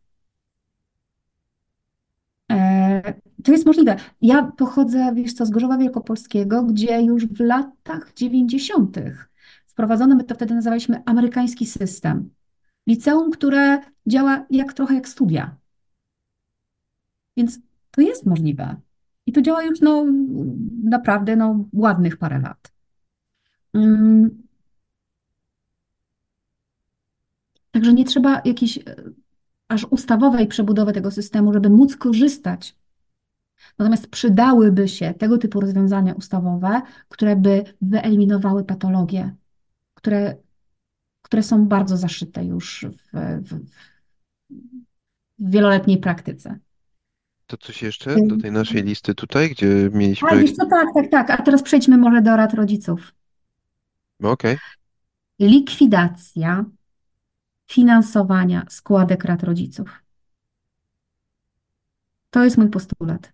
To 3.44 3.52
jest 3.52 3.66
możliwe. 3.66 3.96
Ja 4.22 4.52
pochodzę, 4.56 5.12
wiesz 5.14 5.32
co, 5.32 5.46
z 5.46 5.50
Gorzowa 5.50 5.78
Wielkopolskiego, 5.78 6.62
gdzie 6.62 7.02
już 7.02 7.26
w 7.26 7.40
latach 7.40 8.14
90. 8.14 8.96
wprowadzono, 9.66 10.14
my 10.16 10.24
to 10.24 10.34
wtedy 10.34 10.54
nazywaliśmy 10.54 11.02
amerykański 11.06 11.66
system. 11.66 12.30
Liceum, 12.86 13.30
które 13.30 13.80
działa 14.06 14.46
jak 14.50 14.72
trochę 14.72 14.94
jak 14.94 15.08
studia. 15.08 15.56
Więc 17.36 17.58
to 17.90 18.00
jest 18.00 18.26
możliwe. 18.26 18.76
I 19.26 19.32
to 19.32 19.42
działa 19.42 19.62
już 19.62 19.80
no, 19.80 20.06
naprawdę 20.84 21.36
no, 21.36 21.64
ładnych 21.72 22.16
parę 22.16 22.38
lat. 22.38 22.72
Mm. 23.74 24.42
Także 27.70 27.94
nie 27.94 28.04
trzeba 28.04 28.42
jakiejś 28.44 28.78
e, 28.78 28.82
aż 29.68 29.84
ustawowej 29.84 30.46
przebudowy 30.46 30.92
tego 30.92 31.10
systemu, 31.10 31.52
żeby 31.52 31.70
móc 31.70 31.96
korzystać. 31.96 32.79
Natomiast 33.78 34.06
przydałyby 34.06 34.88
się 34.88 35.14
tego 35.14 35.38
typu 35.38 35.60
rozwiązania 35.60 36.14
ustawowe, 36.14 36.82
które 37.08 37.36
by 37.36 37.64
wyeliminowały 37.82 38.64
patologie, 38.64 39.34
które, 39.94 40.36
które 41.22 41.42
są 41.42 41.68
bardzo 41.68 41.96
zaszyte 41.96 42.44
już 42.44 42.86
w, 43.12 43.40
w, 43.42 43.54
w 45.38 45.50
wieloletniej 45.50 45.98
praktyce. 45.98 46.58
To 47.46 47.56
coś 47.56 47.82
jeszcze 47.82 48.16
do 48.26 48.36
tej 48.36 48.52
naszej 48.52 48.82
listy 48.82 49.14
tutaj, 49.14 49.50
gdzie 49.50 49.90
mieliśmy... 49.92 50.28
A, 50.28 50.36
wiesz 50.36 50.52
co, 50.52 50.66
tak, 50.66 50.88
tak, 50.94 51.10
tak. 51.10 51.40
A 51.40 51.42
teraz 51.42 51.62
przejdźmy 51.62 51.98
może 51.98 52.22
do 52.22 52.36
rad 52.36 52.54
rodziców. 52.54 53.14
Okej. 54.22 54.56
Likwidacja 55.38 56.64
finansowania 57.66 58.66
składek 58.68 59.24
rad 59.24 59.42
rodziców. 59.42 60.02
To 62.30 62.44
jest 62.44 62.58
mój 62.58 62.68
postulat. 62.68 63.32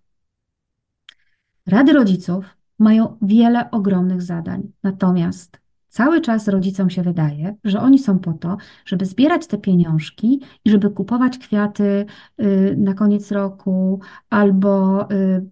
Rady 1.66 1.92
rodziców 1.92 2.56
mają 2.78 3.16
wiele 3.22 3.70
ogromnych 3.70 4.22
zadań, 4.22 4.72
natomiast 4.82 5.60
cały 5.88 6.20
czas 6.20 6.48
rodzicom 6.48 6.90
się 6.90 7.02
wydaje, 7.02 7.56
że 7.64 7.80
oni 7.80 7.98
są 7.98 8.18
po 8.18 8.32
to, 8.32 8.56
żeby 8.84 9.06
zbierać 9.06 9.46
te 9.46 9.58
pieniążki 9.58 10.40
i 10.64 10.70
żeby 10.70 10.90
kupować 10.90 11.38
kwiaty 11.38 12.06
y, 12.40 12.74
na 12.78 12.94
koniec 12.94 13.32
roku 13.32 14.00
albo 14.30 15.02
y, 15.10 15.46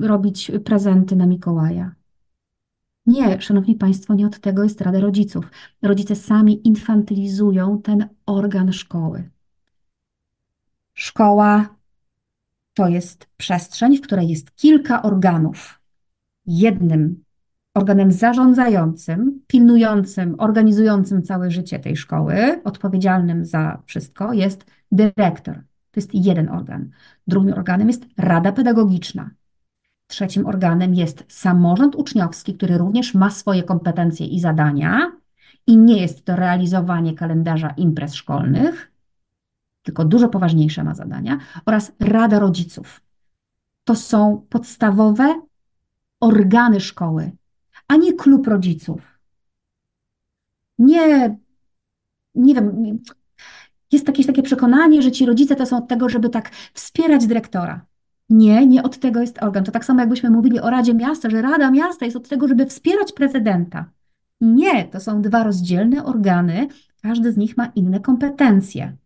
robić 0.00 0.52
prezenty 0.64 1.16
na 1.16 1.26
Mikołaja. 1.26 1.94
Nie, 3.06 3.40
szanowni 3.40 3.74
państwo, 3.74 4.14
nie 4.14 4.26
od 4.26 4.40
tego 4.40 4.62
jest 4.62 4.80
Rada 4.80 5.00
Rodziców. 5.00 5.50
Rodzice 5.82 6.16
sami 6.16 6.68
infantylizują 6.68 7.82
ten 7.82 8.08
organ 8.26 8.72
szkoły. 8.72 9.30
Szkoła 10.94 11.77
to 12.78 12.88
jest 12.88 13.28
przestrzeń, 13.36 13.96
w 13.96 14.00
której 14.00 14.28
jest 14.28 14.56
kilka 14.56 15.02
organów. 15.02 15.80
Jednym 16.46 17.24
organem 17.74 18.12
zarządzającym, 18.12 19.40
pilnującym, 19.46 20.34
organizującym 20.38 21.22
całe 21.22 21.50
życie 21.50 21.78
tej 21.78 21.96
szkoły, 21.96 22.60
odpowiedzialnym 22.64 23.44
za 23.44 23.82
wszystko 23.86 24.32
jest 24.32 24.64
dyrektor. 24.92 25.54
To 25.90 26.00
jest 26.00 26.14
jeden 26.14 26.48
organ. 26.48 26.90
Drugim 27.26 27.52
organem 27.52 27.88
jest 27.88 28.06
Rada 28.18 28.52
Pedagogiczna. 28.52 29.30
Trzecim 30.06 30.46
organem 30.46 30.94
jest 30.94 31.24
samorząd 31.28 31.94
uczniowski, 31.94 32.54
który 32.54 32.78
również 32.78 33.14
ma 33.14 33.30
swoje 33.30 33.62
kompetencje 33.62 34.26
i 34.26 34.40
zadania, 34.40 35.12
i 35.66 35.76
nie 35.76 36.00
jest 36.00 36.24
to 36.24 36.36
realizowanie 36.36 37.14
kalendarza 37.14 37.70
imprez 37.76 38.14
szkolnych, 38.14 38.92
tylko 39.88 40.04
dużo 40.04 40.28
poważniejsze 40.28 40.84
ma 40.84 40.94
zadania, 40.94 41.38
oraz 41.66 41.92
Rada 42.00 42.38
Rodziców. 42.38 43.00
To 43.84 43.94
są 43.94 44.46
podstawowe 44.48 45.42
organy 46.20 46.80
szkoły, 46.80 47.32
a 47.88 47.96
nie 47.96 48.12
klub 48.12 48.46
rodziców. 48.46 49.18
Nie, 50.78 51.36
nie 52.34 52.54
wiem, 52.54 52.98
jest 53.92 54.06
jakieś 54.06 54.26
takie 54.26 54.42
przekonanie, 54.42 55.02
że 55.02 55.12
ci 55.12 55.26
rodzice 55.26 55.56
to 55.56 55.66
są 55.66 55.76
od 55.76 55.88
tego, 55.88 56.08
żeby 56.08 56.28
tak 56.28 56.50
wspierać 56.74 57.26
dyrektora. 57.26 57.86
Nie, 58.30 58.66
nie 58.66 58.82
od 58.82 58.98
tego 58.98 59.20
jest 59.20 59.42
organ. 59.42 59.64
To 59.64 59.72
tak 59.72 59.84
samo 59.84 60.00
jakbyśmy 60.00 60.30
mówili 60.30 60.60
o 60.60 60.70
Radzie 60.70 60.94
Miasta, 60.94 61.30
że 61.30 61.42
Rada 61.42 61.70
Miasta 61.70 62.04
jest 62.04 62.16
od 62.16 62.28
tego, 62.28 62.48
żeby 62.48 62.66
wspierać 62.66 63.12
prezydenta. 63.12 63.90
Nie, 64.40 64.84
to 64.84 65.00
są 65.00 65.22
dwa 65.22 65.44
rozdzielne 65.44 66.04
organy, 66.04 66.68
każdy 67.02 67.32
z 67.32 67.36
nich 67.36 67.56
ma 67.56 67.66
inne 67.66 68.00
kompetencje. 68.00 68.96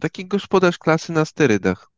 Taki 0.00 0.26
gospodarz 0.26 0.78
klasy 0.78 1.12
na 1.12 1.24
sterydach. 1.24 1.90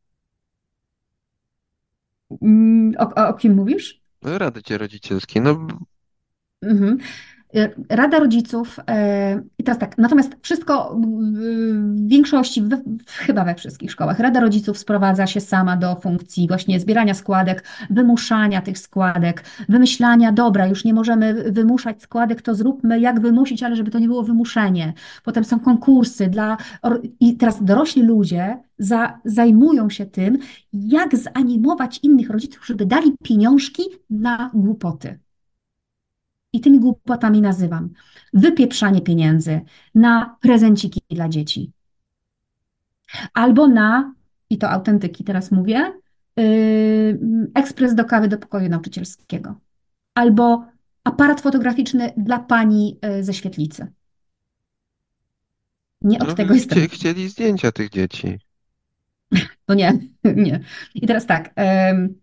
Mm, 2.42 2.92
o, 2.98 3.04
o, 3.16 3.28
o 3.28 3.34
kim 3.34 3.54
mówisz? 3.54 4.00
No, 4.22 4.38
Rady 4.38 4.78
rodzicielskie. 4.78 5.40
No, 5.40 5.68
Mhm. 6.62 6.98
Y, 7.56 7.74
Rada 7.88 8.18
rodziców, 8.18 8.80
e, 8.90 9.42
i 9.58 9.64
teraz 9.64 9.78
tak, 9.78 9.98
natomiast 9.98 10.36
wszystko 10.42 11.00
w 11.32 12.08
większości, 12.08 12.62
chyba 13.06 13.44
we 13.44 13.54
wszystkich 13.54 13.90
szkołach, 13.90 14.18
Rada 14.18 14.40
rodziców 14.40 14.78
sprowadza 14.78 15.26
się 15.26 15.40
sama 15.40 15.76
do 15.76 15.96
funkcji 15.96 16.48
właśnie 16.48 16.80
zbierania 16.80 17.14
składek, 17.14 17.64
wymuszania 17.90 18.62
tych 18.62 18.78
składek, 18.78 19.44
wymyślania, 19.68 20.32
dobra, 20.32 20.66
już 20.66 20.84
nie 20.84 20.94
możemy 20.94 21.52
wymuszać 21.52 22.02
składek, 22.02 22.42
to 22.42 22.54
zróbmy 22.54 23.00
jak 23.00 23.20
wymusić, 23.20 23.62
ale 23.62 23.76
żeby 23.76 23.90
to 23.90 23.98
nie 23.98 24.08
było 24.08 24.22
wymuszenie. 24.22 24.92
Potem 25.24 25.44
są 25.44 25.60
konkursy 25.60 26.28
dla, 26.28 26.56
i 27.20 27.36
teraz 27.36 27.64
dorośli 27.64 28.02
ludzie 28.02 28.58
za, 28.78 29.18
zajmują 29.24 29.90
się 29.90 30.06
tym, 30.06 30.38
jak 30.72 31.16
zanimować 31.16 32.00
innych 32.02 32.30
rodziców, 32.30 32.66
żeby 32.66 32.86
dali 32.86 33.12
pieniążki 33.22 33.82
na 34.10 34.50
głupoty 34.54 35.23
i 36.54 36.60
tymi 36.60 36.80
głupotami 36.80 37.40
nazywam. 37.40 37.90
Wypieprzanie 38.32 39.00
pieniędzy 39.00 39.60
na 39.94 40.36
prezenciki 40.40 41.00
dla 41.10 41.28
dzieci. 41.28 41.72
Albo 43.34 43.68
na, 43.68 44.14
i 44.50 44.58
to 44.58 44.70
autentyki 44.70 45.24
teraz 45.24 45.52
mówię, 45.52 45.92
yy, 46.36 47.18
ekspres 47.54 47.94
do 47.94 48.04
kawy 48.04 48.28
do 48.28 48.38
pokoju 48.38 48.68
nauczycielskiego. 48.68 49.60
Albo 50.14 50.64
aparat 51.04 51.40
fotograficzny 51.40 52.12
dla 52.16 52.38
pani 52.38 52.98
yy, 53.02 53.24
ze 53.24 53.34
świetlicy. 53.34 53.86
Nie 56.02 56.18
od 56.18 56.28
no, 56.28 56.34
tego 56.34 56.54
jestem. 56.54 56.78
chcie- 56.78 56.88
chcieli 56.88 57.28
zdjęcia 57.28 57.72
tych 57.72 57.90
dzieci. 57.90 58.38
No 59.68 59.74
nie, 59.74 59.98
nie. 60.46 60.60
I 60.94 61.06
teraz 61.06 61.26
tak. 61.26 61.54
Yy, 61.56 62.14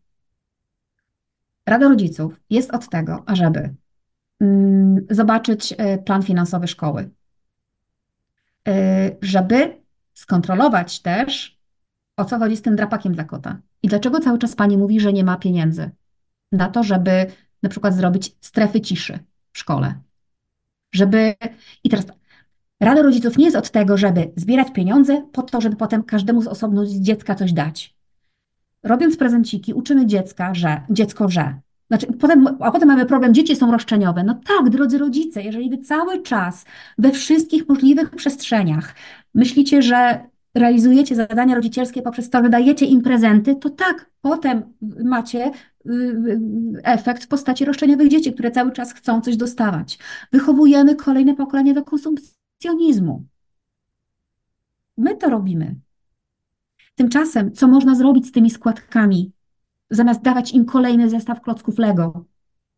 Rada 1.65 1.89
Rodziców 1.89 2.41
jest 2.49 2.71
od 2.71 2.89
tego, 2.89 3.23
ażeby 3.25 3.75
zobaczyć 5.09 5.73
e, 5.77 5.97
plan 5.97 6.23
finansowy 6.23 6.67
szkoły, 6.67 7.09
e, 8.67 9.11
żeby 9.21 9.81
skontrolować 10.13 11.01
też, 11.01 11.59
o 12.17 12.25
co 12.25 12.39
chodzi 12.39 12.57
z 12.57 12.61
tym 12.61 12.75
drapakiem 12.75 13.13
dla 13.13 13.23
kota 13.23 13.61
i 13.83 13.87
dlaczego 13.87 14.19
cały 14.19 14.39
czas 14.39 14.55
pani 14.55 14.77
mówi, 14.77 14.99
że 14.99 15.13
nie 15.13 15.23
ma 15.23 15.37
pieniędzy 15.37 15.91
na 16.51 16.69
to, 16.69 16.83
żeby 16.83 17.25
na 17.63 17.69
przykład 17.69 17.95
zrobić 17.95 18.35
strefy 18.41 18.81
ciszy 18.81 19.19
w 19.51 19.59
szkole. 19.59 19.93
Żeby. 20.93 21.33
I 21.83 21.89
teraz 21.89 22.05
Rada 22.79 23.01
Rodziców 23.01 23.37
nie 23.37 23.45
jest 23.45 23.57
od 23.57 23.71
tego, 23.71 23.97
żeby 23.97 24.31
zbierać 24.35 24.73
pieniądze 24.73 25.27
po 25.31 25.41
to, 25.41 25.61
żeby 25.61 25.75
potem 25.75 26.03
każdemu 26.03 26.41
z 26.41 26.47
osobno 26.47 26.85
dziecka 26.85 27.35
coś 27.35 27.53
dać. 27.53 27.95
Robiąc 28.83 29.17
prezenciki, 29.17 29.73
uczymy 29.73 30.05
dziecka, 30.05 30.53
że 30.53 30.81
dziecko, 30.89 31.29
że 31.29 31.59
znaczy, 31.91 32.07
potem, 32.07 32.47
a 32.59 32.71
potem 32.71 32.87
mamy 32.87 33.05
problem, 33.05 33.33
dzieci 33.33 33.55
są 33.55 33.71
roszczeniowe. 33.71 34.23
No 34.23 34.39
tak, 34.45 34.69
drodzy 34.69 34.97
rodzice, 34.97 35.43
jeżeli 35.43 35.69
wy 35.69 35.77
cały 35.77 36.21
czas 36.21 36.65
we 36.97 37.11
wszystkich 37.11 37.69
możliwych 37.69 38.09
przestrzeniach 38.09 38.95
myślicie, 39.33 39.81
że 39.81 40.19
realizujecie 40.55 41.15
zadania 41.15 41.55
rodzicielskie 41.55 42.01
poprzez 42.01 42.29
to, 42.29 42.43
że 42.43 42.49
dajecie 42.49 42.85
im 42.85 43.01
prezenty, 43.01 43.55
to 43.55 43.69
tak, 43.69 44.09
potem 44.21 44.63
macie 45.03 45.45
y, 45.45 45.91
y, 45.91 46.39
efekt 46.83 47.23
w 47.23 47.27
postaci 47.27 47.65
roszczeniowych 47.65 48.07
dzieci, 48.07 48.33
które 48.33 48.51
cały 48.51 48.71
czas 48.71 48.93
chcą 48.93 49.21
coś 49.21 49.37
dostawać. 49.37 49.99
Wychowujemy 50.31 50.95
kolejne 50.95 51.35
pokolenie 51.35 51.73
do 51.73 51.83
konsumpcjonizmu. 51.83 53.25
My 54.97 55.15
to 55.15 55.29
robimy. 55.29 55.75
Tymczasem, 56.95 57.51
co 57.51 57.67
można 57.67 57.95
zrobić 57.95 58.27
z 58.27 58.31
tymi 58.31 58.49
składkami? 58.49 59.31
Zamiast 59.91 60.21
dawać 60.21 60.53
im 60.53 60.65
kolejny 60.65 61.09
zestaw 61.09 61.41
klocków 61.41 61.79
Lego, 61.79 62.25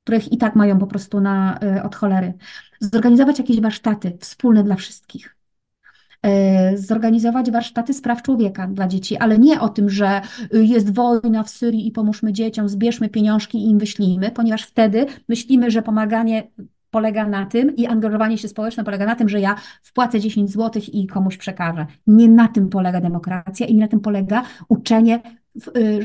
których 0.04 0.32
i 0.32 0.38
tak 0.38 0.56
mają 0.56 0.80
po 0.80 0.88
prostu 0.88 1.22
na, 1.22 1.60
y, 1.78 1.84
od 1.84 1.96
cholery. 1.96 2.34
Zorganizować 2.80 3.40
jakieś 3.40 3.62
warsztaty 3.62 4.18
wspólne 4.20 4.64
dla 4.64 4.76
wszystkich. 4.76 5.36
Y, 6.74 6.78
zorganizować 6.78 7.52
warsztaty 7.52 7.94
spraw 7.94 8.22
człowieka 8.22 8.68
dla 8.68 8.88
dzieci, 8.88 9.18
ale 9.18 9.38
nie 9.38 9.62
o 9.62 9.70
tym, 9.70 9.90
że 9.90 10.22
y, 10.56 10.66
jest 10.66 10.94
wojna 10.94 11.44
w 11.44 11.50
Syrii 11.50 11.88
i 11.88 11.92
pomóżmy 11.92 12.34
dzieciom, 12.34 12.70
zbierzmy 12.70 13.10
pieniążki 13.10 13.58
i 13.58 13.70
im 13.70 13.80
wyślijmy, 13.80 14.32
ponieważ 14.32 14.64
wtedy 14.64 15.06
myślimy, 15.30 15.72
że 15.72 15.82
pomaganie 15.82 16.48
polega 16.92 17.28
na 17.28 17.46
tym 17.46 17.76
i 17.76 17.86
angażowanie 17.86 18.38
się 18.38 18.48
społeczne 18.48 18.84
polega 18.84 19.06
na 19.06 19.16
tym, 19.16 19.30
że 19.30 19.40
ja 19.40 19.56
wpłacę 19.84 20.20
10 20.20 20.52
zł 20.52 20.82
i 20.94 21.08
komuś 21.08 21.38
przekażę. 21.38 21.86
Nie 22.08 22.30
na 22.30 22.48
tym 22.48 22.70
polega 22.70 23.02
demokracja 23.02 23.68
i 23.68 23.76
nie 23.76 23.82
na 23.82 23.88
tym 23.88 24.00
polega 24.00 24.44
uczenie 24.70 25.22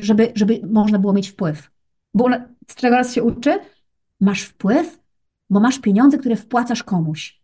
żeby, 0.00 0.32
żeby 0.34 0.60
można 0.70 0.98
było 0.98 1.12
mieć 1.12 1.28
wpływ. 1.28 1.70
Bo 2.14 2.26
z 2.70 2.74
czego 2.74 2.96
raz 2.96 3.12
się 3.14 3.22
uczy? 3.22 3.58
Masz 4.20 4.42
wpływ, 4.42 5.00
bo 5.50 5.60
masz 5.60 5.78
pieniądze, 5.78 6.18
które 6.18 6.36
wpłacasz 6.36 6.82
komuś. 6.82 7.40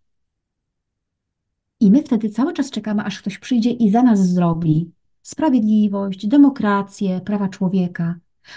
I 1.80 1.90
my 1.90 2.02
wtedy 2.02 2.28
cały 2.28 2.52
czas 2.52 2.70
czekamy, 2.70 3.02
aż 3.04 3.18
ktoś 3.18 3.38
przyjdzie 3.38 3.70
i 3.70 3.90
za 3.90 4.02
nas 4.02 4.28
zrobi 4.28 4.90
sprawiedliwość, 5.22 6.26
demokrację, 6.26 7.20
prawa 7.20 7.48
człowieka, 7.48 8.14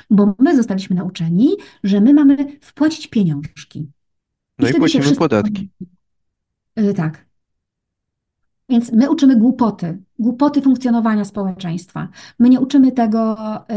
bo 0.09 0.35
my 0.39 0.55
zostaliśmy 0.55 0.95
nauczeni, 0.95 1.49
że 1.83 2.01
my 2.01 2.13
mamy 2.13 2.59
wpłacić 2.61 3.07
pieniążki. 3.07 3.91
No 4.59 4.69
i 4.69 4.73
płacimy 4.73 5.03
wszystko- 5.03 5.25
podatki. 5.25 5.69
Y, 6.79 6.93
Tak. 6.93 7.26
Więc 8.69 8.91
my 8.91 9.09
uczymy 9.09 9.35
głupoty, 9.35 10.03
głupoty 10.19 10.61
funkcjonowania 10.61 11.25
społeczeństwa. 11.25 12.07
My 12.39 12.49
nie 12.49 12.59
uczymy 12.59 12.91
tego 12.91 13.35
y, 13.37 13.73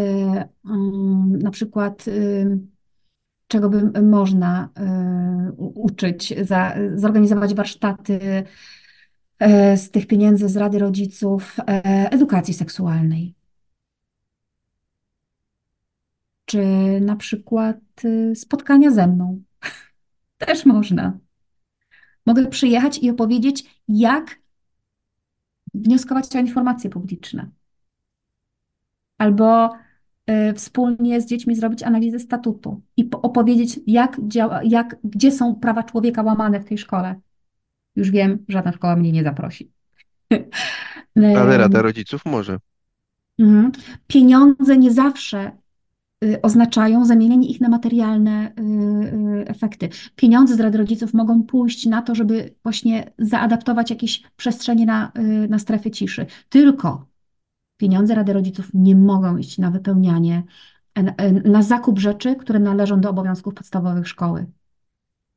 mm, 0.64 1.38
na 1.42 1.50
przykład, 1.50 2.08
y, 2.08 2.58
czego 3.46 3.70
by 3.70 4.02
można 4.02 4.68
y, 5.48 5.52
uczyć, 5.58 6.34
za, 6.42 6.74
zorganizować 6.94 7.54
warsztaty 7.54 8.44
y, 9.42 9.76
z 9.76 9.90
tych 9.90 10.06
pieniędzy 10.06 10.48
z 10.48 10.56
Rady 10.56 10.78
Rodziców, 10.78 11.58
y, 11.58 11.62
edukacji 12.10 12.54
seksualnej. 12.54 13.34
Czy 16.44 16.64
na 17.00 17.16
przykład 17.16 17.78
y, 18.04 18.34
spotkania 18.36 18.90
ze 18.90 19.06
mną. 19.06 19.42
Też 20.38 20.66
można. 20.66 21.18
Mogę 22.26 22.46
przyjechać 22.46 22.98
i 22.98 23.10
opowiedzieć, 23.10 23.82
jak 23.88 24.40
wnioskować 25.74 26.36
o 26.36 26.38
informacje 26.38 26.90
publiczne. 26.90 27.48
Albo 29.18 29.72
y, 30.30 30.54
wspólnie 30.54 31.20
z 31.20 31.26
dziećmi 31.26 31.54
zrobić 31.54 31.82
analizę 31.82 32.18
statutu 32.18 32.80
i 32.96 33.04
po- 33.04 33.22
opowiedzieć, 33.22 33.80
jak 33.86 34.16
działa, 34.28 34.60
jak, 34.64 34.96
gdzie 35.04 35.32
są 35.32 35.54
prawa 35.54 35.82
człowieka 35.82 36.22
łamane 36.22 36.60
w 36.60 36.64
tej 36.64 36.78
szkole. 36.78 37.20
Już 37.96 38.10
wiem, 38.10 38.44
żadna 38.48 38.72
szkoła 38.72 38.96
mnie 38.96 39.12
nie 39.12 39.24
zaprosi. 39.24 39.70
Ale 41.16 41.58
Rada 41.58 41.82
Rodziców 41.82 42.24
może. 42.24 42.58
Mhm. 43.38 43.72
Pieniądze 44.06 44.78
nie 44.78 44.92
zawsze 44.92 45.59
oznaczają 46.42 47.04
zamienienie 47.04 47.48
ich 47.48 47.60
na 47.60 47.68
materialne 47.68 48.52
y, 48.58 48.62
y, 48.62 49.48
efekty. 49.48 49.88
Pieniądze 50.16 50.56
z 50.56 50.60
Rady 50.60 50.78
Rodziców 50.78 51.14
mogą 51.14 51.42
pójść 51.42 51.86
na 51.86 52.02
to, 52.02 52.14
żeby 52.14 52.54
właśnie 52.62 53.12
zaadaptować 53.18 53.90
jakieś 53.90 54.22
przestrzenie 54.36 54.86
na, 54.86 55.12
y, 55.18 55.48
na 55.48 55.58
strefy 55.58 55.90
ciszy. 55.90 56.26
Tylko 56.48 57.06
pieniądze 57.76 58.14
Rady 58.14 58.32
Rodziców 58.32 58.70
nie 58.74 58.96
mogą 58.96 59.36
iść 59.36 59.58
na 59.58 59.70
wypełnianie, 59.70 60.42
na 61.44 61.62
zakup 61.62 61.98
rzeczy, 61.98 62.36
które 62.36 62.58
należą 62.58 63.00
do 63.00 63.10
obowiązków 63.10 63.54
podstawowych 63.54 64.08
szkoły. 64.08 64.46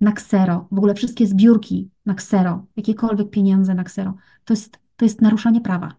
Na 0.01 0.11
ksero, 0.11 0.67
w 0.71 0.77
ogóle 0.77 0.93
wszystkie 0.93 1.27
zbiórki 1.27 1.89
na 2.05 2.13
ksero, 2.13 2.65
jakiekolwiek 2.75 3.29
pieniądze 3.29 3.75
na 3.75 3.84
ksero, 3.84 4.13
to 4.45 4.53
jest, 4.53 4.79
to 4.95 5.05
jest 5.05 5.21
naruszanie 5.21 5.61
prawa. 5.61 5.95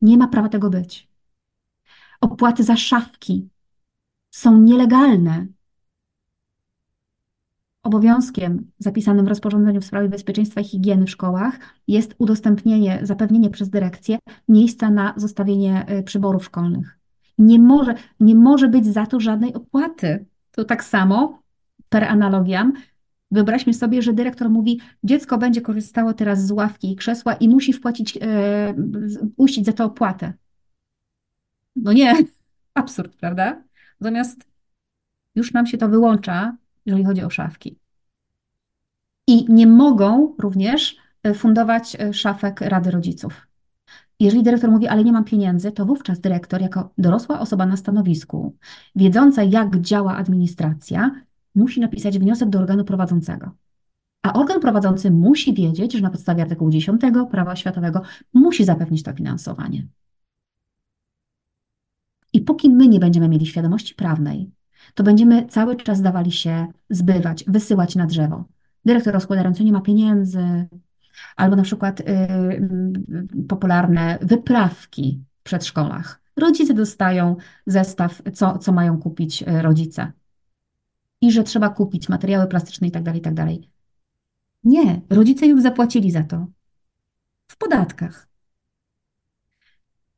Nie 0.00 0.18
ma 0.18 0.28
prawa 0.28 0.48
tego 0.48 0.70
być. 0.70 1.08
Opłaty 2.20 2.62
za 2.62 2.76
szafki 2.76 3.48
są 4.36 4.58
nielegalne. 4.58 5.46
Obowiązkiem 7.82 8.70
zapisanym 8.78 9.24
w 9.24 9.28
rozporządzeniu 9.28 9.80
w 9.80 9.84
sprawie 9.84 10.08
bezpieczeństwa 10.08 10.60
i 10.60 10.64
higieny 10.64 11.06
w 11.06 11.10
szkołach 11.10 11.58
jest 11.88 12.14
udostępnienie, 12.18 13.00
zapewnienie 13.02 13.50
przez 13.50 13.70
dyrekcję 13.70 14.18
miejsca 14.48 14.90
na 14.90 15.14
zostawienie 15.16 15.86
y, 15.98 16.02
przyborów 16.02 16.44
szkolnych. 16.44 16.98
Nie 17.38 17.58
może, 17.58 17.94
nie 18.20 18.34
może 18.34 18.68
być 18.68 18.86
za 18.86 19.06
to 19.06 19.20
żadnej 19.20 19.54
opłaty. 19.54 20.26
To 20.50 20.64
tak 20.64 20.84
samo, 20.84 21.42
per 21.88 22.04
analogiam, 22.04 22.72
wyobraźmy 23.30 23.74
sobie, 23.74 24.02
że 24.02 24.12
dyrektor 24.12 24.50
mówi, 24.50 24.80
dziecko 25.04 25.38
będzie 25.38 25.60
korzystało 25.60 26.12
teraz 26.12 26.46
z 26.46 26.50
ławki 26.50 26.92
i 26.92 26.96
krzesła 26.96 27.34
i 27.34 27.48
musi 27.48 27.72
wpłacić, 27.72 28.18
z- 29.06 29.34
puścić 29.36 29.66
za 29.66 29.72
to 29.72 29.84
opłatę. 29.84 30.32
No 31.76 31.92
nie, 31.92 32.14
absurd, 32.74 33.16
prawda? 33.16 33.65
Natomiast 34.00 34.46
już 35.34 35.52
nam 35.52 35.66
się 35.66 35.78
to 35.78 35.88
wyłącza, 35.88 36.56
jeżeli 36.86 37.04
chodzi 37.04 37.22
o 37.22 37.30
szafki. 37.30 37.78
I 39.26 39.52
nie 39.52 39.66
mogą 39.66 40.34
również 40.38 40.96
e, 41.22 41.34
fundować 41.34 41.96
e, 42.00 42.12
szafek 42.12 42.60
Rady 42.60 42.90
Rodziców. 42.90 43.46
Jeżeli 44.20 44.42
dyrektor 44.42 44.70
mówi, 44.70 44.88
ale 44.88 45.04
nie 45.04 45.12
mam 45.12 45.24
pieniędzy, 45.24 45.72
to 45.72 45.86
wówczas 45.86 46.20
dyrektor, 46.20 46.60
jako 46.60 46.90
dorosła 46.98 47.40
osoba 47.40 47.66
na 47.66 47.76
stanowisku, 47.76 48.56
wiedząca, 48.94 49.42
jak 49.42 49.80
działa 49.80 50.16
administracja, 50.16 51.10
musi 51.54 51.80
napisać 51.80 52.18
wniosek 52.18 52.48
do 52.48 52.58
organu 52.58 52.84
prowadzącego. 52.84 53.50
A 54.22 54.32
organ 54.32 54.60
prowadzący 54.60 55.10
musi 55.10 55.54
wiedzieć, 55.54 55.92
że 55.92 56.00
na 56.00 56.10
podstawie 56.10 56.42
artykułu 56.42 56.70
10 56.70 57.00
prawa 57.30 57.52
oświatowego 57.52 58.02
musi 58.34 58.64
zapewnić 58.64 59.02
to 59.02 59.12
finansowanie. 59.12 59.86
I 62.36 62.40
póki 62.40 62.70
my 62.70 62.88
nie 62.88 63.00
będziemy 63.00 63.28
mieli 63.28 63.46
świadomości 63.46 63.94
prawnej, 63.94 64.50
to 64.94 65.02
będziemy 65.02 65.46
cały 65.46 65.76
czas 65.76 66.02
dawali 66.02 66.32
się 66.32 66.66
zbywać, 66.90 67.44
wysyłać 67.48 67.96
na 67.96 68.06
drzewo. 68.06 68.44
Dyrektor 68.84 69.14
rozkładający 69.14 69.64
nie 69.64 69.72
ma 69.72 69.80
pieniędzy, 69.80 70.68
albo 71.36 71.56
na 71.56 71.62
przykład 71.62 72.00
y, 72.00 72.04
y, 72.04 73.46
popularne 73.48 74.18
wyprawki 74.22 75.24
w 75.40 75.42
przedszkolach. 75.42 76.20
Rodzice 76.36 76.74
dostają 76.74 77.36
zestaw, 77.66 78.22
co, 78.34 78.58
co 78.58 78.72
mają 78.72 78.98
kupić 78.98 79.42
y, 79.42 79.62
rodzice. 79.62 80.12
I 81.20 81.32
że 81.32 81.44
trzeba 81.44 81.68
kupić 81.68 82.08
materiały 82.08 82.46
plastyczne 82.46 82.88
i 82.88 82.90
tak 82.90 83.02
dalej, 83.02 83.20
i 83.20 83.22
tak. 83.22 83.34
Nie, 84.64 85.00
rodzice 85.10 85.46
już 85.46 85.62
zapłacili 85.62 86.10
za 86.10 86.22
to 86.22 86.46
w 87.48 87.56
podatkach. 87.56 88.28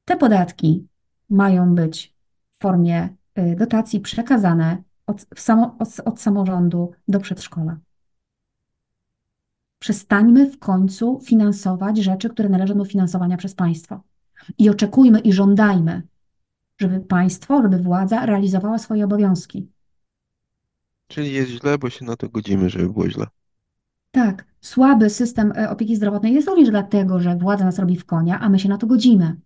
Te 0.04 0.16
podatki 0.16 0.88
mają 1.30 1.74
być 1.74 2.14
w 2.58 2.62
formie 2.62 3.08
y, 3.38 3.56
dotacji 3.58 4.00
przekazane 4.00 4.82
od, 5.06 5.26
samo, 5.36 5.76
od, 5.78 5.88
od 6.04 6.20
samorządu 6.20 6.92
do 7.08 7.20
przedszkola. 7.20 7.78
Przestańmy 9.78 10.50
w 10.50 10.58
końcu 10.58 11.20
finansować 11.24 11.98
rzeczy, 11.98 12.28
które 12.28 12.48
należą 12.48 12.78
do 12.78 12.84
finansowania 12.84 13.36
przez 13.36 13.54
państwo. 13.54 14.00
I 14.58 14.70
oczekujmy 14.70 15.20
i 15.20 15.32
żądajmy, 15.32 16.02
żeby 16.78 17.00
państwo, 17.00 17.62
żeby 17.62 17.78
władza 17.78 18.26
realizowała 18.26 18.78
swoje 18.78 19.04
obowiązki. 19.04 19.68
Czyli 21.08 21.32
jest 21.32 21.50
źle, 21.50 21.78
bo 21.78 21.90
się 21.90 22.04
na 22.04 22.16
to 22.16 22.28
godzimy, 22.28 22.70
żeby 22.70 22.88
było 22.92 23.10
źle. 23.10 23.26
Tak, 24.10 24.44
słaby 24.60 25.10
system 25.10 25.52
e, 25.56 25.70
opieki 25.70 25.96
zdrowotnej 25.96 26.34
jest 26.34 26.48
również 26.48 26.70
dlatego, 26.70 27.20
że 27.20 27.36
władza 27.36 27.64
nas 27.64 27.78
robi 27.78 27.96
w 27.96 28.04
konia, 28.04 28.40
a 28.40 28.48
my 28.48 28.58
się 28.58 28.68
na 28.68 28.78
to 28.78 28.86
godzimy. 28.86 29.36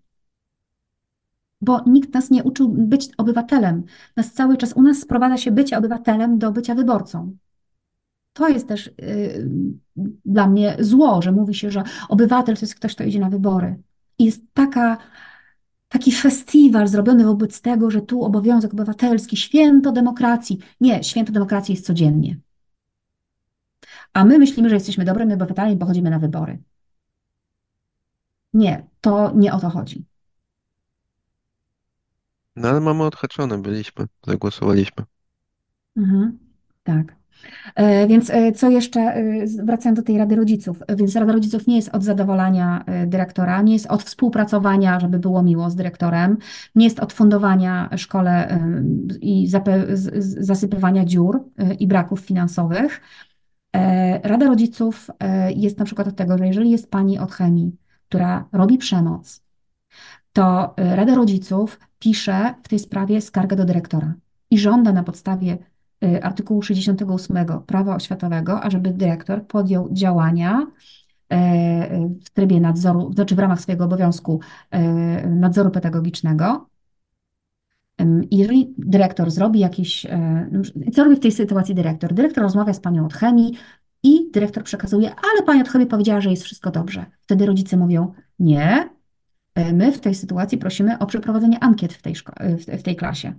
Bo 1.63 1.81
nikt 1.87 2.15
nas 2.15 2.31
nie 2.31 2.45
uczył 2.45 2.69
być 2.69 3.09
obywatelem. 3.17 3.85
Nas 4.17 4.33
cały 4.33 4.57
czas, 4.57 4.73
u 4.73 4.83
nas 4.83 4.99
sprowadza 4.99 5.37
się 5.37 5.51
bycie 5.51 5.79
obywatelem 5.79 6.39
do 6.39 6.53
bycia 6.53 6.75
wyborcą. 6.75 7.37
To 8.33 8.49
jest 8.49 8.69
też 8.69 8.87
y, 8.87 9.49
dla 10.25 10.47
mnie 10.47 10.77
zło, 10.81 11.23
że 11.23 11.33
mówi 11.33 11.55
się, 11.55 11.71
że 11.71 11.83
obywatel 12.09 12.57
to 12.57 12.61
jest 12.61 12.75
ktoś, 12.75 12.95
kto 12.95 13.05
idzie 13.05 13.21
na 13.21 13.31
wybory. 13.31 13.83
I 14.19 14.25
jest 14.25 14.43
taka, 14.55 14.99
taki 15.89 16.13
festiwal 16.13 16.89
zrobiony 16.89 17.25
wobec 17.25 17.61
tego, 17.61 17.91
że 17.91 18.03
tu 18.03 18.25
obowiązek 18.25 18.73
obywatelski, 18.73 19.37
święto 19.37 19.93
demokracji. 19.93 20.59
Nie, 20.81 21.05
święto 21.05 21.33
demokracji 21.33 21.75
jest 21.75 21.87
codziennie. 21.87 22.37
A 24.13 24.25
my 24.25 24.39
myślimy, 24.39 24.69
że 24.69 24.75
jesteśmy 24.75 25.05
dobrymi 25.05 25.35
obywatelami, 25.35 25.77
bo 25.77 25.87
chodzimy 25.87 26.11
na 26.11 26.19
wybory. 26.19 26.63
Nie, 28.55 28.87
to 29.01 29.33
nie 29.35 29.53
o 29.53 29.61
to 29.61 29.71
chodzi. 29.71 30.05
No 32.57 32.69
ale 32.69 32.81
mamy 32.81 33.03
odhaczone, 33.03 33.63
byliśmy, 33.63 34.07
zagłosowaliśmy. 34.27 35.05
Mhm, 35.97 36.39
tak. 36.83 37.23
E, 37.75 38.07
Więc 38.07 38.31
e, 38.31 38.53
co 38.53 38.71
jeszcze, 38.71 39.01
e, 39.01 39.47
wracając 39.65 39.99
do 39.99 40.03
tej 40.05 40.19
Rady 40.19 40.37
Rodziców, 40.37 40.83
więc 40.97 41.17
Rada 41.17 41.33
Rodziców 41.33 41.67
nie 41.67 41.77
jest 41.77 41.89
od 41.95 42.05
zadowalania 42.05 42.85
dyrektora, 43.07 43.63
nie 43.63 43.73
jest 43.73 43.87
od 43.87 44.03
współpracowania, 44.03 45.01
żeby 45.01 45.19
było 45.19 45.43
miło 45.43 45.71
z 45.71 45.77
dyrektorem, 45.77 46.37
nie 46.75 46.85
jest 46.85 47.01
od 47.01 47.13
fundowania 47.13 47.91
szkole 47.97 48.59
i 49.21 49.49
zasypywania 50.19 51.05
dziur 51.05 51.45
i 51.79 51.87
braków 51.87 52.21
finansowych. 52.21 53.01
Rada 54.23 54.47
Rodziców 54.47 55.11
jest 55.57 55.79
na 55.79 55.85
przykład 55.85 56.09
od 56.09 56.17
tego, 56.17 56.39
że 56.39 56.47
jeżeli 56.47 56.71
jest 56.71 56.91
pani 56.91 57.19
od 57.19 57.33
chemii, 57.33 57.77
która 58.09 58.49
robi 58.53 58.79
przemoc, 58.79 59.43
to 60.33 60.75
Rada 60.77 61.15
Rodziców 61.15 61.79
pisze 62.03 62.55
w 62.63 62.69
tej 62.69 62.79
sprawie 62.79 63.21
skargę 63.21 63.57
do 63.57 63.65
dyrektora 63.65 64.15
i 64.51 64.59
żąda 64.59 64.93
na 64.93 65.03
podstawie 65.03 65.59
e, 66.05 66.25
artykułu 66.25 66.63
68 66.63 67.37
Prawa 67.67 67.97
Oświatowego, 67.97 68.61
ażeby 68.61 68.93
dyrektor 68.93 69.47
podjął 69.47 69.89
działania 69.93 70.67
e, 71.29 72.09
w 72.25 72.31
trybie 72.31 72.61
nadzoru, 72.61 73.13
znaczy 73.13 73.35
w 73.35 73.39
ramach 73.39 73.61
swojego 73.61 73.85
obowiązku 73.85 74.41
e, 74.71 75.27
nadzoru 75.29 75.71
pedagogicznego. 75.71 76.67
Jeżeli 78.31 78.75
dyrektor 78.79 79.31
zrobi 79.31 79.61
jakieś, 79.61 80.07
e, 80.07 80.49
no, 80.53 80.63
co 80.93 81.05
robi 81.05 81.17
w 81.17 81.21
tej 81.21 81.33
sytuacji 81.33 81.75
dyrektor? 81.75 82.15
Dyrektor 82.15 82.43
rozmawia 82.45 82.73
z 82.73 82.81
panią 82.81 83.07
od 83.07 83.15
chemii, 83.15 83.53
I 84.03 84.31
dyrektor 84.33 84.65
przekazuje, 84.65 85.11
ale 85.11 85.43
pani 85.47 85.61
Otchobie 85.61 85.87
powiedziała, 85.87 86.21
że 86.21 86.31
jest 86.31 86.43
wszystko 86.43 86.71
dobrze. 86.71 87.07
Wtedy 87.21 87.47
rodzice 87.47 87.77
mówią, 87.77 88.13
nie, 88.39 88.89
my 89.57 89.93
w 89.93 90.01
tej 90.01 90.15
sytuacji 90.15 90.59
prosimy 90.59 90.99
o 90.99 91.07
przeprowadzenie 91.07 91.61
ankiet 91.61 91.93
w 91.93 92.03
tej, 92.03 92.15
szko- 92.15 92.79
w, 92.79 92.83
tej 92.83 92.97
klasie. 92.97 93.35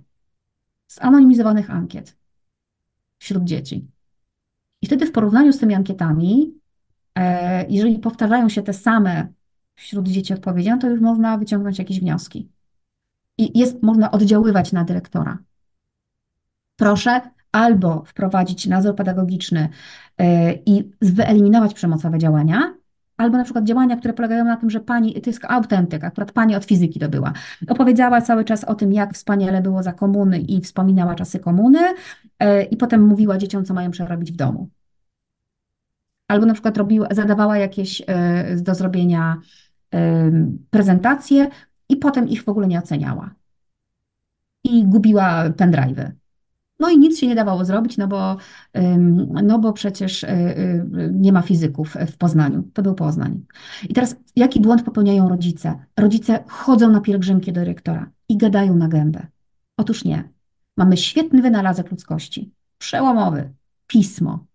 Zanonimizowanych 0.88 1.70
ankiet 1.70 2.16
wśród 3.18 3.44
dzieci. 3.44 3.86
I 4.82 4.86
wtedy 4.86 5.06
w 5.06 5.12
porównaniu 5.12 5.52
z 5.52 5.58
tymi 5.58 5.74
ankietami, 5.74 6.54
e, 7.18 7.66
jeżeli 7.68 7.98
powtarzają 7.98 8.48
się 8.48 8.62
te 8.62 8.72
same 8.72 9.28
wśród 9.74 10.08
dzieci 10.08 10.34
odpowiedzi, 10.34 10.70
no 10.70 10.78
to 10.78 10.90
już 10.90 11.00
można 11.00 11.38
wyciągnąć 11.38 11.78
jakieś 11.78 12.00
wnioski. 12.00 12.48
I 13.38 13.58
jest, 13.58 13.82
można 13.82 14.10
oddziaływać 14.10 14.72
na 14.72 14.84
dyrektora. 14.84 15.38
Proszę 16.76 17.20
albo 17.52 18.04
wprowadzić 18.04 18.66
nadzór 18.66 18.94
pedagogiczny 18.94 19.68
e, 20.18 20.52
i 20.54 20.90
wyeliminować 21.00 21.74
przemocowe 21.74 22.18
działania, 22.18 22.74
albo 23.16 23.36
na 23.36 23.44
przykład 23.44 23.64
działania, 23.64 23.96
które 23.96 24.14
polegają 24.14 24.44
na 24.44 24.56
tym, 24.56 24.70
że 24.70 24.80
pani, 24.80 25.20
to 25.20 25.30
jest 25.30 25.44
autentyk, 25.44 26.04
akurat 26.04 26.32
pani 26.32 26.56
od 26.56 26.64
fizyki 26.64 27.00
to 27.00 27.08
była, 27.08 27.32
opowiedziała 27.68 28.20
cały 28.20 28.44
czas 28.44 28.64
o 28.64 28.74
tym, 28.74 28.92
jak 28.92 29.14
wspaniale 29.14 29.62
było 29.62 29.82
za 29.82 29.92
komuny 29.92 30.40
i 30.40 30.60
wspominała 30.60 31.14
czasy 31.14 31.38
komuny 31.38 31.78
e, 32.38 32.62
i 32.62 32.76
potem 32.76 33.06
mówiła 33.06 33.38
dzieciom, 33.38 33.64
co 33.64 33.74
mają 33.74 33.90
przerobić 33.90 34.32
w 34.32 34.36
domu. 34.36 34.68
Albo 36.28 36.46
na 36.46 36.52
przykład 36.52 36.76
robiła, 36.76 37.08
zadawała 37.10 37.58
jakieś 37.58 38.02
e, 38.06 38.56
do 38.56 38.74
zrobienia 38.74 39.40
prezentacje 40.70 41.48
i 41.88 41.96
potem 41.96 42.28
ich 42.28 42.44
w 42.44 42.48
ogóle 42.48 42.66
nie 42.66 42.78
oceniała. 42.78 43.34
I 44.64 44.84
gubiła 44.84 45.44
pendrive'y. 45.48 46.10
No 46.80 46.90
i 46.90 46.98
nic 46.98 47.18
się 47.18 47.26
nie 47.26 47.34
dawało 47.34 47.64
zrobić, 47.64 47.96
no 47.96 48.08
bo, 48.08 48.36
no 49.42 49.58
bo 49.58 49.72
przecież 49.72 50.22
y, 50.22 50.26
y, 50.28 51.10
nie 51.12 51.32
ma 51.32 51.42
fizyków 51.42 51.96
w 52.12 52.16
Poznaniu. 52.16 52.62
To 52.72 52.82
był 52.82 52.94
Poznań. 52.94 53.44
I 53.88 53.94
teraz 53.94 54.16
jaki 54.36 54.60
błąd 54.60 54.82
popełniają 54.82 55.28
rodzice? 55.28 55.84
Rodzice 55.96 56.44
chodzą 56.48 56.90
na 56.90 57.00
pielgrzymki 57.00 57.52
do 57.52 57.60
dyrektora 57.60 58.10
i 58.28 58.36
gadają 58.36 58.76
na 58.76 58.88
gębę. 58.88 59.26
Otóż 59.76 60.04
nie. 60.04 60.28
Mamy 60.76 60.96
świetny 60.96 61.42
wynalazek 61.42 61.90
ludzkości. 61.90 62.52
Przełomowy. 62.78 63.52
Pismo. 63.86 64.46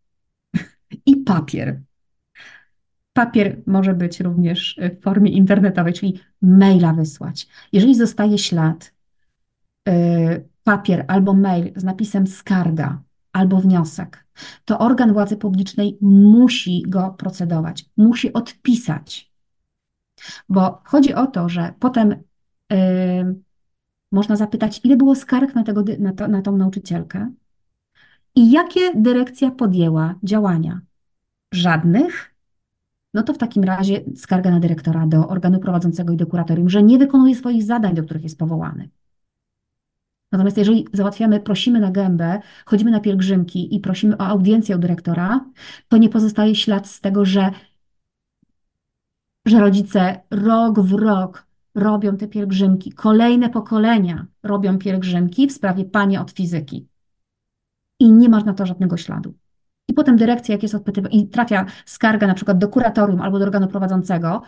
I 1.05 1.15
papier. 1.17 1.81
Papier 3.13 3.61
może 3.65 3.93
być 3.93 4.19
również 4.19 4.79
w 4.99 5.03
formie 5.03 5.31
internetowej, 5.31 5.93
czyli 5.93 6.19
maila 6.41 6.93
wysłać. 6.93 7.47
Jeżeli 7.71 7.95
zostaje 7.95 8.37
ślad, 8.37 8.93
y, 9.89 10.48
papier 10.63 11.05
albo 11.07 11.33
mail 11.33 11.71
z 11.75 11.83
napisem 11.83 12.27
skarga 12.27 13.01
albo 13.33 13.57
wniosek, 13.57 14.25
to 14.65 14.79
organ 14.79 15.13
władzy 15.13 15.37
publicznej 15.37 15.97
musi 16.01 16.83
go 16.87 17.15
procedować, 17.17 17.85
musi 17.97 18.33
odpisać. 18.33 19.31
Bo 20.49 20.81
chodzi 20.83 21.13
o 21.13 21.27
to, 21.27 21.49
że 21.49 21.73
potem 21.79 22.15
yy, 22.69 22.77
można 24.11 24.35
zapytać, 24.35 24.81
ile 24.83 24.97
było 24.97 25.15
skarg 25.15 25.55
na, 25.55 25.63
tego, 25.63 25.83
na, 25.99 26.13
to, 26.13 26.27
na 26.27 26.41
tą 26.41 26.57
nauczycielkę 26.57 27.31
i 28.35 28.51
jakie 28.51 28.93
dyrekcja 28.95 29.51
podjęła 29.51 30.15
działania. 30.23 30.81
Żadnych, 31.53 32.35
no 33.13 33.23
to 33.23 33.33
w 33.33 33.37
takim 33.37 33.63
razie 33.63 34.01
skarga 34.15 34.51
na 34.51 34.59
dyrektora 34.59 35.07
do 35.07 35.27
organu 35.27 35.59
prowadzącego 35.59 36.13
i 36.13 36.17
do 36.17 36.27
kuratorium, 36.27 36.69
że 36.69 36.83
nie 36.83 36.97
wykonuje 36.97 37.35
swoich 37.35 37.63
zadań, 37.63 37.95
do 37.95 38.03
których 38.03 38.23
jest 38.23 38.39
powołany. 38.39 38.89
Natomiast 40.31 40.57
jeżeli 40.57 40.87
załatwiamy, 40.93 41.39
prosimy 41.39 41.79
na 41.79 41.91
gębę, 41.91 42.39
chodzimy 42.65 42.91
na 42.91 42.99
pielgrzymki 42.99 43.75
i 43.75 43.79
prosimy 43.79 44.17
o 44.17 44.27
audiencję 44.27 44.75
u 44.75 44.79
dyrektora, 44.79 45.45
to 45.87 45.97
nie 45.97 46.09
pozostaje 46.09 46.55
ślad 46.55 46.87
z 46.87 47.01
tego, 47.01 47.25
że, 47.25 47.51
że 49.45 49.59
rodzice 49.59 50.21
rok 50.31 50.79
w 50.79 50.93
rok 50.93 51.47
robią 51.75 52.17
te 52.17 52.27
pielgrzymki, 52.27 52.91
kolejne 52.91 53.49
pokolenia 53.49 54.25
robią 54.43 54.77
pielgrzymki 54.77 55.47
w 55.47 55.51
sprawie 55.51 55.85
pani 55.85 56.17
od 56.17 56.31
fizyki. 56.31 56.87
I 57.99 58.11
nie 58.11 58.29
ma 58.29 58.39
na 58.39 58.53
to 58.53 58.65
żadnego 58.65 58.97
śladu. 58.97 59.33
I 59.87 59.93
potem 59.93 60.17
dyrekcja, 60.17 60.53
jak 60.53 60.63
jest 60.63 60.75
odpytywana, 60.75 61.15
i 61.15 61.27
trafia 61.27 61.65
skarga 61.85 62.27
na 62.27 62.33
przykład 62.33 62.57
do 62.57 62.67
kuratorium 62.67 63.21
albo 63.21 63.39
do 63.39 63.45
organu 63.45 63.67
prowadzącego, 63.67 64.41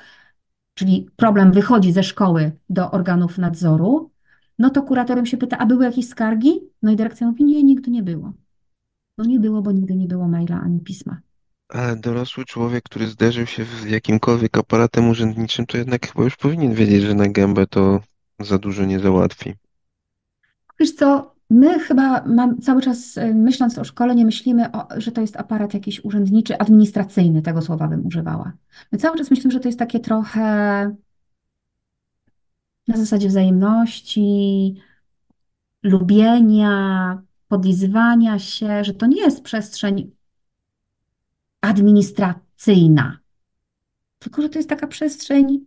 czyli 0.73 1.09
problem 1.15 1.51
wychodzi 1.51 1.91
ze 1.91 2.03
szkoły 2.03 2.51
do 2.69 2.91
organów 2.91 3.37
nadzoru, 3.37 4.11
no 4.59 4.69
to 4.69 4.83
kuratorem 4.83 5.25
się 5.25 5.37
pyta, 5.37 5.57
a 5.57 5.65
były 5.65 5.85
jakieś 5.85 6.07
skargi? 6.07 6.59
No 6.81 6.91
i 6.91 6.95
dyrekcja 6.95 7.27
mówi, 7.27 7.43
nie, 7.43 7.63
nigdy 7.63 7.91
nie 7.91 8.03
było. 8.03 8.33
No 9.17 9.25
nie 9.25 9.39
było, 9.39 9.61
bo 9.61 9.71
nigdy 9.71 9.95
nie 9.95 10.07
było 10.07 10.27
maila 10.27 10.61
ani 10.61 10.79
pisma. 10.79 11.21
Ale 11.69 11.95
dorosły 11.95 12.45
człowiek, 12.45 12.83
który 12.83 13.07
zderzył 13.07 13.45
się 13.45 13.65
z 13.65 13.85
jakimkolwiek 13.85 14.57
aparatem 14.57 15.09
urzędniczym, 15.09 15.65
to 15.65 15.77
jednak 15.77 16.07
chyba 16.07 16.23
już 16.23 16.35
powinien 16.35 16.73
wiedzieć, 16.73 17.01
że 17.01 17.13
na 17.13 17.29
gębę 17.29 17.67
to 17.67 17.99
za 18.39 18.57
dużo 18.57 18.85
nie 18.85 18.99
załatwi. 18.99 19.53
Wiesz 20.79 20.91
co, 20.91 21.35
my 21.49 21.79
chyba 21.79 22.23
mam, 22.25 22.61
cały 22.61 22.81
czas 22.81 23.17
y, 23.17 23.33
myśląc 23.33 23.77
o 23.77 23.83
szkole, 23.83 24.15
nie 24.15 24.25
myślimy, 24.25 24.71
o, 24.71 24.87
że 24.97 25.11
to 25.11 25.21
jest 25.21 25.37
aparat 25.37 25.73
jakiś 25.73 26.05
urzędniczy, 26.05 26.57
administracyjny, 26.57 27.41
tego 27.41 27.61
słowa 27.61 27.87
bym 27.87 28.05
używała. 28.05 28.53
My 28.91 28.97
cały 28.97 29.17
czas 29.17 29.31
myślimy, 29.31 29.51
że 29.51 29.59
to 29.59 29.67
jest 29.67 29.79
takie 29.79 29.99
trochę 29.99 30.95
na 32.87 32.97
zasadzie 32.97 33.27
wzajemności, 33.27 34.75
lubienia, 35.83 37.21
podlizywania 37.47 38.39
się, 38.39 38.83
że 38.83 38.93
to 38.93 39.05
nie 39.05 39.21
jest 39.21 39.43
przestrzeń 39.43 40.11
administracyjna, 41.61 43.19
tylko 44.19 44.41
że 44.41 44.49
to 44.49 44.59
jest 44.59 44.69
taka 44.69 44.87
przestrzeń, 44.87 45.65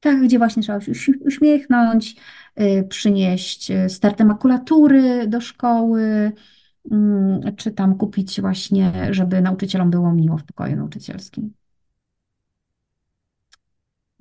tak, 0.00 0.22
gdzie 0.22 0.38
właśnie 0.38 0.62
trzeba 0.62 0.80
się 0.80 1.12
uśmiechnąć, 1.24 2.16
y, 2.60 2.86
przynieść 2.88 3.70
y, 3.70 3.88
stertę 3.88 4.24
makulatury 4.24 5.26
do 5.26 5.40
szkoły, 5.40 6.32
mm, 6.90 7.56
czy 7.56 7.70
tam 7.70 7.96
kupić 7.96 8.40
właśnie, 8.40 9.08
żeby 9.10 9.40
nauczycielom 9.42 9.90
było 9.90 10.12
miło 10.12 10.38
w 10.38 10.44
pokoju 10.44 10.76
nauczycielskim. 10.76 11.52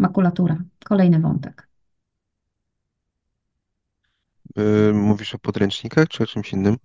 Makulatura, 0.02 0.58
kolejny 0.86 1.20
wątek. 1.20 1.68
Yy, 4.56 4.94
mówisz 4.94 5.36
o 5.36 5.40
podręcznikach 5.40 6.08
czy 6.08 6.24
o 6.24 6.26
czymś 6.26 6.54
innym? 6.54 6.78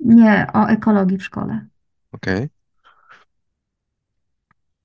Nie, 0.00 0.46
o 0.54 0.66
ekologii 0.68 1.18
w 1.18 1.24
szkole. 1.24 1.66
Okej. 2.12 2.48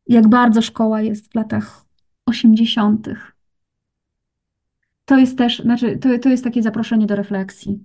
Jak 0.08 0.28
bardzo 0.28 0.62
szkoła 0.62 1.02
jest 1.02 1.32
w 1.32 1.36
latach 1.36 1.86
80. 2.26 3.10
To 5.06 5.18
jest 5.18 5.38
też, 5.38 5.60
znaczy, 5.60 5.98
to, 5.98 6.20
to 6.20 6.30
jest 6.30 6.44
takie 6.44 6.64
zaproszenie 6.64 7.06
do 7.06 7.16
refleksji. 7.16 7.84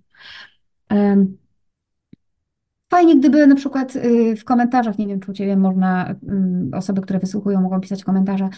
Fajnie, 2.90 3.16
gdyby 3.16 3.46
na 3.46 3.54
przykład 3.54 3.96
y, 3.96 4.36
w 4.36 4.44
komentarzach, 4.44 4.98
nie 4.98 5.06
wiem, 5.06 5.20
czy 5.20 5.30
u 5.30 5.34
Ciebie 5.34 5.56
można, 5.56 6.14
mm, 6.28 6.70
osoby, 6.74 7.00
które 7.00 7.18
wysłuchują, 7.18 7.60
mogą 7.60 7.80
pisać 7.80 8.04
komentarze, 8.04 8.48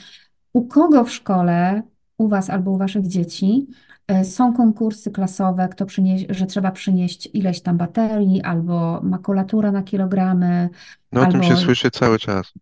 u 0.55 0.67
kogo 0.69 1.05
w 1.05 1.13
szkole, 1.13 1.83
u 2.19 2.29
Was 2.29 2.51
albo 2.51 2.71
u 2.71 2.79
Waszych 2.79 3.07
dzieci, 3.07 3.67
e, 4.09 4.25
są 4.25 4.55
konkursy 4.55 5.11
klasowe, 5.11 5.69
kto 5.69 5.87
przynieś, 5.87 6.27
że 6.31 6.47
trzeba 6.47 6.71
przynieść 6.71 7.29
ileś 7.33 7.61
tam 7.61 7.77
baterii, 7.77 8.43
albo 8.43 9.01
makulatura 9.03 9.73
na 9.73 9.83
kilogramy, 9.83 10.69
No 11.13 11.21
o 11.21 11.27
tym 11.27 11.41
albo... 11.41 11.47
się 11.47 11.57
słyszy 11.57 11.91
cały 11.91 12.19
czas. 12.19 12.53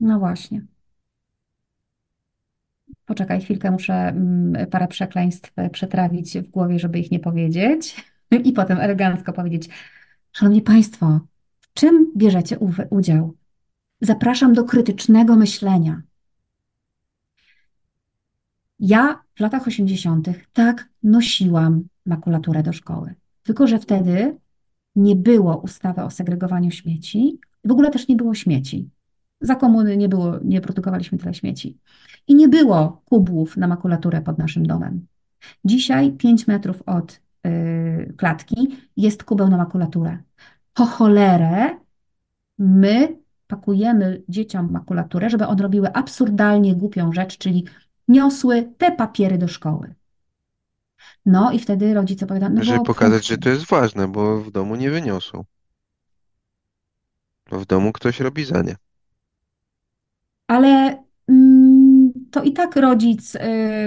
No 0.00 0.18
właśnie. 0.18 0.62
Poczekaj 3.04 3.40
chwilkę, 3.40 3.70
muszę 3.70 3.94
mm, 3.94 4.66
parę 4.70 4.88
przekleństw 4.88 5.52
przetrawić 5.72 6.38
w 6.38 6.50
głowie, 6.50 6.78
żeby 6.78 6.98
ich 6.98 7.10
nie 7.10 7.20
powiedzieć. 7.20 8.04
I 8.44 8.52
potem 8.52 8.78
elegancko 8.78 9.32
powiedzieć, 9.32 9.68
Szanowni 10.32 10.62
Państwo, 10.62 11.20
w 11.60 11.72
czym 11.74 12.12
bierzecie 12.16 12.58
udział? 12.90 13.34
Zapraszam 14.00 14.52
do 14.52 14.64
krytycznego 14.64 15.36
myślenia. 15.36 16.02
Ja 18.80 19.22
w 19.34 19.40
latach 19.40 19.66
80. 19.66 20.28
tak 20.52 20.88
nosiłam 21.02 21.84
makulaturę 22.06 22.62
do 22.62 22.72
szkoły. 22.72 23.14
Tylko, 23.42 23.66
że 23.66 23.78
wtedy 23.78 24.36
nie 24.96 25.16
było 25.16 25.56
ustawy 25.56 26.02
o 26.02 26.10
segregowaniu 26.10 26.70
śmieci, 26.70 27.38
w 27.64 27.70
ogóle 27.70 27.90
też 27.90 28.08
nie 28.08 28.16
było 28.16 28.34
śmieci. 28.34 28.90
Za 29.40 29.54
komuny 29.54 29.96
nie 29.96 30.08
było, 30.08 30.38
nie 30.44 30.60
produkowaliśmy 30.60 31.18
tyle 31.18 31.34
śmieci. 31.34 31.78
I 32.26 32.34
nie 32.34 32.48
było 32.48 33.02
kubłów 33.04 33.56
na 33.56 33.68
makulaturę 33.68 34.22
pod 34.22 34.38
naszym 34.38 34.66
domem. 34.66 35.06
Dzisiaj 35.64 36.12
5 36.12 36.46
metrów 36.46 36.82
od 36.86 37.20
y, 37.46 38.14
klatki 38.16 38.68
jest 38.96 39.24
kubeł 39.24 39.48
na 39.48 39.56
makulaturę. 39.56 40.18
Po 40.74 40.84
cholerę 40.84 41.78
my 42.58 43.16
pakujemy 43.46 44.22
dzieciom 44.28 44.72
makulaturę, 44.72 45.30
żeby 45.30 45.46
one 45.46 45.62
robiły 45.62 45.92
absurdalnie 45.92 46.76
głupią 46.76 47.12
rzecz, 47.12 47.38
czyli 47.38 47.64
niosły 48.10 48.72
te 48.78 48.92
papiery 48.92 49.38
do 49.38 49.48
szkoły. 49.48 49.94
No 51.26 51.52
i 51.52 51.58
wtedy 51.58 51.94
rodzice 51.94 52.26
powiadają, 52.26 52.52
no 52.54 52.64
Żeby 52.64 52.78
bo 52.78 52.84
pokazać, 52.84 53.26
że 53.26 53.38
to 53.38 53.48
jest 53.48 53.66
ważne, 53.66 54.08
bo 54.08 54.40
w 54.40 54.50
domu 54.50 54.76
nie 54.76 54.90
wyniosą. 54.90 55.44
W 57.52 57.66
domu 57.66 57.92
ktoś 57.92 58.20
robi 58.20 58.44
za 58.44 58.62
nie. 58.62 58.76
Ale 60.46 61.02
mm, 61.28 61.59
to 62.30 62.42
i 62.42 62.52
tak 62.52 62.76
rodzic 62.76 63.34
y, 63.34 63.38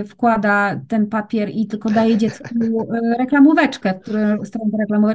wkłada 0.07 0.81
ten 0.87 1.07
papier 1.07 1.49
i 1.53 1.67
tylko 1.67 1.89
daje 1.89 2.17
dziecku 2.17 2.55
y, 2.55 3.17
reklamóweczkę, 3.19 3.93
którą 3.93 4.37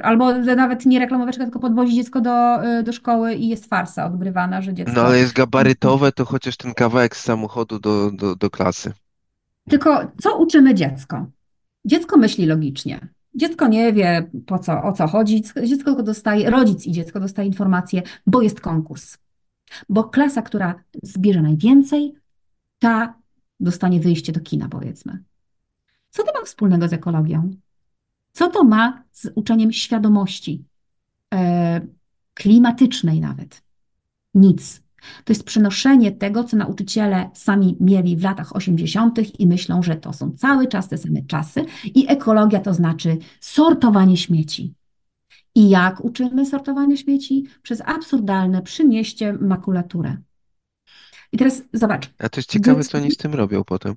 albo 0.02 0.34
nawet 0.34 0.86
nie 0.86 0.98
reklamóweczkę, 0.98 1.44
tylko 1.44 1.58
podwozi 1.58 1.94
dziecko 1.94 2.20
do, 2.20 2.66
y, 2.66 2.82
do 2.82 2.92
szkoły 2.92 3.34
i 3.34 3.48
jest 3.48 3.66
farsa 3.66 4.06
odgrywana, 4.06 4.62
że 4.62 4.70
No 4.70 4.76
dziecko. 4.76 5.06
ale 5.06 5.18
jest 5.18 5.32
gabarytowe, 5.32 6.12
to 6.12 6.24
chociaż 6.24 6.56
ten 6.56 6.74
kawałek 6.74 7.16
z 7.16 7.24
samochodu 7.24 7.78
do, 7.78 8.10
do, 8.10 8.36
do 8.36 8.50
klasy. 8.50 8.92
Tylko 9.68 10.12
co 10.20 10.38
uczymy 10.38 10.74
dziecko? 10.74 11.26
Dziecko 11.84 12.16
myśli 12.16 12.46
logicznie. 12.46 13.08
Dziecko 13.34 13.68
nie 13.68 13.92
wie, 13.92 14.30
po 14.46 14.58
co, 14.58 14.82
o 14.82 14.92
co 14.92 15.06
chodzi. 15.06 15.42
Dziecko 15.42 15.84
tylko 15.84 16.02
dostaje, 16.02 16.50
rodzic 16.50 16.86
i 16.86 16.92
dziecko 16.92 17.20
dostaje 17.20 17.48
informację, 17.48 18.02
bo 18.26 18.42
jest 18.42 18.60
konkurs. 18.60 19.18
Bo 19.88 20.04
klasa, 20.04 20.42
która 20.42 20.74
zbierze 21.02 21.42
najwięcej, 21.42 22.14
ta 22.78 23.14
dostanie 23.60 24.00
wyjście 24.00 24.32
do 24.32 24.40
kina, 24.40 24.68
powiedzmy. 24.68 25.24
Co 26.10 26.22
to 26.22 26.32
ma 26.38 26.44
wspólnego 26.44 26.88
z 26.88 26.92
ekologią? 26.92 27.50
Co 28.32 28.48
to 28.48 28.64
ma 28.64 29.04
z 29.12 29.30
uczeniem 29.34 29.72
świadomości 29.72 30.64
e, 31.34 31.80
klimatycznej 32.34 33.20
nawet? 33.20 33.62
Nic. 34.34 34.82
To 35.24 35.32
jest 35.32 35.44
przenoszenie 35.44 36.12
tego, 36.12 36.44
co 36.44 36.56
nauczyciele 36.56 37.30
sami 37.34 37.76
mieli 37.80 38.16
w 38.16 38.22
latach 38.22 38.56
80. 38.56 39.40
i 39.40 39.46
myślą, 39.46 39.82
że 39.82 39.96
to 39.96 40.12
są 40.12 40.30
cały 40.30 40.66
czas 40.66 40.88
te 40.88 40.98
same 40.98 41.22
czasy. 41.22 41.64
I 41.94 42.08
ekologia 42.08 42.60
to 42.60 42.74
znaczy 42.74 43.18
sortowanie 43.40 44.16
śmieci. 44.16 44.74
I 45.54 45.68
jak 45.68 46.04
uczymy 46.04 46.46
sortowania 46.46 46.96
śmieci? 46.96 47.44
Przez 47.62 47.80
absurdalne 47.80 48.62
przynieście 48.62 49.32
makulaturę. 49.32 50.16
I 51.32 51.38
teraz 51.38 51.62
zobacz. 51.72 52.10
A 52.18 52.28
to 52.28 52.38
jest 52.38 52.50
ciekawe, 52.50 52.80
dziecko- 52.80 52.92
co 52.92 52.98
oni 52.98 53.10
z 53.10 53.16
tym 53.16 53.34
robią 53.34 53.64
potem. 53.64 53.94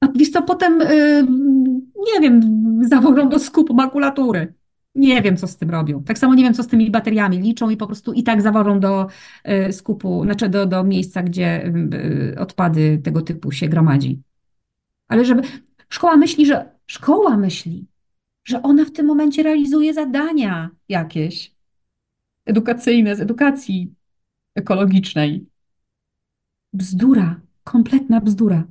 A 0.00 0.08
wiesz 0.14 0.30
co, 0.30 0.42
potem, 0.42 0.80
y, 0.80 1.26
nie 2.14 2.20
wiem, 2.20 2.40
zawożą 2.88 3.28
do 3.28 3.38
skupu 3.38 3.74
makulatury. 3.74 4.54
Nie 4.94 5.22
wiem, 5.22 5.36
co 5.36 5.46
z 5.46 5.56
tym 5.56 5.70
robią. 5.70 6.02
Tak 6.02 6.18
samo 6.18 6.34
nie 6.34 6.44
wiem, 6.44 6.54
co 6.54 6.62
z 6.62 6.68
tymi 6.68 6.90
bateriami 6.90 7.38
liczą 7.38 7.70
i 7.70 7.76
po 7.76 7.86
prostu 7.86 8.12
i 8.12 8.22
tak 8.22 8.42
zawożą 8.42 8.80
do 8.80 9.06
y, 9.68 9.72
skupu, 9.72 10.24
znaczy 10.24 10.48
do, 10.48 10.66
do 10.66 10.84
miejsca, 10.84 11.22
gdzie 11.22 11.66
y, 11.66 12.36
odpady 12.38 13.00
tego 13.04 13.22
typu 13.22 13.52
się 13.52 13.68
gromadzi. 13.68 14.22
Ale 15.08 15.24
żeby, 15.24 15.42
szkoła 15.88 16.16
myśli, 16.16 16.46
że, 16.46 16.70
szkoła 16.86 17.36
myśli, 17.36 17.86
że 18.44 18.62
ona 18.62 18.84
w 18.84 18.90
tym 18.90 19.06
momencie 19.06 19.42
realizuje 19.42 19.94
zadania 19.94 20.70
jakieś 20.88 21.54
edukacyjne 22.46 23.16
z 23.16 23.20
edukacji 23.20 23.94
ekologicznej. 24.54 25.46
Bzdura, 26.74 27.40
kompletna 27.64 28.20
bzdura. 28.20 28.64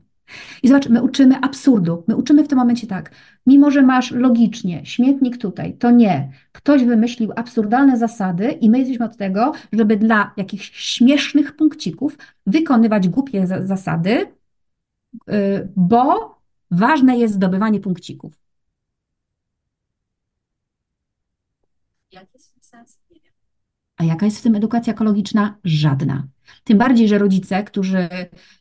I 0.64 0.68
zobacz, 0.68 0.90
my 0.90 1.04
uczymy 1.04 1.36
absurdu. 1.42 2.04
My 2.08 2.16
uczymy 2.16 2.44
w 2.44 2.48
tym 2.48 2.58
momencie 2.58 2.88
tak, 2.88 3.12
mimo 3.46 3.72
że 3.72 3.82
masz 3.82 4.12
logicznie 4.12 4.86
śmietnik 4.86 5.38
tutaj, 5.38 5.78
to 5.78 5.92
nie. 5.92 6.32
Ktoś 6.52 6.84
wymyślił 6.84 7.32
absurdalne 7.36 7.98
zasady 7.98 8.52
i 8.52 8.70
my 8.70 8.80
jesteśmy 8.80 9.06
od 9.06 9.18
tego, 9.18 9.52
żeby 9.74 9.98
dla 9.98 10.34
jakichś 10.38 10.72
śmiesznych 10.96 11.56
punkcików 11.56 12.18
wykonywać 12.48 13.10
głupie 13.10 13.48
za- 13.48 13.66
zasady, 13.66 14.26
yy, 15.28 15.70
bo 15.76 16.36
ważne 16.72 17.18
jest 17.18 17.34
zdobywanie 17.34 17.80
punkcików. 17.80 18.34
Jaki 22.12 22.28
jest 22.34 22.54
sens? 22.66 23.00
Nie 23.12 23.20
wiem. 23.20 23.34
A 24.04 24.06
jaka 24.06 24.26
jest 24.26 24.40
w 24.40 24.42
tym 24.42 24.56
edukacja 24.56 24.94
ekologiczna? 24.94 25.58
Żadna. 25.64 26.28
Tym 26.64 26.78
bardziej, 26.78 27.08
że 27.08 27.18
rodzice, 27.18 27.64
którzy 27.64 28.10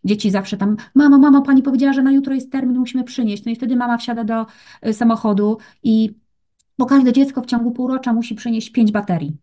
dzieci 0.04 0.30
zawsze 0.30 0.56
tam, 0.56 0.76
mamo, 0.94 1.18
mamo, 1.18 1.42
pani 1.42 1.62
powiedziała, 1.62 1.92
że 1.92 2.02
na 2.02 2.12
jutro 2.12 2.34
jest 2.34 2.52
termin, 2.52 2.78
musimy 2.78 3.04
przynieść. 3.04 3.44
No 3.44 3.52
i 3.52 3.56
wtedy 3.56 3.76
mama 3.76 3.98
wsiada 3.98 4.24
do 4.24 4.46
y, 4.86 4.94
samochodu 4.94 5.58
i 5.82 6.14
bo 6.78 6.86
każde 6.86 7.12
dziecko 7.12 7.42
w 7.42 7.46
ciągu 7.46 7.70
półrocza 7.70 8.12
musi 8.12 8.34
przynieść 8.34 8.70
pięć 8.70 8.92
baterii. 8.92 9.36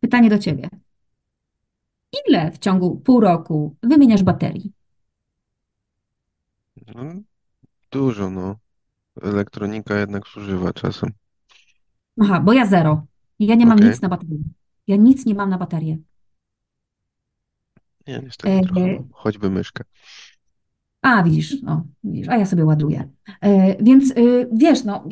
Pytanie 0.00 0.30
do 0.30 0.38
ciebie. 0.38 0.68
Ile 2.28 2.50
w 2.50 2.58
ciągu 2.58 2.96
pół 2.96 3.20
roku 3.20 3.76
wymieniasz 3.82 4.22
baterii? 4.22 4.72
No, 6.94 7.02
dużo, 7.90 8.30
no. 8.30 8.56
Elektronika 9.22 9.98
jednak 9.98 10.22
zużywa 10.34 10.72
czasem. 10.72 11.10
Aha, 12.20 12.40
bo 12.40 12.52
ja 12.52 12.66
zero. 12.66 13.06
Ja 13.38 13.54
nie 13.54 13.66
mam 13.66 13.78
Okej. 13.78 13.88
nic 13.88 14.00
na 14.00 14.08
baterię. 14.08 14.61
Ja 14.86 14.96
nic 14.96 15.26
nie 15.26 15.34
mam 15.34 15.50
na 15.50 15.58
baterię. 15.58 15.98
Nie, 18.06 18.20
niestety 18.24 18.54
E, 18.54 18.60
trochę. 18.60 19.04
Choćby 19.12 19.50
myszkę. 19.50 19.84
A, 21.02 21.22
widzisz, 21.22 21.56
o, 21.66 21.82
widzisz, 22.04 22.28
a 22.28 22.36
ja 22.36 22.46
sobie 22.46 22.64
ładuję. 22.64 23.08
E, 23.40 23.82
więc 23.84 24.10
y, 24.10 24.48
wiesz, 24.52 24.84
no, 24.84 25.08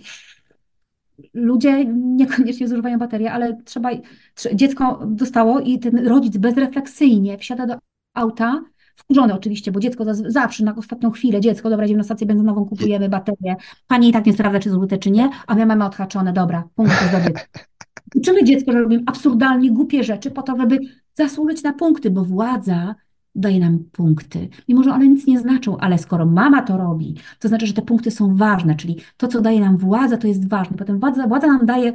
ludzie 1.35 1.85
niekoniecznie 1.95 2.69
zużywają 2.69 2.99
baterię, 2.99 3.33
ale 3.33 3.63
trzeba, 3.65 3.91
trze- 4.37 4.55
dziecko 4.55 5.07
dostało 5.07 5.61
i 5.61 5.79
ten 5.79 6.07
rodzic 6.09 6.37
bezrefleksyjnie 6.37 7.39
wsiada 7.39 7.67
do 7.67 7.75
auta, 8.15 8.63
wkurzony 8.97 9.35
oczywiście, 9.35 9.73
bo 9.73 9.81
dziecko 9.81 10.05
zawsze 10.15 10.65
na 10.65 10.75
ostatnią 10.77 11.11
chwilę, 11.11 11.41
dziecko, 11.41 11.71
dobra, 11.71 11.85
idziemy 11.87 11.99
na 11.99 12.05
stację 12.05 12.27
benzynową, 12.27 12.65
kupujemy 12.65 13.09
baterię, 13.09 13.57
pani 13.87 14.09
i 14.09 14.13
tak 14.13 14.27
nie 14.27 14.33
sprawdza, 14.33 14.59
czy 14.61 14.71
zużyte, 14.71 14.99
czy 14.99 15.11
nie, 15.11 15.31
a 15.47 15.55
my 15.55 15.67
mamy 15.67 15.85
odhaczone, 15.85 16.33
dobra, 16.33 16.65
punkty 16.75 17.05
zdobyte. 17.09 17.41
Uczymy 18.15 18.45
dziecko, 18.45 18.73
że 18.73 18.81
robimy 18.81 19.03
absurdalnie 19.07 19.73
głupie 19.73 20.05
rzeczy 20.05 20.31
po 20.31 20.43
to, 20.43 20.57
żeby 20.57 20.79
zasłużyć 21.15 21.63
na 21.63 21.73
punkty, 21.73 22.11
bo 22.11 22.25
władza 22.25 22.95
daje 23.35 23.61
nam 23.61 23.79
punkty. 23.93 24.49
Mimo, 24.69 24.83
że 24.83 24.91
one 24.91 25.09
nic 25.09 25.27
nie 25.27 25.39
znaczą, 25.39 25.79
ale 25.79 25.99
skoro 25.99 26.27
mama 26.27 26.63
to 26.63 26.77
robi, 26.77 27.17
to 27.39 27.49
znaczy, 27.49 27.67
że 27.67 27.73
te 27.73 27.83
punkty 27.83 28.11
są 28.11 28.37
ważne, 28.37 28.75
czyli 28.75 28.97
to, 29.17 29.29
co 29.29 29.41
daje 29.41 29.61
nam 29.61 29.77
władza, 29.77 30.17
to 30.17 30.27
jest 30.27 30.49
ważne. 30.49 30.77
Potem 30.77 31.01
władza, 31.01 31.27
władza 31.27 31.47
nam 31.47 31.67
daje 31.67 31.93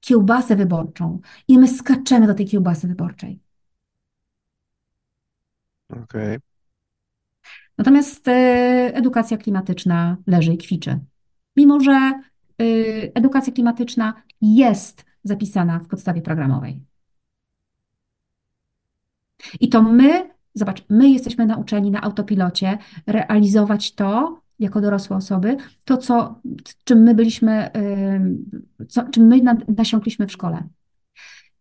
kiełbasę 0.00 0.56
wyborczą 0.56 1.20
i 1.48 1.58
my 1.58 1.68
skaczemy 1.68 2.26
do 2.26 2.34
tej 2.34 2.46
kiełbasy 2.46 2.88
wyborczej. 2.88 3.40
Okej. 5.88 6.38
Natomiast 7.78 8.28
e, 8.28 8.32
edukacja 8.94 9.36
klimatyczna 9.36 10.16
leży 10.26 10.52
i 10.52 10.58
kwiczy. 10.58 10.98
Mimo, 11.56 11.80
że 11.80 11.92
e, 11.92 12.22
edukacja 13.14 13.52
klimatyczna 13.52 14.14
jest 14.40 15.04
zapisana 15.24 15.78
w 15.78 15.88
podstawie 15.88 16.22
programowej. 16.22 16.80
I 19.60 19.68
to 19.68 19.82
my, 19.82 20.30
zobacz, 20.54 20.84
my 20.88 21.10
jesteśmy 21.10 21.46
nauczeni 21.46 21.90
na 21.90 22.00
autopilocie 22.00 22.78
realizować 23.06 23.94
to 23.94 24.40
jako 24.58 24.80
dorosłe 24.80 25.16
osoby, 25.16 25.56
to 25.84 25.96
co, 25.96 26.40
czym 26.84 27.02
my 27.02 27.14
byliśmy, 27.14 27.70
co, 28.88 29.02
czym 29.08 29.26
my 29.26 29.42
na- 29.42 29.56
nasiąkliśmy 29.76 30.26
w 30.26 30.32
szkole. 30.32 30.68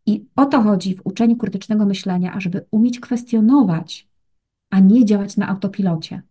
I 0.05 0.25
o 0.35 0.45
to 0.45 0.61
chodzi 0.61 0.95
w 0.95 1.01
uczeniu 1.03 1.35
krytycznego 1.35 1.85
myślenia, 1.85 2.33
ażeby 2.33 2.65
umieć 2.71 2.99
kwestionować, 2.99 4.07
a 4.69 4.79
nie 4.79 5.05
działać 5.05 5.37
na 5.37 5.47
autopilocie. 5.47 6.21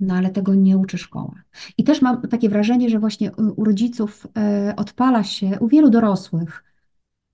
No 0.00 0.14
ale 0.14 0.30
tego 0.30 0.54
nie 0.54 0.78
uczy 0.78 0.98
szkoła. 0.98 1.34
I 1.78 1.84
też 1.84 2.02
mam 2.02 2.22
takie 2.22 2.48
wrażenie, 2.48 2.90
że 2.90 2.98
właśnie 2.98 3.32
u 3.32 3.60
u 3.60 3.64
rodziców 3.64 4.26
e, 4.38 4.74
odpala 4.76 5.24
się, 5.24 5.58
u 5.60 5.68
wielu 5.68 5.90
dorosłych, 5.90 6.64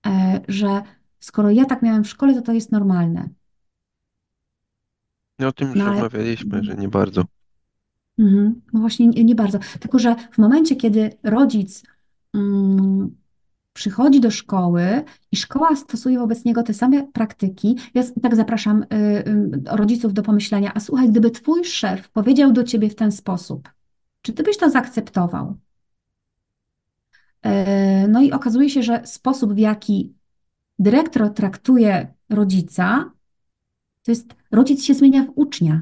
e, 0.05 0.41
że 0.47 0.81
skoro 1.19 1.51
ja 1.51 1.65
tak 1.65 1.81
miałem 1.81 2.03
w 2.03 2.09
szkole, 2.09 2.33
to 2.33 2.41
to 2.41 2.53
jest 2.53 2.71
normalne. 2.71 3.29
No 5.39 5.47
o 5.47 5.51
tym 5.51 5.67
już 5.67 5.77
No 5.77 5.85
ale 5.85 6.01
rozmawialiśmy, 6.01 6.63
że 6.63 6.75
nie 6.75 6.87
bardzo. 6.87 7.23
Mhm. 8.19 8.61
No 8.73 8.79
właśnie 8.79 9.07
nie, 9.07 9.23
nie 9.23 9.35
bardzo. 9.35 9.59
Tylko, 9.79 9.99
że 9.99 10.15
w 10.31 10.37
momencie, 10.37 10.75
kiedy 10.75 11.09
rodzic 11.23 11.83
mm, 12.33 13.15
przychodzi 13.73 14.19
do 14.19 14.31
szkoły 14.31 15.03
i 15.31 15.37
szkoła 15.37 15.75
stosuje 15.75 16.19
wobec 16.19 16.45
niego 16.45 16.63
te 16.63 16.73
same 16.73 17.07
praktyki, 17.07 17.77
ja 17.93 18.03
tak 18.21 18.35
zapraszam 18.35 18.83
y, 18.83 18.85
y, 18.95 19.51
rodziców 19.65 20.13
do 20.13 20.23
pomyślenia, 20.23 20.71
a 20.73 20.79
słuchaj, 20.79 21.09
gdyby 21.09 21.31
twój 21.31 21.65
szef 21.65 22.09
powiedział 22.09 22.51
do 22.51 22.63
ciebie 22.63 22.89
w 22.89 22.95
ten 22.95 23.11
sposób, 23.11 23.69
czy 24.21 24.33
ty 24.33 24.43
byś 24.43 24.57
to 24.57 24.69
zaakceptował? 24.69 25.57
E, 27.41 28.07
No 28.07 28.21
i 28.21 28.31
okazuje 28.31 28.69
się, 28.69 28.83
że 28.83 29.01
sposób, 29.05 29.53
w 29.53 29.57
jaki 29.57 30.13
dyrektor 30.79 31.33
traktuje 31.33 32.13
rodzica, 32.29 33.11
to 34.03 34.11
jest 34.11 34.35
rodzic 34.51 34.83
się 34.83 34.93
zmienia 34.93 35.23
w 35.23 35.31
ucznia. 35.35 35.81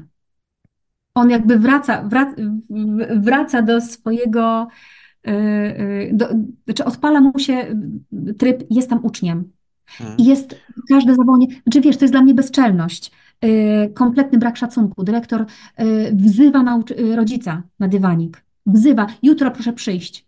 On 1.14 1.30
jakby 1.30 1.58
wraca, 1.58 2.02
wraca, 2.02 2.36
wraca 3.16 3.62
do 3.62 3.80
swojego, 3.80 4.68
do, 6.12 6.28
znaczy 6.64 6.84
odpala 6.84 7.20
mu 7.20 7.38
się 7.38 7.76
tryb, 8.38 8.64
jest 8.70 8.90
tam 8.90 9.04
uczniem. 9.04 9.52
Mhm. 10.00 10.18
I 10.18 10.24
jest 10.24 10.56
każde 10.88 11.14
zawołanie, 11.14 11.46
znaczy 11.62 11.80
wiesz, 11.80 11.96
to 11.96 12.04
jest 12.04 12.14
dla 12.14 12.22
mnie 12.22 12.34
bezczelność, 12.34 13.12
y, 13.44 13.92
kompletny 13.94 14.38
brak 14.38 14.56
szacunku. 14.56 15.04
Dyrektor 15.04 15.40
y, 15.40 15.46
wzywa 16.14 16.62
nauczy, 16.62 17.00
y, 17.00 17.16
rodzica 17.16 17.62
na 17.78 17.88
dywanik, 17.88 18.44
wzywa, 18.66 19.06
jutro 19.22 19.50
proszę 19.50 19.72
przyjść. 19.72 20.26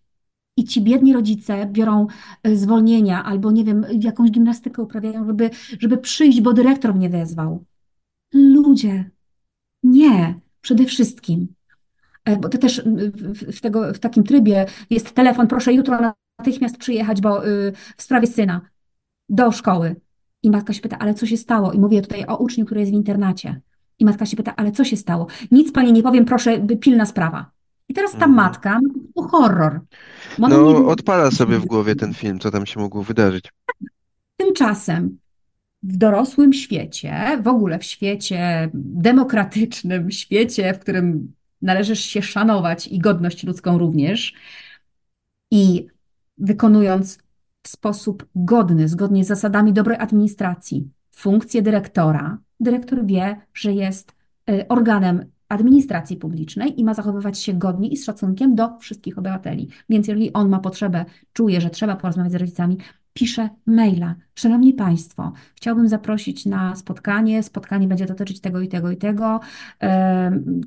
I 0.56 0.64
ci 0.64 0.80
biedni 0.80 1.12
rodzice 1.12 1.66
biorą 1.66 2.06
y, 2.46 2.56
zwolnienia 2.56 3.24
albo, 3.24 3.50
nie 3.50 3.64
wiem, 3.64 3.86
jakąś 4.00 4.30
gimnastykę 4.30 4.82
uprawiają, 4.82 5.26
żeby, 5.26 5.50
żeby 5.80 5.98
przyjść, 5.98 6.40
bo 6.40 6.52
dyrektor 6.52 6.94
mnie 6.94 7.10
wezwał. 7.10 7.64
Ludzie, 8.34 9.10
nie, 9.82 10.40
przede 10.60 10.84
wszystkim. 10.84 11.48
E, 12.24 12.36
Bo 12.36 12.48
to 12.48 12.58
też 12.58 12.78
y, 12.78 13.12
w, 13.52 13.60
tego, 13.60 13.94
w 13.94 13.98
takim 13.98 14.24
trybie 14.24 14.66
jest 14.90 15.12
telefon, 15.12 15.46
proszę 15.46 15.72
jutro 15.74 15.98
natychmiast 16.38 16.76
przyjechać, 16.78 17.20
bo 17.20 17.46
y, 17.48 17.72
w 17.96 18.02
sprawie 18.02 18.26
syna 18.26 18.60
do 19.28 19.52
szkoły. 19.52 19.96
I 20.42 20.50
matka 20.50 20.72
się 20.72 20.80
pyta, 20.80 20.98
ale 20.98 21.14
co 21.14 21.26
się 21.26 21.36
stało? 21.36 21.72
I 21.72 21.78
mówię 21.78 22.02
tutaj 22.02 22.24
o 22.28 22.36
uczniu, 22.36 22.64
który 22.66 22.80
jest 22.80 22.92
w 22.92 22.94
internacie. 22.94 23.60
I 23.98 24.04
matka 24.04 24.26
się 24.26 24.36
pyta, 24.36 24.56
ale 24.56 24.72
co 24.72 24.84
się 24.84 24.96
stało? 24.96 25.26
Nic 25.50 25.72
pani 25.72 25.92
nie 25.92 26.02
powiem, 26.02 26.24
proszę, 26.24 26.58
by- 26.58 26.76
pilna 26.76 27.06
sprawa. 27.06 27.50
I 27.88 27.94
teraz 27.94 28.10
ta 28.12 28.16
Mhm. 28.16 28.32
matka, 28.34 28.80
to 29.14 29.22
horror. 29.22 29.80
Ona 30.38 30.48
nie 30.48 30.62
No, 30.62 30.74
wie- 30.80 30.86
odpala 30.86 31.30
sobie 31.30 31.58
w 31.58 31.64
głowie 31.66 31.96
ten 31.96 32.14
film, 32.14 32.38
co 32.38 32.50
tam 32.50 32.66
się 32.66 32.80
mogło 32.80 33.02
wydarzyć. 33.02 33.44
Tymczasem 34.36 35.18
w 35.82 35.96
dorosłym 35.96 36.52
świecie, 36.52 37.40
w 37.42 37.48
ogóle 37.48 37.78
w 37.78 37.84
świecie 37.84 38.70
demokratycznym, 38.74 40.10
świecie, 40.10 40.74
w 40.74 40.78
którym 40.78 41.32
należysz 41.64 42.00
się 42.00 42.22
szanować 42.22 42.86
i 42.86 42.98
godność 42.98 43.44
ludzką 43.44 43.78
również, 43.78 44.34
i 45.50 45.86
wykonując 46.38 47.18
w 47.62 47.68
sposób 47.68 48.26
godny, 48.34 48.88
zgodnie 48.88 49.24
z 49.24 49.28
zasadami 49.28 49.72
dobrej 49.72 49.98
administracji, 49.98 50.88
funkcję 51.10 51.62
dyrektora, 51.62 52.38
dyrektor 52.60 53.06
wie, 53.06 53.40
że 53.54 53.72
jest 53.72 54.14
y, 54.50 54.68
organem 54.68 55.24
administracji 55.48 56.16
publicznej 56.16 56.80
i 56.80 56.84
ma 56.84 56.94
zachowywać 56.94 57.38
się 57.38 57.54
godnie 57.54 57.88
i 57.88 57.96
z 57.96 58.04
szacunkiem 58.04 58.54
do 58.54 58.78
wszystkich 58.78 59.18
obywateli. 59.18 59.68
Więc 59.88 60.08
jeżeli 60.08 60.32
on 60.32 60.48
ma 60.48 60.58
potrzebę, 60.58 61.04
czuje, 61.32 61.60
że 61.60 61.70
trzeba 61.70 61.96
porozmawiać 61.96 62.32
z 62.32 62.36
rodzicami, 62.36 62.78
pisze 63.14 63.48
maila. 63.66 64.14
Szanowni 64.34 64.74
Państwo, 64.74 65.32
chciałbym 65.54 65.88
zaprosić 65.88 66.46
na 66.46 66.76
spotkanie. 66.76 67.42
Spotkanie 67.42 67.88
będzie 67.88 68.06
dotyczyć 68.06 68.40
tego 68.40 68.60
i 68.60 68.68
tego 68.68 68.90
i 68.90 68.96
tego. 68.96 69.40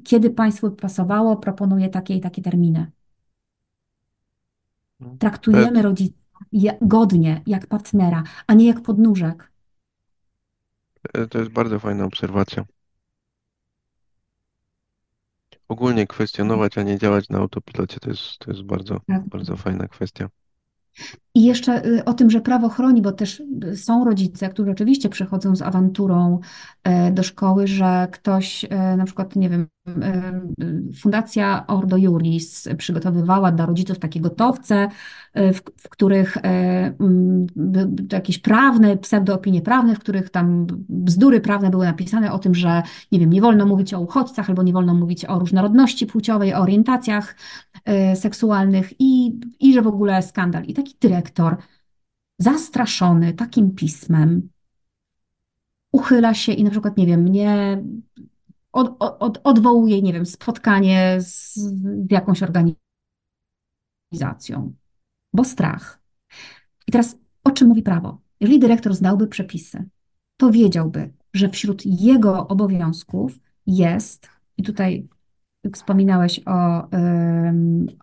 Kiedy 0.03 0.29
Państwu 0.29 0.71
pasowało, 0.71 1.35
proponuję 1.37 1.89
takie 1.89 2.15
i 2.15 2.21
takie 2.21 2.41
terminy. 2.41 2.91
Traktujemy 5.19 5.81
rodzica 5.81 6.17
ja- 6.51 6.73
godnie, 6.81 7.41
jak 7.47 7.67
partnera, 7.67 8.23
a 8.47 8.53
nie 8.53 8.67
jak 8.67 8.81
podnóżek. 8.81 9.51
E, 11.13 11.27
To 11.27 11.39
jest 11.39 11.51
bardzo 11.51 11.79
fajna 11.79 12.05
obserwacja. 12.05 12.65
Ogólnie 15.67 16.07
kwestionować, 16.07 16.77
a 16.77 16.83
nie 16.83 16.97
działać 16.97 17.29
na 17.29 17.37
autopilocie, 17.37 17.99
to 17.99 18.09
jest, 18.09 18.37
to 18.39 18.51
jest 18.51 18.63
bardzo, 18.63 18.99
Tak. 19.07 19.27
bardzo 19.29 19.57
fajna 19.57 19.87
kwestia. 19.87 20.29
I 21.35 21.43
jeszcze 21.43 21.85
y, 21.85 22.05
o 22.05 22.13
tym, 22.13 22.29
że 22.29 22.41
prawo 22.41 22.69
chroni, 22.69 23.01
bo 23.01 23.11
też 23.11 23.43
y, 23.63 23.77
są 23.77 24.05
rodzice, 24.05 24.49
którzy 24.49 24.71
oczywiście 24.71 25.09
przychodzą 25.09 25.55
z 25.55 25.61
awanturą 25.61 26.39
e, 26.83 27.11
do 27.11 27.23
szkoły, 27.23 27.67
że 27.67 28.07
ktoś, 28.11 28.65
e, 28.69 28.97
na 28.97 29.05
przykład, 29.05 29.35
nie 29.35 29.49
wiem, 29.49 29.67
Fundacja 31.01 31.67
Ordo 31.67 31.97
Juris 31.97 32.69
przygotowywała 32.77 33.51
dla 33.51 33.65
rodziców 33.65 33.99
takie 33.99 34.19
gotowce, 34.19 34.89
e, 35.33 35.53
w, 35.53 35.61
w 35.77 35.89
których 35.89 36.37
e, 36.37 36.93
jakieś 38.11 38.39
prawne, 38.39 38.97
pseudoopinie 38.97 39.61
prawne, 39.61 39.95
w 39.95 39.99
których 39.99 40.29
tam 40.29 40.67
bzdury 40.89 41.41
prawne 41.41 41.69
były 41.69 41.85
napisane 41.85 42.31
o 42.31 42.39
tym, 42.39 42.55
że, 42.55 42.83
nie 43.11 43.19
wiem, 43.19 43.29
nie 43.29 43.41
wolno 43.41 43.65
mówić 43.65 43.93
o 43.93 43.99
uchodźcach 43.99 44.49
albo 44.49 44.63
nie 44.63 44.73
wolno 44.73 44.93
mówić 44.93 45.25
o 45.25 45.39
różnorodności 45.39 46.05
płciowej, 46.05 46.53
o 46.53 46.59
orientacjach 46.59 47.35
e, 47.85 48.15
seksualnych 48.15 48.93
i, 48.99 49.39
i 49.59 49.73
że 49.73 49.81
w 49.81 49.87
ogóle 49.87 50.21
skandal. 50.21 50.63
I 50.63 50.73
taki 50.73 50.95
dyrektor, 51.01 51.57
zastraszony 52.39 53.33
takim 53.33 53.71
pismem, 53.75 54.49
uchyla 55.91 56.33
się 56.33 56.51
i 56.51 56.63
na 56.63 56.69
przykład, 56.69 56.97
nie 56.97 57.05
wiem, 57.05 57.27
nie 57.27 57.83
od, 58.71 58.95
od, 58.99 59.39
odwołuje, 59.43 60.01
nie 60.01 60.13
wiem, 60.13 60.25
spotkanie 60.25 61.17
z, 61.19 61.59
jakąś 62.09 62.43
organizacją, 62.43 64.73
bo 65.33 65.43
strach. 65.43 66.01
I 66.87 66.91
teraz 66.91 67.17
o 67.43 67.51
czym 67.51 67.67
mówi 67.67 67.83
prawo? 67.83 68.21
Jeżeli 68.39 68.59
dyrektor 68.59 68.93
znałby 68.93 69.27
przepisy, 69.27 69.89
to 70.37 70.51
wiedziałby, 70.51 71.13
że 71.33 71.49
wśród 71.49 71.85
jego 71.85 72.47
obowiązków 72.47 73.39
jest, 73.67 74.29
i 74.57 74.63
tutaj 74.63 75.07
wspominałeś 75.73 76.41
o, 76.45 76.87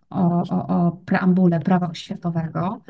o, 0.09 0.43
o, 0.49 0.67
o 0.67 0.91
preambule 0.91 1.59
prawa 1.59 1.89
oświatowego. 1.89 2.81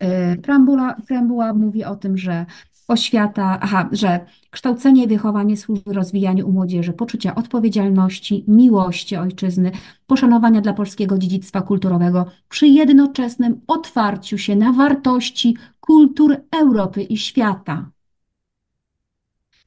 Yy, 0.00 0.36
Preambula, 0.36 0.96
preambuła 1.06 1.54
mówi 1.54 1.84
o 1.84 1.96
tym, 1.96 2.18
że 2.18 2.46
oświata, 2.88 3.58
aha, 3.60 3.88
że 3.92 4.26
kształcenie 4.50 5.04
i 5.04 5.08
wychowanie 5.08 5.56
służy 5.56 5.82
rozwijaniu 5.86 6.48
u 6.48 6.52
młodzieży 6.52 6.92
poczucia 6.92 7.34
odpowiedzialności, 7.34 8.44
miłości 8.48 9.16
ojczyzny, 9.16 9.70
poszanowania 10.06 10.60
dla 10.60 10.72
polskiego 10.72 11.18
dziedzictwa 11.18 11.62
kulturowego 11.62 12.26
przy 12.48 12.66
jednoczesnym 12.66 13.60
otwarciu 13.66 14.38
się 14.38 14.56
na 14.56 14.72
wartości 14.72 15.56
kultur 15.80 16.36
Europy 16.60 17.02
i 17.02 17.16
świata. 17.16 17.90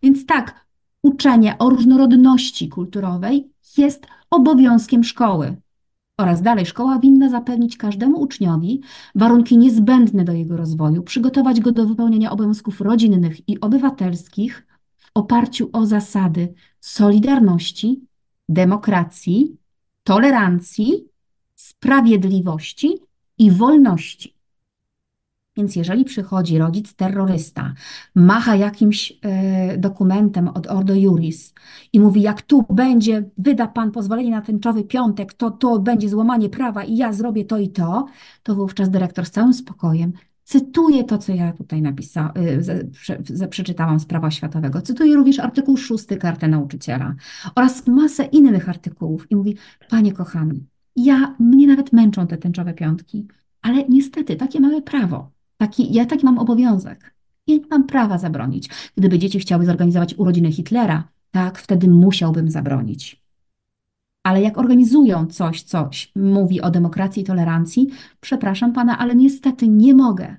Więc 0.03 0.25
tak, 0.25 0.65
uczenie 1.03 1.57
o 1.57 1.69
różnorodności 1.69 2.69
kulturowej 2.69 3.51
jest 3.77 4.07
obowiązkiem 4.29 5.03
szkoły. 5.03 5.55
Oraz 6.19 6.41
dalej, 6.41 6.65
szkoła 6.65 6.99
winna 6.99 7.29
zapewnić 7.29 7.77
każdemu 7.77 8.21
uczniowi 8.21 8.81
warunki 9.15 9.57
niezbędne 9.57 10.23
do 10.23 10.33
jego 10.33 10.57
rozwoju, 10.57 11.03
przygotować 11.03 11.59
go 11.59 11.71
do 11.71 11.85
wypełniania 11.85 12.31
obowiązków 12.31 12.81
rodzinnych 12.81 13.49
i 13.49 13.59
obywatelskich 13.59 14.67
w 14.97 15.09
oparciu 15.13 15.69
o 15.73 15.85
zasady 15.85 16.53
solidarności, 16.79 18.01
demokracji, 18.49 19.57
tolerancji, 20.03 21.07
sprawiedliwości 21.55 22.95
i 23.37 23.51
wolności. 23.51 24.38
Więc 25.59 25.75
jeżeli 25.75 26.05
przychodzi 26.05 26.57
rodzic 26.57 26.93
terrorysta, 26.93 27.73
macha 28.15 28.55
jakimś 28.55 29.13
e, 29.21 29.77
dokumentem 29.77 30.47
od 30.47 30.67
Ordo 30.67 30.95
Juris 30.95 31.53
i 31.93 31.99
mówi, 31.99 32.21
jak 32.21 32.41
tu 32.41 32.65
będzie, 32.69 33.29
wyda 33.37 33.67
pan 33.67 33.91
pozwolenie 33.91 34.31
na 34.31 34.41
tęczowy 34.41 34.83
piątek, 34.83 35.33
to 35.33 35.51
to 35.51 35.79
będzie 35.79 36.09
złamanie 36.09 36.49
prawa 36.49 36.83
i 36.83 36.97
ja 36.97 37.13
zrobię 37.13 37.45
to 37.45 37.57
i 37.57 37.69
to, 37.69 38.05
to 38.43 38.55
wówczas 38.55 38.89
dyrektor 38.89 39.25
z 39.25 39.31
całym 39.31 39.53
spokojem 39.53 40.13
cytuje 40.43 41.03
to, 41.03 41.17
co 41.17 41.33
ja 41.33 41.53
tutaj 41.53 41.81
napisałam, 41.81 42.33
przeczytałam 43.49 43.99
z 43.99 44.05
prawa 44.05 44.27
oświatowego. 44.27 44.81
Cytuję 44.81 45.15
również 45.15 45.39
artykuł 45.39 45.77
6 45.77 46.05
Karty 46.19 46.47
Nauczyciela 46.47 47.15
oraz 47.55 47.87
masę 47.87 48.25
innych 48.25 48.69
artykułów 48.69 49.31
i 49.31 49.35
mówi, 49.35 49.57
panie 49.89 50.11
kochany, 50.11 50.55
ja, 50.95 51.35
mnie 51.39 51.67
nawet 51.67 51.93
męczą 51.93 52.27
te 52.27 52.37
tęczowe 52.37 52.73
piątki, 52.73 53.27
ale 53.61 53.83
niestety 53.89 54.35
takie 54.35 54.59
mamy 54.59 54.81
prawo. 54.81 55.38
Taki, 55.59 55.93
ja 55.93 56.05
taki 56.05 56.25
mam 56.25 56.37
obowiązek. 56.37 57.15
Ja 57.47 57.55
nie 57.55 57.61
mam 57.69 57.83
prawa 57.83 58.17
zabronić. 58.17 58.69
Gdyby 58.97 59.19
dzieci 59.19 59.39
chciały 59.39 59.65
zorganizować 59.65 60.15
urodziny 60.17 60.51
Hitlera, 60.51 61.07
tak, 61.31 61.57
wtedy 61.57 61.87
musiałbym 61.87 62.51
zabronić. 62.51 63.23
Ale 64.23 64.41
jak 64.41 64.57
organizują 64.57 65.25
coś, 65.25 65.63
coś 65.63 66.11
mówi 66.15 66.61
o 66.61 66.69
demokracji 66.69 67.23
i 67.23 67.25
tolerancji, 67.25 67.87
przepraszam 68.19 68.73
pana, 68.73 68.97
ale 68.97 69.15
niestety 69.15 69.67
nie 69.67 69.95
mogę. 69.95 70.37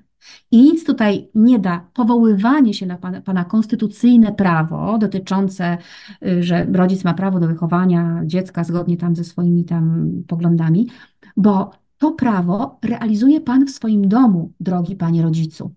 I 0.51 0.61
nic 0.61 0.85
tutaj 0.85 1.29
nie 1.35 1.59
da 1.59 1.87
powoływanie 1.93 2.73
się 2.73 2.85
na 2.85 2.97
pana, 2.97 3.21
pana 3.21 3.45
konstytucyjne 3.45 4.31
prawo 4.31 4.97
dotyczące, 4.97 5.77
y, 6.25 6.43
że 6.43 6.65
rodzic 6.65 7.03
ma 7.03 7.13
prawo 7.13 7.39
do 7.39 7.47
wychowania 7.47 8.21
dziecka 8.25 8.63
zgodnie 8.63 8.97
tam 8.97 9.15
ze 9.15 9.23
swoimi 9.23 9.65
tam 9.65 10.11
poglądami, 10.27 10.87
bo 11.37 11.71
to 12.01 12.11
prawo 12.11 12.79
realizuje 12.81 13.41
pan 13.41 13.65
w 13.65 13.71
swoim 13.71 14.07
domu, 14.07 14.53
drogi 14.59 14.95
panie 14.95 15.21
rodzicu. 15.21 15.75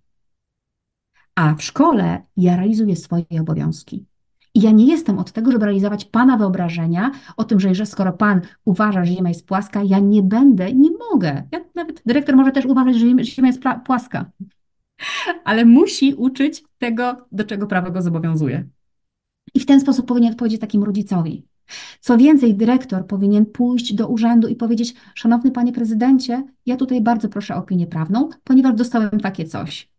A 1.35 1.55
w 1.55 1.63
szkole 1.63 2.23
ja 2.37 2.57
realizuję 2.57 2.97
swoje 2.97 3.25
obowiązki. 3.41 4.07
I 4.55 4.61
ja 4.61 4.71
nie 4.71 4.87
jestem 4.87 5.19
od 5.19 5.33
tego, 5.33 5.53
żeby 5.53 5.65
realizować 5.65 6.05
pana 6.05 6.37
wyobrażenia 6.37 7.11
o 7.37 7.45
tym, 7.45 7.61
że, 7.61 7.75
że 7.75 7.87
skoro 7.87 8.13
pan 8.13 8.41
uważa, 8.65 9.05
że 9.05 9.15
Ziemia 9.15 9.29
jest 9.29 9.47
płaska, 9.47 9.83
ja 9.83 9.99
nie 9.99 10.23
będę, 10.23 10.73
nie 10.73 10.91
mogę. 11.11 11.43
Ja, 11.53 11.61
nawet 11.75 12.03
dyrektor 12.07 12.37
może 12.37 12.53
też 12.53 12.65
uważać, 12.67 12.97
że 12.97 13.07
Ziemia- 13.07 13.47
jest 13.47 13.61
płaska, 13.87 14.31
ale 15.45 15.65
musi 15.65 16.15
uczyć 16.15 16.65
tego, 16.79 17.27
do 17.33 17.45
czego 17.45 17.67
prawo 17.67 17.91
go 17.91 18.03
zobowiązuje. 18.03 18.69
I 19.55 19.61
w 19.61 19.67
ten 19.67 19.81
sposób 19.81 20.07
powinien 20.07 20.33
odpowiedzieć 20.33 20.61
takim 20.61 20.85
rodzicowi. 20.85 21.47
Co 22.01 22.17
więcej, 22.19 22.55
dyrektor 22.55 23.07
powinien 23.07 23.47
pójść 23.47 23.95
do 23.95 24.09
urzędu 24.09 24.49
i 24.49 24.57
powiedzieć: 24.57 24.95
Szanowny 25.15 25.51
panie 25.51 25.73
prezydencie, 25.73 26.45
ja 26.67 26.77
tutaj 26.77 27.01
bardzo 27.01 27.29
proszę 27.29 27.55
o 27.55 27.59
opinię 27.59 27.87
prawną, 27.87 28.29
ponieważ 28.45 28.75
dostałem 28.75 29.21
takie 29.21 29.45
coś. 29.45 29.91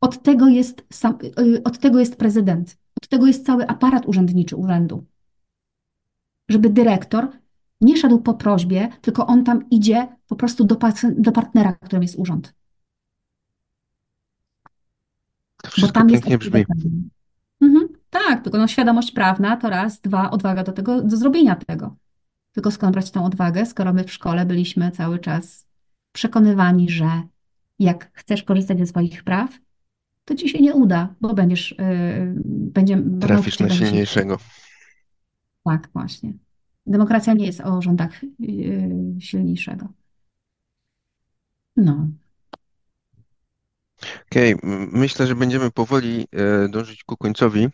Od 0.00 0.22
tego 0.22 0.48
jest, 0.48 0.82
sam, 0.92 1.18
y, 1.38 1.62
od 1.62 1.78
tego 1.78 2.00
jest 2.00 2.16
prezydent, 2.16 2.78
od 3.02 3.08
tego 3.08 3.26
jest 3.26 3.46
cały 3.46 3.66
aparat 3.66 4.06
urzędniczy 4.06 4.56
urzędu. 4.56 5.06
Żeby 6.48 6.70
dyrektor 6.70 7.28
Nie 7.80 7.96
szedł 7.96 8.18
po 8.18 8.34
prośbie, 8.34 8.88
tylko 9.00 9.26
on 9.26 9.44
tam 9.44 9.70
idzie 9.70 10.08
po 10.26 10.36
prostu 10.36 10.64
do, 10.64 10.76
do 11.18 11.32
partnera, 11.32 11.72
którym 11.72 12.02
jest 12.02 12.18
urząd. 12.18 12.54
To 15.62 15.70
wszystko 15.70 16.00
Bo 16.00 16.06
pięknie 16.06 16.38
brzmi. 16.38 16.64
Tak, 18.28 18.42
tylko 18.44 18.58
no, 18.58 18.68
świadomość 18.68 19.12
prawna 19.12 19.56
to 19.56 19.70
raz, 19.70 20.00
dwa, 20.00 20.30
odwaga 20.30 20.64
do 20.64 20.72
tego, 20.72 21.02
do 21.02 21.16
zrobienia 21.16 21.56
tego. 21.56 21.96
Tylko 22.52 22.70
skąd 22.70 22.92
brać 22.92 23.10
tą 23.10 23.24
odwagę, 23.24 23.66
skoro 23.66 23.92
my 23.92 24.04
w 24.04 24.12
szkole 24.12 24.46
byliśmy 24.46 24.90
cały 24.90 25.18
czas 25.18 25.66
przekonywani, 26.12 26.90
że 26.90 27.22
jak 27.78 28.10
chcesz 28.12 28.42
korzystać 28.42 28.78
ze 28.78 28.86
swoich 28.86 29.24
praw, 29.24 29.58
to 30.24 30.34
ci 30.34 30.48
się 30.48 30.58
nie 30.58 30.74
uda, 30.74 31.14
bo 31.20 31.34
będziesz, 31.34 31.70
yy, 31.70 32.34
będzie, 32.44 33.02
Trafisz 33.20 33.58
na 33.58 33.70
silniejszego. 33.70 34.38
Tak, 35.64 35.88
właśnie. 35.92 36.32
Demokracja 36.86 37.32
nie 37.32 37.46
jest 37.46 37.60
o 37.60 37.82
rządach 37.82 38.22
yy, 38.38 39.20
silniejszego. 39.20 39.88
No. 41.76 42.08
Okej, 44.26 44.54
okay. 44.54 44.88
myślę, 44.92 45.26
że 45.26 45.34
będziemy 45.34 45.70
powoli 45.70 46.26
e, 46.32 46.68
dążyć 46.68 47.04
ku 47.04 47.16
końcowi. 47.16 47.68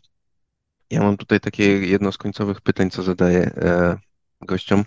Ja 0.91 1.03
mam 1.03 1.17
tutaj 1.17 1.41
takie 1.41 1.65
jedno 1.65 2.13
z 2.13 2.19
końcowych 2.19 2.61
pytań, 2.61 2.91
co 2.91 3.03
zadaję 3.03 3.41
e, 3.41 3.99
gościom. 4.41 4.85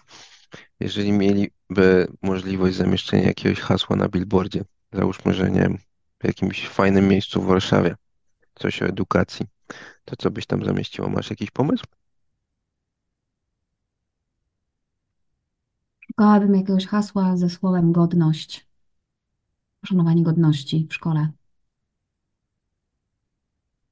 Jeżeli 0.80 1.12
mieliby 1.12 2.08
możliwość 2.22 2.76
zamieszczenia 2.76 3.24
jakiegoś 3.24 3.60
hasła 3.60 3.95
na 3.95 4.10
billboardzie, 4.10 4.64
załóżmy, 4.93 5.34
że 5.34 5.52
nie 5.52 5.60
wiem, 5.60 5.78
w 6.20 6.28
jakimś 6.28 6.68
fajnym 6.68 7.08
miejscu 7.08 7.41
w 7.41 7.45
Warszawie, 7.45 7.95
coś 8.56 8.82
o 8.82 8.86
edukacji, 8.86 9.45
to 10.06 10.16
co 10.16 10.32
byś 10.32 10.45
tam 10.45 10.66
zamieściło? 10.66 11.10
Masz 11.10 11.30
jakiś 11.30 11.52
pomysł? 11.52 11.86
Szukałabym 16.08 16.56
jakiegoś 16.56 16.86
hasła 16.88 17.38
ze 17.38 17.50
słowem 17.50 17.91
godność. 17.91 18.68
Poszanowanie 19.82 20.24
godności 20.24 20.88
w 20.89 20.93
szkole. 20.93 21.32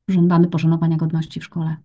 Żądamy 0.08 0.48
poszanowania 0.48 0.98
godności 0.98 1.40
w 1.40 1.44
szkole. 1.44 1.78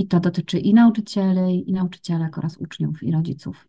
I 0.00 0.06
to 0.06 0.20
dotyczy 0.20 0.58
i 0.58 0.74
nauczycieli, 0.74 1.70
i 1.70 1.72
nauczycielek 1.72 2.38
oraz 2.38 2.56
uczniów 2.56 3.02
i 3.02 3.12
rodziców. 3.12 3.68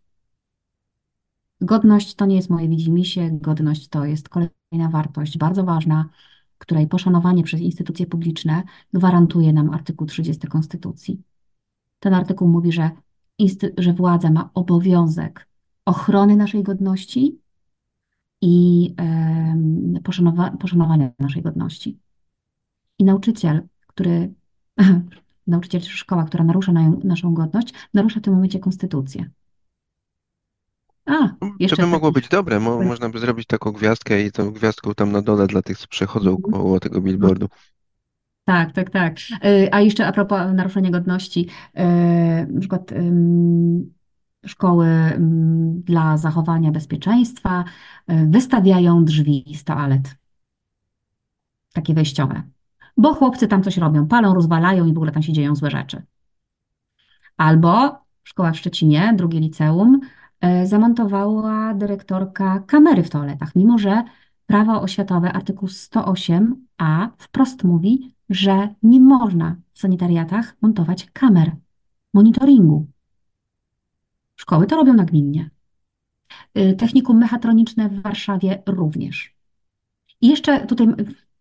Godność 1.61 2.15
to 2.15 2.25
nie 2.25 2.35
jest 2.35 2.49
moje 2.49 2.69
widzimisię, 2.69 3.29
godność 3.31 3.87
to 3.87 4.05
jest 4.05 4.29
kolejna 4.29 4.89
wartość 4.91 5.37
bardzo 5.37 5.63
ważna, 5.63 6.09
której 6.57 6.87
poszanowanie 6.87 7.43
przez 7.43 7.61
instytucje 7.61 8.05
publiczne 8.07 8.63
gwarantuje 8.93 9.53
nam 9.53 9.69
artykuł 9.69 10.07
30 10.07 10.47
Konstytucji. 10.47 11.21
Ten 11.99 12.13
artykuł 12.13 12.47
mówi, 12.47 12.71
że, 12.71 12.91
że 13.77 13.93
władza 13.93 14.31
ma 14.31 14.49
obowiązek 14.53 15.47
ochrony 15.85 16.35
naszej 16.35 16.63
godności 16.63 17.39
i 18.41 18.83
yy, 19.93 20.01
poszanowa 20.01 20.51
poszanowania 20.51 21.11
naszej 21.19 21.41
godności. 21.41 21.99
I 22.99 23.03
nauczyciel, 23.03 23.67
który 23.87 24.33
nauczyciel 25.47 25.81
czy 25.81 25.89
szkoła, 25.89 26.23
która 26.23 26.43
narusza 26.43 26.71
na, 26.71 26.91
naszą 27.03 27.33
godność, 27.33 27.73
narusza 27.93 28.19
w 28.19 28.23
tym 28.23 28.33
momencie 28.33 28.59
konstytucję. 28.59 29.29
A, 31.05 31.29
jeszcze 31.59 31.75
to 31.75 31.81
by 31.81 31.87
mogło 31.87 32.11
być 32.11 32.27
dobre. 32.27 32.59
Mo 32.59 32.83
można 32.83 33.09
by 33.09 33.19
zrobić 33.19 33.47
taką 33.47 33.71
gwiazdkę 33.71 34.21
i 34.21 34.31
tą 34.31 34.51
gwiazdką 34.51 34.93
tam 34.93 35.11
na 35.11 35.21
dole 35.21 35.47
dla 35.47 35.61
tych, 35.61 35.77
co 35.77 35.87
przechodzą 35.87 36.29
mhm. 36.29 36.53
koło 36.53 36.79
tego 36.79 37.01
billboardu. 37.01 37.47
Tak, 38.45 38.71
tak, 38.71 38.89
tak. 38.89 39.17
Y, 39.45 39.69
a 39.71 39.81
jeszcze 39.81 40.07
a 40.07 40.11
propos 40.11 40.39
naruszenia 40.53 40.89
godności, 40.89 41.47
y, 41.79 41.81
na 42.53 42.59
przykład 42.59 42.91
szkoły 44.45 44.87
dla 45.73 46.17
zachowania 46.17 46.71
bezpieczeństwa 46.71 47.63
y, 48.11 48.27
wystawiają 48.29 49.05
drzwi 49.05 49.45
z 49.55 49.63
toalet. 49.63 50.15
Takie 51.73 51.93
wejściowe 51.93 52.43
bo 52.97 53.13
chłopcy 53.13 53.47
tam 53.47 53.63
coś 53.63 53.77
robią, 53.77 54.07
palą, 54.07 54.33
rozwalają 54.33 54.85
i 54.85 54.93
w 54.93 54.97
ogóle 54.97 55.11
tam 55.11 55.23
się 55.23 55.33
dzieją 55.33 55.55
złe 55.55 55.71
rzeczy. 55.71 56.03
Albo 57.37 58.01
szkoła 58.23 58.51
w 58.51 58.57
Szczecinie, 58.57 59.13
drugie 59.17 59.39
liceum, 59.39 59.99
e, 60.41 60.67
zamontowała 60.67 61.73
dyrektorka 61.73 62.59
kamery 62.59 63.03
w 63.03 63.09
toaletach, 63.09 63.55
mimo 63.55 63.77
że 63.77 64.03
prawo 64.45 64.81
oświatowe, 64.81 65.33
artykuł 65.33 65.67
108a 65.69 67.09
wprost 67.17 67.63
mówi, 67.63 68.15
że 68.29 68.75
nie 68.83 68.99
można 68.99 69.55
w 69.73 69.79
sanitariatach 69.79 70.55
montować 70.61 71.09
kamer 71.13 71.51
monitoringu. 72.13 72.87
Szkoły 74.35 74.67
to 74.67 74.75
robią 74.75 74.93
nagminnie. 74.93 75.49
E, 76.53 76.73
technikum 76.73 77.17
mechatroniczne 77.17 77.89
w 77.89 78.01
Warszawie 78.01 78.63
również. 78.65 79.35
I 80.21 80.27
jeszcze 80.27 80.65
tutaj 80.67 80.87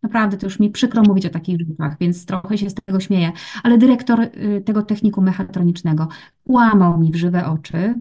Naprawdę, 0.03 0.37
to 0.37 0.47
już 0.47 0.59
mi 0.59 0.71
przykro 0.71 1.03
mówić 1.03 1.27
o 1.27 1.31
takich 1.31 1.59
rzeczach, 1.61 1.97
więc 2.01 2.27
trochę 2.27 2.59
się 2.59 2.71
z 2.71 2.75
tego 2.75 3.01
śmieję. 3.01 3.33
Ale 3.63 3.79
dyrektor 3.79 4.21
y, 4.21 4.63
tego 4.67 4.83
technikum 4.83 5.25
mechatronicznego 5.25 6.09
kłamał 6.45 6.99
mi 6.99 7.13
w 7.13 7.17
żywe 7.17 7.47
oczy 7.47 7.95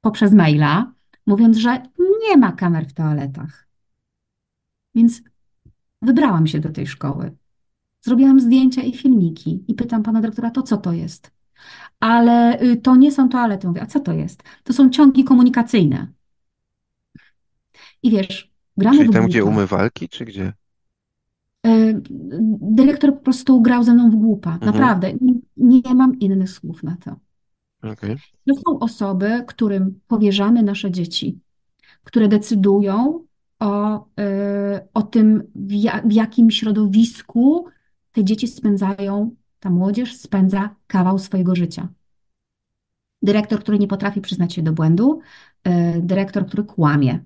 poprzez 0.00 0.32
maila, 0.32 0.92
mówiąc, 1.26 1.56
że 1.56 1.82
nie 2.28 2.36
ma 2.36 2.52
kamer 2.52 2.86
w 2.86 2.92
toaletach. 2.92 3.68
Więc 4.94 5.22
wybrałam 6.02 6.46
się 6.46 6.58
do 6.60 6.70
tej 6.70 6.86
szkoły. 6.86 7.36
Zrobiłam 8.00 8.40
zdjęcia 8.40 8.82
i 8.82 8.96
filmiki 8.96 9.64
i 9.68 9.74
pytam 9.74 10.02
pana 10.02 10.20
dyrektora, 10.20 10.50
to 10.50 10.62
co 10.62 10.76
to 10.76 10.92
jest? 10.92 11.30
Ale 12.00 12.62
y, 12.62 12.76
to 12.76 12.96
nie 12.96 13.12
są 13.12 13.28
toalety. 13.28 13.68
Mówię, 13.68 13.82
a 13.82 13.86
co 13.86 14.00
to 14.00 14.12
jest? 14.12 14.42
To 14.64 14.72
są 14.72 14.90
ciągi 14.90 15.24
komunikacyjne. 15.24 16.06
I 18.02 18.10
wiesz, 18.10 18.52
gramy 18.76 18.98
Czyli 18.98 19.08
w 19.08 19.12
tam, 19.12 19.26
gdzie 19.26 19.44
umywalki, 19.44 20.08
czy 20.08 20.24
gdzie? 20.24 20.52
E, 21.66 22.00
dyrektor 22.60 23.14
po 23.14 23.20
prostu 23.20 23.60
grał 23.60 23.84
ze 23.84 23.94
mną 23.94 24.10
w 24.10 24.16
głupa. 24.16 24.52
Mhm. 24.52 24.72
Naprawdę. 24.72 25.12
Nie, 25.20 25.34
nie 25.56 25.94
mam 25.94 26.18
innych 26.18 26.50
słów 26.50 26.82
na 26.82 26.96
to. 26.96 27.16
Okay. 27.82 28.16
To 28.46 28.54
są 28.54 28.78
osoby, 28.78 29.44
którym 29.46 30.00
powierzamy 30.08 30.62
nasze 30.62 30.90
dzieci, 30.90 31.38
które 32.04 32.28
decydują 32.28 33.24
o, 33.60 34.04
e, 34.20 34.88
o 34.94 35.02
tym, 35.02 35.42
w, 35.54 35.72
ja, 35.72 36.02
w 36.04 36.12
jakim 36.12 36.50
środowisku 36.50 37.66
te 38.12 38.24
dzieci 38.24 38.48
spędzają, 38.48 39.34
ta 39.60 39.70
młodzież 39.70 40.16
spędza 40.16 40.74
kawał 40.86 41.18
swojego 41.18 41.54
życia. 41.54 41.88
Dyrektor, 43.22 43.60
który 43.60 43.78
nie 43.78 43.88
potrafi 43.88 44.20
przyznać 44.20 44.54
się 44.54 44.62
do 44.62 44.72
błędu, 44.72 45.20
e, 45.64 46.00
dyrektor, 46.00 46.46
który 46.46 46.64
kłamie, 46.64 47.24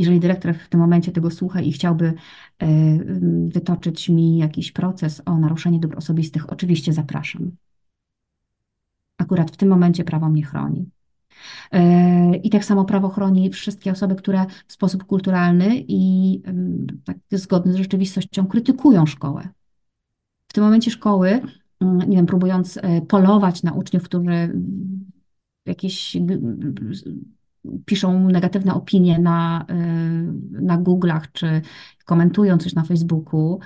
jeżeli 0.00 0.20
dyrektor 0.20 0.54
w 0.54 0.68
tym 0.68 0.80
momencie 0.80 1.12
tego 1.12 1.30
słucha 1.30 1.60
i 1.60 1.72
chciałby 1.72 2.14
e, 2.58 2.66
wytoczyć 3.48 4.08
mi 4.08 4.38
jakiś 4.38 4.72
proces 4.72 5.22
o 5.24 5.38
naruszenie 5.38 5.80
dóbr 5.80 5.98
osobistych, 5.98 6.52
oczywiście 6.52 6.92
zapraszam. 6.92 7.50
Akurat 9.18 9.50
w 9.50 9.56
tym 9.56 9.68
momencie 9.68 10.04
prawo 10.04 10.30
mnie 10.30 10.44
chroni. 10.44 10.90
E, 11.72 12.36
I 12.36 12.50
tak 12.50 12.64
samo 12.64 12.84
prawo 12.84 13.08
chroni 13.08 13.50
wszystkie 13.50 13.92
osoby, 13.92 14.14
które 14.14 14.46
w 14.66 14.72
sposób 14.72 15.04
kulturalny 15.04 15.84
i 15.88 16.42
tak 17.04 17.16
zgodny 17.30 17.72
z 17.72 17.76
rzeczywistością 17.76 18.46
krytykują 18.46 19.06
szkołę. 19.06 19.48
W 20.48 20.52
tym 20.52 20.64
momencie 20.64 20.90
szkoły, 20.90 21.40
nie 21.80 22.16
wiem, 22.16 22.26
próbując 22.26 22.78
e, 22.82 23.00
polować 23.00 23.62
na 23.62 23.72
uczniów, 23.72 24.04
którzy 24.04 24.58
jakieś 25.66 26.16
piszą 27.84 28.28
negatywne 28.28 28.74
opinie 28.74 29.18
na, 29.18 29.66
y, 29.70 30.62
na 30.62 30.78
Google'ach, 30.78 31.22
czy 31.32 31.62
komentują 32.04 32.58
coś 32.58 32.74
na 32.74 32.84
Facebooku, 32.84 33.58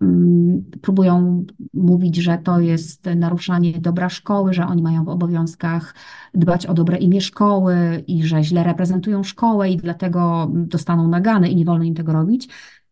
mm, 0.00 0.64
próbują 0.82 1.44
mówić, 1.74 2.16
że 2.16 2.38
to 2.38 2.60
jest 2.60 3.06
naruszanie 3.16 3.80
dobra 3.80 4.08
szkoły, 4.08 4.54
że 4.54 4.66
oni 4.66 4.82
mają 4.82 5.04
w 5.04 5.08
obowiązkach 5.08 5.94
dbać 6.34 6.66
o 6.66 6.74
dobre 6.74 6.96
imię 6.96 7.20
szkoły 7.20 8.04
i 8.06 8.22
że 8.22 8.44
źle 8.44 8.64
reprezentują 8.64 9.22
szkołę 9.22 9.70
i 9.70 9.76
dlatego 9.76 10.50
dostaną 10.54 11.08
nagany 11.08 11.48
i 11.48 11.56
nie 11.56 11.64
wolno 11.64 11.84
im 11.84 11.94
tego 11.94 12.12
robić. 12.12 12.48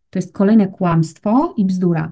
To 0.09 0.19
jest 0.19 0.33
kolejne 0.33 0.67
kłamstwo 0.67 1.53
i 1.57 1.65
bzdura. 1.65 2.11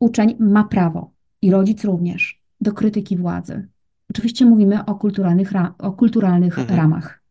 Uczeń 0.00 0.36
ma 0.40 0.64
prawo 0.64 1.12
i 1.42 1.50
rodzic 1.50 1.84
również 1.84 2.42
do 2.60 2.72
krytyki 2.72 3.16
władzy. 3.16 3.68
Oczywiście 4.10 4.46
mówimy 4.46 4.84
o 4.84 4.94
kulturalnych, 4.94 5.52
o 5.78 5.92
kulturalnych 5.92 6.58
mhm. 6.58 6.78
ramach. 6.78 7.22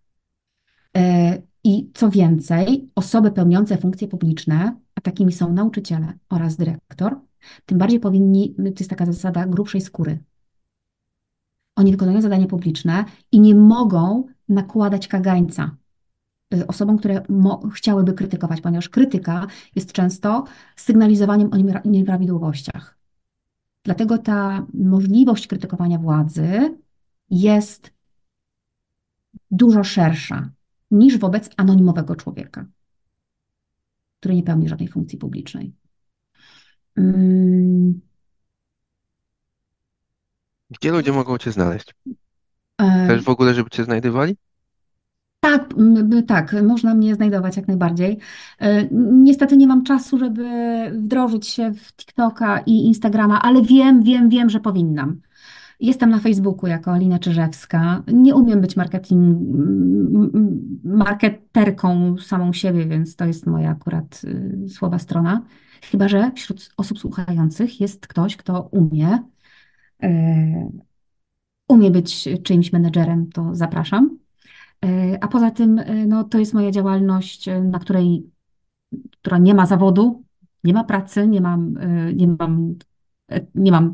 E, 0.98 1.42
I 1.64 1.92
co 1.94 2.10
więcej, 2.10 2.90
osoby 2.96 3.32
pełniące 3.32 3.78
funkcje 3.78 4.08
publiczne, 4.08 4.76
a 4.96 5.02
takimi 5.02 5.32
są 5.32 5.54
nauczyciele 5.54 6.14
oraz 6.30 6.58
dyrektor, 6.58 7.20
tym 7.66 7.78
bardziej 7.78 8.00
powinni, 8.00 8.56
to 8.56 8.80
jest 8.80 8.90
taka 8.90 9.06
zasada 9.06 9.46
grubszej 9.46 9.82
skóry. 9.82 10.20
Oni 11.76 11.92
wykonują 11.92 12.22
zadanie 12.22 12.48
publiczne 12.48 13.06
i 13.32 13.40
nie 13.40 13.56
mogą 13.56 14.24
nakładać 14.50 15.08
kagańca 15.08 15.76
y, 16.54 16.68
osobom, 16.68 16.98
które 16.98 17.22
chciałyby 17.74 18.14
krytykować, 18.14 18.62
ponieważ 18.62 18.90
krytyka 18.90 19.48
jest 19.76 19.92
często 19.92 20.44
sygnalizowaniem 20.76 21.50
o 21.54 21.58
nieprawidłowościach. 21.86 22.99
Dlatego 23.84 24.18
ta 24.18 24.66
możliwość 24.74 25.48
krytykowania 25.48 25.98
władzy 25.98 26.78
jest 27.30 27.94
dużo 29.52 29.84
szersza 29.84 30.50
niż 30.92 31.18
wobec 31.18 31.50
anonimowego 31.58 32.16
człowieka, 32.16 32.66
który 34.20 34.36
nie 34.36 34.44
pełni 34.44 34.70
żadnej 34.70 34.88
funkcji 34.88 35.18
publicznej. 35.18 35.74
Mm, 36.96 38.02
Gdzie 40.70 40.92
ludzie 40.92 41.12
mogą 41.12 41.38
cię 41.38 41.52
znaleźć? 41.52 41.96
Też 42.78 43.24
w 43.24 43.30
ogóle, 43.30 43.54
żeby 43.54 43.70
cię 43.70 43.84
znajdywali? 43.84 44.38
Tak, 45.40 45.70
tak, 46.28 46.56
można 46.64 46.94
mnie 46.94 47.16
znajdować 47.16 47.58
jak 47.58 47.68
najbardziej. 47.68 48.18
E, 48.60 48.88
Niestety 49.12 49.58
nie 49.58 49.68
mam 49.68 49.84
czasu, 49.84 50.18
żeby 50.18 50.46
wdrożyć 50.94 51.48
się 51.48 51.74
w 51.74 51.94
TikToka 51.96 52.60
i 52.60 52.86
Instagrama, 52.86 53.42
ale 53.42 53.62
wiem, 53.62 54.04
wiem, 54.04 54.30
wiem, 54.30 54.50
że 54.50 54.60
powinnam. 54.60 55.22
Jestem 55.80 56.10
na 56.10 56.20
Facebooku 56.20 56.68
jako 56.68 56.92
Alina 56.92 57.20
Czyżewska. 57.20 58.04
Nie 58.14 58.36
umiem 58.36 58.62
być 58.62 58.76
marketing, 58.76 59.38
marketerką 60.84 62.18
samą 62.18 62.54
siebie, 62.54 62.86
więc 62.86 63.16
to 63.16 63.26
jest 63.26 63.48
moja 63.48 63.70
akurat 63.70 64.22
y, 64.24 64.70
słaba 64.70 65.00
strona. 65.00 65.42
Chyba, 65.82 66.08
że 66.08 66.32
wśród 66.36 66.70
osób 66.78 67.00
słuchających 67.00 67.82
jest 67.82 68.08
ktoś, 68.08 68.38
kto 68.38 68.62
umie, 68.72 69.24
e, 70.04 70.72
umie 71.68 71.92
być 71.92 72.30
czyimś 72.44 72.74
menedżerem, 72.74 73.30
to 73.32 73.56
zapraszam. 73.56 74.20
E, 74.86 75.18
A 75.24 75.28
poza 75.28 75.52
tym, 75.52 75.80
e, 75.80 76.06
no, 76.06 76.24
to 76.24 76.38
jest 76.40 76.54
moja 76.54 76.72
działalność, 76.72 77.48
e, 77.48 77.64
na 77.64 77.80
której, 77.80 78.30
która 79.22 79.38
nie 79.38 79.54
ma 79.54 79.66
zawodu, 79.66 80.24
nie 80.64 80.74
ma 80.74 80.84
pracy, 80.84 81.28
nie 81.28 81.42
mam, 81.42 81.76
nie 82.16 82.28
mam, 82.28 82.76
nie 83.56 83.72
mam 83.72 83.94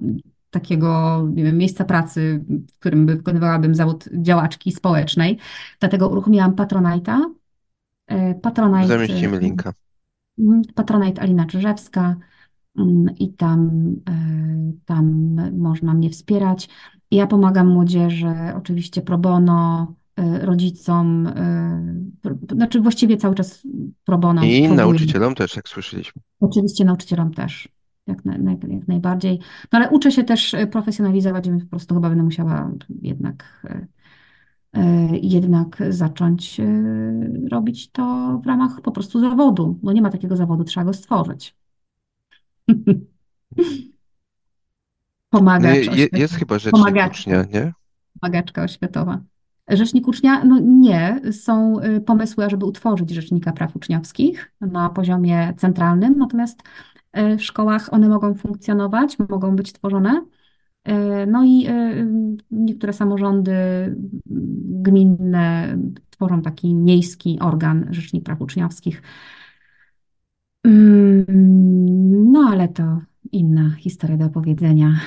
takiego, 0.50 1.22
nie 1.34 1.44
wiem, 1.44 1.58
miejsca 1.58 1.86
pracy, 1.86 2.46
w 2.76 2.80
którym 2.80 3.06
by 3.06 3.16
wykonywałabym 3.16 3.76
zawód 3.76 4.10
działaczki 4.14 4.72
społecznej. 4.72 5.38
Dlatego 5.80 6.10
uruchomiłam 6.10 6.54
Patronite'a. 6.56 7.20
Patronite, 8.42 8.88
Zamieścimy 8.88 9.40
linka. 9.40 9.74
mhm, 10.40 10.62
Patronite 10.76 11.22
Alina 11.22 11.46
Czyżewska 11.46 12.16
mm, 12.78 13.06
i 13.20 13.34
tam, 13.34 13.72
tam 14.86 15.36
można 15.58 15.94
mnie 15.94 16.10
wspierać. 16.10 16.70
Ja 17.12 17.28
pomagam 17.28 17.68
młodzieży, 17.68 18.34
oczywiście 18.58 19.02
pro 19.02 19.18
bono, 19.18 19.94
rodzicom, 20.42 21.28
e, 21.28 21.34
pr- 22.24 22.56
znaczy 22.56 22.82
właściwie 22.82 23.18
cały 23.18 23.36
czas 23.36 23.64
pro 24.06 24.18
bono 24.18 24.44
I 24.44 24.60
próbuję. 24.60 24.76
nauczycielom 24.78 25.36
też, 25.36 25.56
jak 25.56 25.70
słyszeliśmy. 25.70 26.22
Oczywiście 26.40 26.86
nauczycielom 26.86 27.34
też, 27.34 27.70
jak, 28.08 28.26
na, 28.26 28.52
jak, 28.52 28.64
jak 28.64 28.88
najbardziej. 28.88 29.40
No 29.72 29.80
ale 29.80 29.90
uczę 29.90 30.12
się 30.12 30.24
też 30.24 30.54
e, 30.54 30.68
profesjonalizować, 30.68 31.50
więc 31.50 31.64
po 31.64 31.70
prostu 31.70 31.96
chyba 31.96 32.10
będę 32.10 32.24
musiała 32.24 32.72
jednak, 33.02 33.68
jednak 35.22 35.84
zacząć 35.90 36.62
robić 37.52 37.92
to 37.92 38.04
w 38.44 38.48
ramach 38.48 38.82
po 38.82 38.92
prostu 38.92 39.20
zawodu. 39.20 39.80
No 39.84 39.92
nie 39.94 40.02
ma 40.02 40.10
takiego 40.10 40.36
zawodu, 40.36 40.64
trzeba 40.64 40.86
go 40.86 40.94
stworzyć. 40.94 41.56
No, 45.34 45.40
je, 45.40 45.46
Pomagacz 45.46 45.98
je- 45.98 46.08
jest 46.20 46.34
chyba 46.36 46.60
rzecznik 46.60 46.72
Pomagaczka, 46.84 47.20
ucznia, 47.20 47.44
nie? 47.54 47.74
pomagaczka 48.20 48.64
oświatowa. 48.64 49.22
Rzecznik 49.68 50.08
ucznia? 50.08 50.44
No 50.44 50.60
nie. 50.60 51.22
Są 51.32 51.80
y, 51.80 52.02
pomysły, 52.02 52.46
ażeby 52.46 52.66
utworzyć 52.66 53.10
Rzecznika 53.10 53.54
Praw 53.54 53.76
Uczniowskich 53.76 54.52
na 54.62 54.90
poziomie 54.90 55.54
centralnym, 55.58 56.18
natomiast 56.18 56.60
y, 57.18 57.38
w 57.38 57.44
szkołach 57.44 57.94
one 57.94 58.10
mogą 58.10 58.34
funkcjonować, 58.34 59.18
mogą 59.30 59.56
być 59.56 59.74
tworzone. 59.74 60.26
Y, 60.88 60.92
No 61.28 61.46
i 61.46 61.68
niektóre 62.52 62.94
samorządy 62.94 63.54
gminne 64.84 65.78
tworzą 66.10 66.42
taki 66.42 66.76
miejski 66.76 67.40
organ 67.40 67.88
Rzecznik 67.92 68.24
Praw 68.24 68.42
Uczniowskich. 68.42 69.02
Mm, 70.66 71.26
No 72.32 72.50
ale 72.52 72.68
to 72.68 73.02
inna 73.32 73.76
historia 73.80 74.18
do 74.18 74.26
opowiedzenia. 74.26 75.00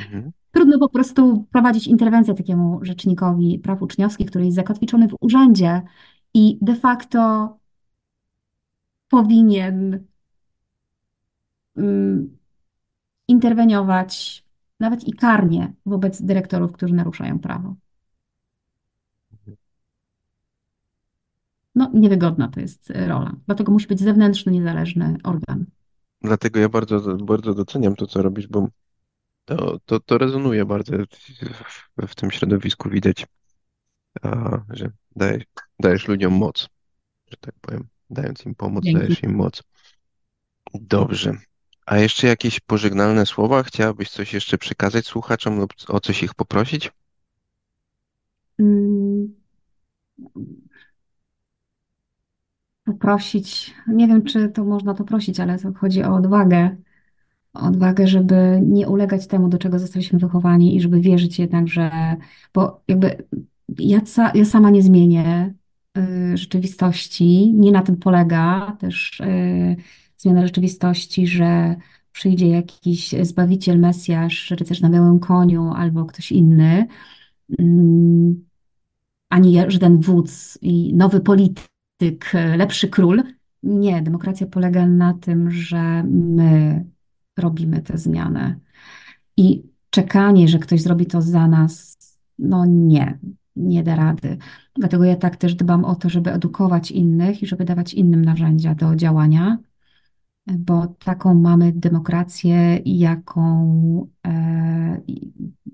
Mhm. 0.00 0.32
Trudno 0.56 0.78
po 0.78 0.88
prostu 0.88 1.46
prowadzić 1.52 1.86
interwencję 1.86 2.34
takiemu 2.34 2.78
rzecznikowi 2.82 3.58
praw 3.58 3.82
uczniowskich, 3.82 4.26
który 4.30 4.44
jest 4.44 4.54
zakotwiczony 4.54 5.08
w 5.08 5.16
urzędzie 5.20 5.82
i 6.34 6.58
de 6.62 6.74
facto 6.74 7.58
powinien 9.08 10.04
mm, 11.76 12.36
interweniować 13.28 14.44
nawet 14.80 15.08
i 15.08 15.12
karnie 15.12 15.72
wobec 15.86 16.22
dyrektorów, 16.22 16.72
którzy 16.72 16.94
naruszają 16.94 17.38
prawo. 17.38 17.74
No, 21.74 21.90
niewygodna 21.94 22.48
to 22.48 22.60
jest 22.60 22.90
e, 22.90 23.08
rola. 23.08 23.34
Dlatego 23.46 23.72
musi 23.72 23.86
być 23.86 24.00
zewnętrzny, 24.00 24.52
niezależny 24.52 25.16
organ. 25.24 25.64
Dlatego 26.22 26.60
ja 26.60 26.68
bardzo, 26.68 27.16
bardzo 27.16 27.54
doceniam 27.54 27.96
to, 27.96 28.06
co 28.06 28.22
robisz, 28.22 28.46
bo 28.46 28.68
to, 29.46 29.78
to, 29.86 30.00
to 30.00 30.18
rezonuje 30.18 30.64
bardzo 30.66 30.92
w, 30.96 32.06
w 32.08 32.14
tym 32.14 32.30
środowisku. 32.30 32.90
Widać, 32.90 33.26
a, 34.22 34.58
że 34.70 34.90
dajesz, 35.16 35.44
dajesz 35.80 36.08
ludziom 36.08 36.32
moc, 36.32 36.68
że 37.30 37.36
tak 37.40 37.54
powiem. 37.60 37.88
Dając 38.10 38.46
im 38.46 38.54
pomoc, 38.54 38.84
Dzięki. 38.84 39.00
dajesz 39.00 39.22
im 39.22 39.34
moc. 39.34 39.62
Dobrze. 40.74 41.32
A 41.86 41.98
jeszcze 41.98 42.26
jakieś 42.26 42.60
pożegnalne 42.60 43.26
słowa? 43.26 43.62
Chciałabyś 43.62 44.10
coś 44.10 44.34
jeszcze 44.34 44.58
przekazać 44.58 45.06
słuchaczom 45.06 45.58
lub 45.58 45.72
o 45.88 46.00
coś 46.00 46.22
ich 46.22 46.34
poprosić? 46.34 46.92
Mm, 48.60 49.34
Poprosić, 52.84 53.74
nie 53.88 54.08
wiem, 54.08 54.24
czy 54.24 54.48
to 54.48 54.64
można 54.64 54.94
to 54.94 55.04
prosić, 55.04 55.40
ale 55.40 55.58
to 55.58 55.72
chodzi 55.72 56.02
o 56.04 56.14
odwagę. 56.14 56.76
Odwagę, 57.60 58.06
żeby 58.06 58.60
nie 58.62 58.88
ulegać 58.88 59.26
temu, 59.26 59.48
do 59.48 59.58
czego 59.58 59.78
zostaliśmy 59.78 60.18
wychowani 60.18 60.76
i 60.76 60.80
żeby 60.80 61.00
wierzyć 61.00 61.38
jednak, 61.38 61.68
że, 61.68 61.90
bo 62.54 62.80
jakby 62.88 63.24
ja, 63.78 64.00
ca, 64.00 64.32
ja 64.34 64.44
sama 64.44 64.70
nie 64.70 64.82
zmienię 64.82 65.54
y, 65.98 66.36
rzeczywistości, 66.36 67.52
nie 67.54 67.72
na 67.72 67.82
tym 67.82 67.96
polega 67.96 68.76
też 68.80 69.20
y, 69.20 69.76
zmiana 70.18 70.46
rzeczywistości, 70.46 71.26
że 71.26 71.76
przyjdzie 72.12 72.48
jakiś 72.48 73.14
Zbawiciel, 73.22 73.78
Mesjasz, 73.78 74.50
rycerz 74.50 74.80
na 74.80 74.90
białym 74.90 75.18
koniu 75.18 75.72
albo 75.76 76.04
ktoś 76.04 76.32
inny, 76.32 76.86
mm, 77.58 78.46
ani 79.28 79.58
żaden 79.68 80.00
wódz 80.00 80.58
i 80.62 80.94
nowy 80.94 81.20
polityk, 81.20 82.32
lepszy 82.56 82.88
król. 82.88 83.22
Nie, 83.62 84.02
demokracja 84.02 84.46
polega 84.46 84.86
na 84.86 85.14
tym, 85.14 85.50
że 85.50 86.04
my 86.04 86.84
robimy 87.36 87.82
tę 87.82 87.98
zmianę. 87.98 88.58
I 89.36 89.62
czekanie, 89.90 90.48
że 90.48 90.58
ktoś 90.58 90.82
zrobi 90.82 91.06
to 91.06 91.22
za 91.22 91.48
nas, 91.48 91.98
no 92.38 92.66
nie, 92.66 93.18
nie 93.56 93.82
da 93.82 93.96
rady. 93.96 94.38
Dlatego 94.76 95.04
ja 95.04 95.16
tak 95.16 95.36
też 95.36 95.54
dbam 95.54 95.84
o 95.84 95.94
to, 95.94 96.08
żeby 96.08 96.32
edukować 96.32 96.90
innych 96.90 97.42
i 97.42 97.46
żeby 97.46 97.64
dawać 97.64 97.94
innym 97.94 98.24
narzędzia 98.24 98.74
do 98.74 98.96
działania, 98.96 99.58
bo 100.46 100.86
taką 100.86 101.34
mamy 101.34 101.72
demokrację, 101.72 102.80
jaką, 102.84 104.08
e, 104.26 105.00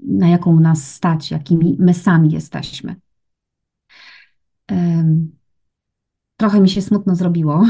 na 0.07 0.29
jaką 0.29 0.61
nas 0.61 0.95
stać, 0.95 1.31
jakimi 1.31 1.77
my 1.79 1.95
sami 1.95 2.33
jesteśmy. 2.33 2.97
Trochę 6.37 6.61
mi 6.61 6.69
się 6.69 6.83
smutno 6.83 7.17
zrobiło, 7.17 7.67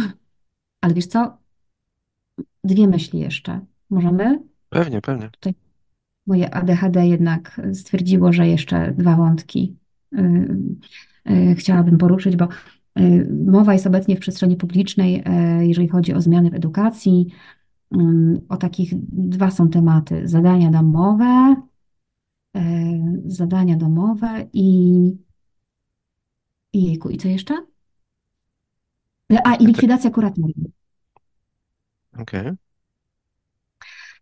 ale 0.80 0.94
wiesz 0.94 1.06
co? 1.06 1.38
Dwie 2.64 2.88
myśli 2.88 3.20
jeszcze. 3.20 3.60
Możemy? 3.92 4.42
Pewnie, 4.68 5.00
pewnie. 5.00 5.30
Tutaj 5.30 5.54
moje 6.26 6.54
ADHD 6.54 7.06
jednak 7.06 7.60
stwierdziło, 7.72 8.32
że 8.32 8.48
jeszcze 8.48 8.92
dwa 8.92 9.16
wątki 9.16 9.76
y, 10.12 10.56
y, 11.30 11.54
chciałabym 11.54 11.98
poruszyć, 11.98 12.36
bo 12.36 12.48
y, 12.98 13.28
mowa 13.46 13.72
jest 13.72 13.86
obecnie 13.86 14.16
w 14.16 14.20
przestrzeni 14.20 14.56
publicznej, 14.56 15.24
jeżeli 15.60 15.88
chodzi 15.88 16.14
o 16.14 16.20
zmiany 16.20 16.50
w 16.50 16.54
edukacji. 16.54 17.26
y, 17.94 17.98
O 18.48 18.56
takich 18.56 18.92
dwa 19.12 19.50
są 19.50 19.68
tematy: 19.68 20.28
zadania 20.28 20.70
domowe, 20.70 21.56
zadania 23.26 23.76
domowe 23.76 24.46
i, 24.52 24.96
i 26.72 26.84
jejku, 26.84 27.10
i 27.10 27.16
co 27.16 27.28
jeszcze? 27.28 27.66
A, 29.44 29.54
i 29.54 29.66
likwidacja 29.66 30.10
kuratorium. 30.10 30.72
Okej. 32.18 32.52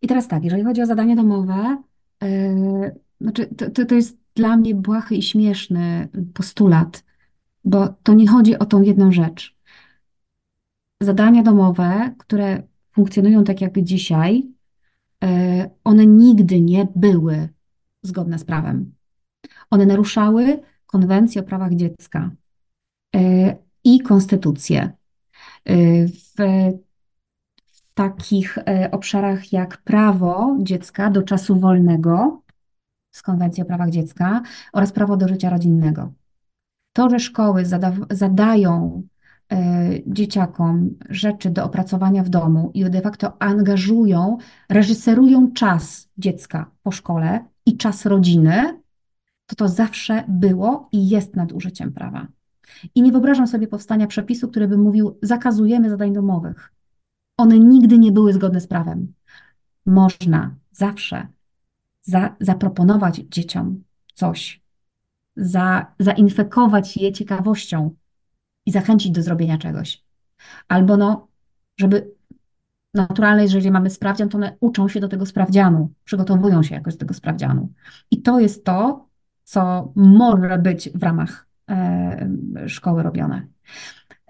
I 0.02 0.06
teraz 0.06 0.28
tak, 0.28 0.44
jeżeli 0.44 0.64
chodzi 0.64 0.82
o 0.82 0.86
zadania 0.86 1.16
domowe, 1.16 1.82
yy, 2.22 3.00
znaczy 3.20 3.46
to, 3.46 3.70
to, 3.70 3.84
to 3.84 3.94
jest 3.94 4.18
dla 4.34 4.56
mnie 4.56 4.74
błahy 4.74 5.14
i 5.14 5.22
śmieszny 5.22 6.08
postulat, 6.34 7.04
bo 7.64 7.88
to 7.88 8.14
nie 8.14 8.28
chodzi 8.28 8.58
o 8.58 8.66
tą 8.66 8.82
jedną 8.82 9.12
rzecz. 9.12 9.56
Zadania 11.02 11.42
domowe, 11.42 12.14
które 12.18 12.62
funkcjonują 12.92 13.44
tak 13.44 13.60
jak 13.60 13.82
dzisiaj, 13.82 14.42
e, 15.24 15.70
one 15.84 16.06
nigdy 16.06 16.60
nie 16.60 16.86
były 16.96 17.48
zgodne 18.02 18.38
z 18.38 18.44
prawem. 18.44 18.94
One 19.70 19.86
naruszały 19.86 20.60
konwencję 20.86 21.42
o 21.42 21.44
prawach 21.44 21.74
dziecka 21.74 22.30
e, 23.16 23.56
i 23.84 24.00
konstytucję. 24.00 24.92
W 26.06 26.34
takich 28.00 28.58
obszarach 28.90 29.52
jak 29.52 29.78
prawo 29.78 30.56
dziecka 30.60 31.10
do 31.10 31.22
czasu 31.22 31.60
wolnego 31.60 32.42
z 33.10 33.22
konwencji 33.22 33.62
o 33.62 33.66
prawach 33.66 33.90
dziecka 33.90 34.42
oraz 34.72 34.92
prawo 34.92 35.16
do 35.16 35.28
życia 35.28 35.50
rodzinnego. 35.50 36.12
To, 36.92 37.10
że 37.10 37.18
szkoły 37.18 37.64
zada 37.64 37.92
zadają 38.10 39.02
e, 39.52 39.90
dzieciakom 40.06 40.90
rzeczy 41.10 41.50
do 41.50 41.64
opracowania 41.64 42.22
w 42.22 42.28
domu 42.28 42.70
i 42.74 42.84
de 42.84 43.00
facto 43.00 43.42
angażują, 43.42 44.38
reżyserują 44.68 45.52
czas 45.52 46.08
dziecka 46.18 46.70
po 46.82 46.90
szkole 46.90 47.44
i 47.66 47.76
czas 47.76 48.06
rodziny, 48.06 48.80
to 49.46 49.56
to 49.56 49.68
zawsze 49.68 50.24
było 50.28 50.88
i 50.92 51.08
jest 51.08 51.36
nadużyciem 51.36 51.92
prawa. 51.92 52.26
I 52.94 53.02
nie 53.02 53.12
wyobrażam 53.12 53.46
sobie 53.46 53.66
powstania 53.66 54.06
przepisu, 54.06 54.48
który 54.48 54.68
by 54.68 54.78
mówił, 54.78 55.18
zakazujemy 55.22 55.90
zadań 55.90 56.12
domowych. 56.12 56.79
One 57.40 57.58
nigdy 57.58 57.98
nie 57.98 58.12
były 58.12 58.32
zgodne 58.32 58.60
z 58.60 58.66
prawem. 58.66 59.14
Można 59.86 60.54
zawsze 60.72 61.28
za, 62.02 62.36
zaproponować 62.40 63.16
dzieciom 63.16 63.82
coś, 64.14 64.62
za, 65.36 65.94
zainfekować 65.98 66.96
je 66.96 67.12
ciekawością 67.12 67.94
i 68.66 68.72
zachęcić 68.72 69.12
do 69.12 69.22
zrobienia 69.22 69.58
czegoś. 69.58 70.04
Albo 70.68 70.96
no, 70.96 71.28
żeby 71.76 72.14
naturalne 72.94 73.42
jeżeli 73.42 73.70
mamy 73.70 73.90
sprawdzian, 73.90 74.28
to 74.28 74.38
one 74.38 74.56
uczą 74.60 74.88
się 74.88 75.00
do 75.00 75.08
tego 75.08 75.26
sprawdzianu, 75.26 75.92
przygotowują 76.04 76.62
się 76.62 76.74
jakoś 76.74 76.94
do 76.94 77.00
tego 77.00 77.14
sprawdzianu. 77.14 77.72
I 78.10 78.22
to 78.22 78.40
jest 78.40 78.64
to, 78.64 79.08
co 79.44 79.92
może 79.96 80.58
być 80.58 80.90
w 80.94 81.02
ramach 81.02 81.46
e, 81.70 82.28
szkoły 82.66 83.02
robione. 83.02 83.46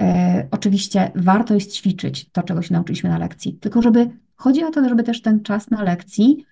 E, 0.01 0.49
oczywiście 0.51 1.11
warto 1.15 1.55
jest 1.55 1.73
ćwiczyć 1.73 2.31
to, 2.31 2.43
czego 2.43 2.63
się 2.63 2.75
nauczyliśmy 2.75 3.11
na 3.11 3.19
lekcji, 3.19 3.53
tylko 3.53 3.83
żeby 3.83 4.11
chodzi 4.37 4.65
o 4.65 4.71
to, 4.71 4.89
żeby 4.89 5.03
też 5.03 5.23
ten 5.23 5.43
czas 5.43 5.71
na 5.71 5.83
lekcji 5.83 6.45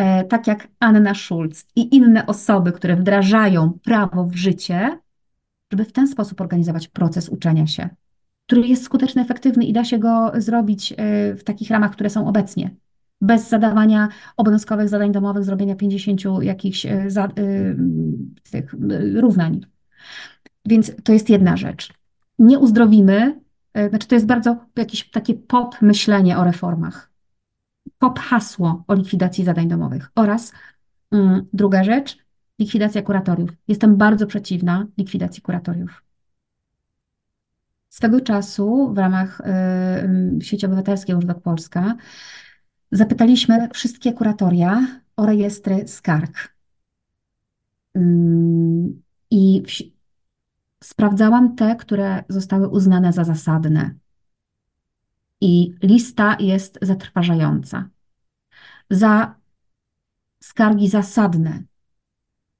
E, 0.00 0.24
tak 0.24 0.46
jak 0.46 0.68
Anna 0.80 1.14
Schulz 1.14 1.66
i 1.76 1.96
inne 1.96 2.26
osoby, 2.26 2.72
które 2.72 2.96
wdrażają 2.96 3.78
prawo 3.84 4.24
w 4.24 4.34
życie, 4.34 4.98
żeby 5.72 5.84
w 5.84 5.92
ten 5.92 6.08
sposób 6.08 6.40
organizować 6.40 6.88
proces 6.88 7.28
uczenia 7.28 7.66
się, 7.66 7.88
który 8.46 8.68
jest 8.68 8.82
skuteczny, 8.84 9.22
efektywny 9.22 9.64
i 9.64 9.72
da 9.72 9.84
się 9.84 9.98
go 9.98 10.32
zrobić 10.34 10.92
e, 10.92 10.96
w 11.34 11.44
takich 11.44 11.70
ramach, 11.70 11.92
które 11.92 12.10
są 12.10 12.28
obecnie. 12.28 12.70
Bez 13.20 13.48
zadawania 13.48 14.08
obowiązkowych 14.36 14.88
zadań 14.88 15.12
domowych, 15.12 15.44
zrobienia 15.44 15.74
50 15.74 16.20
jakichś 16.42 16.86
za, 17.06 17.28
tych 18.50 18.74
równań. 19.14 19.60
Więc 20.66 20.92
to 21.04 21.12
jest 21.12 21.30
jedna 21.30 21.56
rzecz. 21.56 21.99
Nie 22.40 22.58
uzdrowimy, 22.58 23.40
znaczy 23.88 24.08
to 24.08 24.14
jest 24.14 24.26
bardzo 24.26 24.56
jakieś 24.76 25.10
takie 25.10 25.34
pop 25.34 25.82
myślenie 25.82 26.38
o 26.38 26.44
reformach 26.44 27.10
pop 28.00 28.18
hasło 28.18 28.84
o 28.88 28.94
likwidacji 28.94 29.44
zadań 29.44 29.68
domowych. 29.68 30.10
Oraz 30.14 30.52
mm, 31.10 31.46
druga 31.52 31.84
rzecz, 31.84 32.18
likwidacja 32.58 33.02
kuratoriów. 33.02 33.50
Jestem 33.68 33.96
bardzo 33.96 34.26
przeciwna 34.26 34.86
likwidacji 34.98 35.42
kuratoriów. 35.42 36.02
Swego 37.88 38.20
czasu 38.20 38.92
w 38.92 38.98
ramach 38.98 39.40
y, 40.40 40.44
sieci 40.44 40.66
obywatelskiej 40.66 41.16
Urzędok 41.16 41.42
Polska 41.42 41.96
zapytaliśmy 42.92 43.68
wszystkie 43.72 44.12
kuratoria 44.12 44.86
o 45.16 45.26
rejestry 45.26 45.88
skarg. 45.88 46.54
Mm, 47.94 49.02
I 49.30 49.62
sprawdzałam 50.84 51.56
te, 51.56 51.76
które 51.76 52.24
zostały 52.28 52.68
uznane 52.68 53.12
za 53.12 53.24
zasadne 53.24 53.94
i 55.40 55.74
lista 55.82 56.36
jest 56.40 56.78
zatrważająca. 56.82 57.88
Za 58.90 59.34
skargi 60.42 60.88
zasadne, 60.88 61.62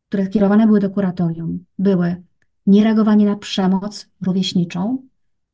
które 0.09 0.27
kierowane 0.27 0.67
były 0.67 0.81
do 0.81 0.91
kuratorium, 0.91 1.65
były 1.79 2.23
niereagowanie 2.67 3.27
na 3.27 3.37
przemoc 3.37 4.09
rówieśniczą, 4.27 5.09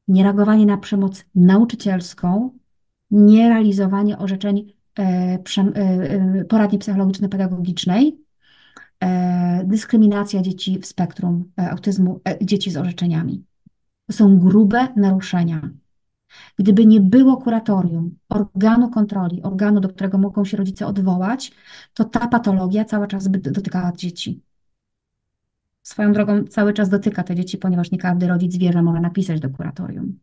niereagowanie 0.08 0.66
na 0.66 0.76
przemoc 0.76 1.24
nauczycielską, 1.34 2.58
nierealizowanie 3.10 4.18
orzeczeń 4.18 4.72
e, 4.98 5.02
e, 5.02 5.38
e, 5.76 6.44
poradni 6.44 6.78
psychologiczno-pedagogicznej, 6.78 8.25
dyskryminacja 9.64 10.42
dzieci 10.42 10.78
w 10.78 10.86
spektrum 10.86 11.52
autyzmu, 11.56 12.20
dzieci 12.42 12.70
z 12.70 12.76
orzeczeniami. 12.76 13.44
To 14.06 14.12
są 14.12 14.38
grube 14.38 14.88
naruszenia 14.96 15.70
Gdyby 16.58 16.86
nie 16.86 17.00
było 17.00 17.36
kuratorium, 17.36 18.18
organu 18.28 18.90
kontroli, 18.90 19.42
organu, 19.42 19.80
do 19.80 19.88
którego 19.88 20.18
mogą 20.18 20.44
się 20.44 20.56
rodzice 20.56 20.86
odwołać, 20.86 21.52
to 21.94 22.04
ta 22.04 22.28
patologia 22.28 22.84
cały 22.84 23.08
czas 23.08 23.28
by 23.28 23.38
dotykała 23.38 23.92
dzieci. 23.92 24.42
Swoją 25.82 26.12
drogą 26.12 26.44
cały 26.44 26.72
czas 26.72 26.88
dotyka 26.88 27.22
te 27.22 27.34
dzieci, 27.34 27.58
ponieważ 27.58 27.90
nie 27.90 27.98
każdy 27.98 28.28
rodzic 28.28 28.56
wie, 28.56 28.72
że 28.72 28.82
może 28.82 29.00
napisać 29.00 29.40
do 29.40 29.50
kuratorium. 29.50 30.18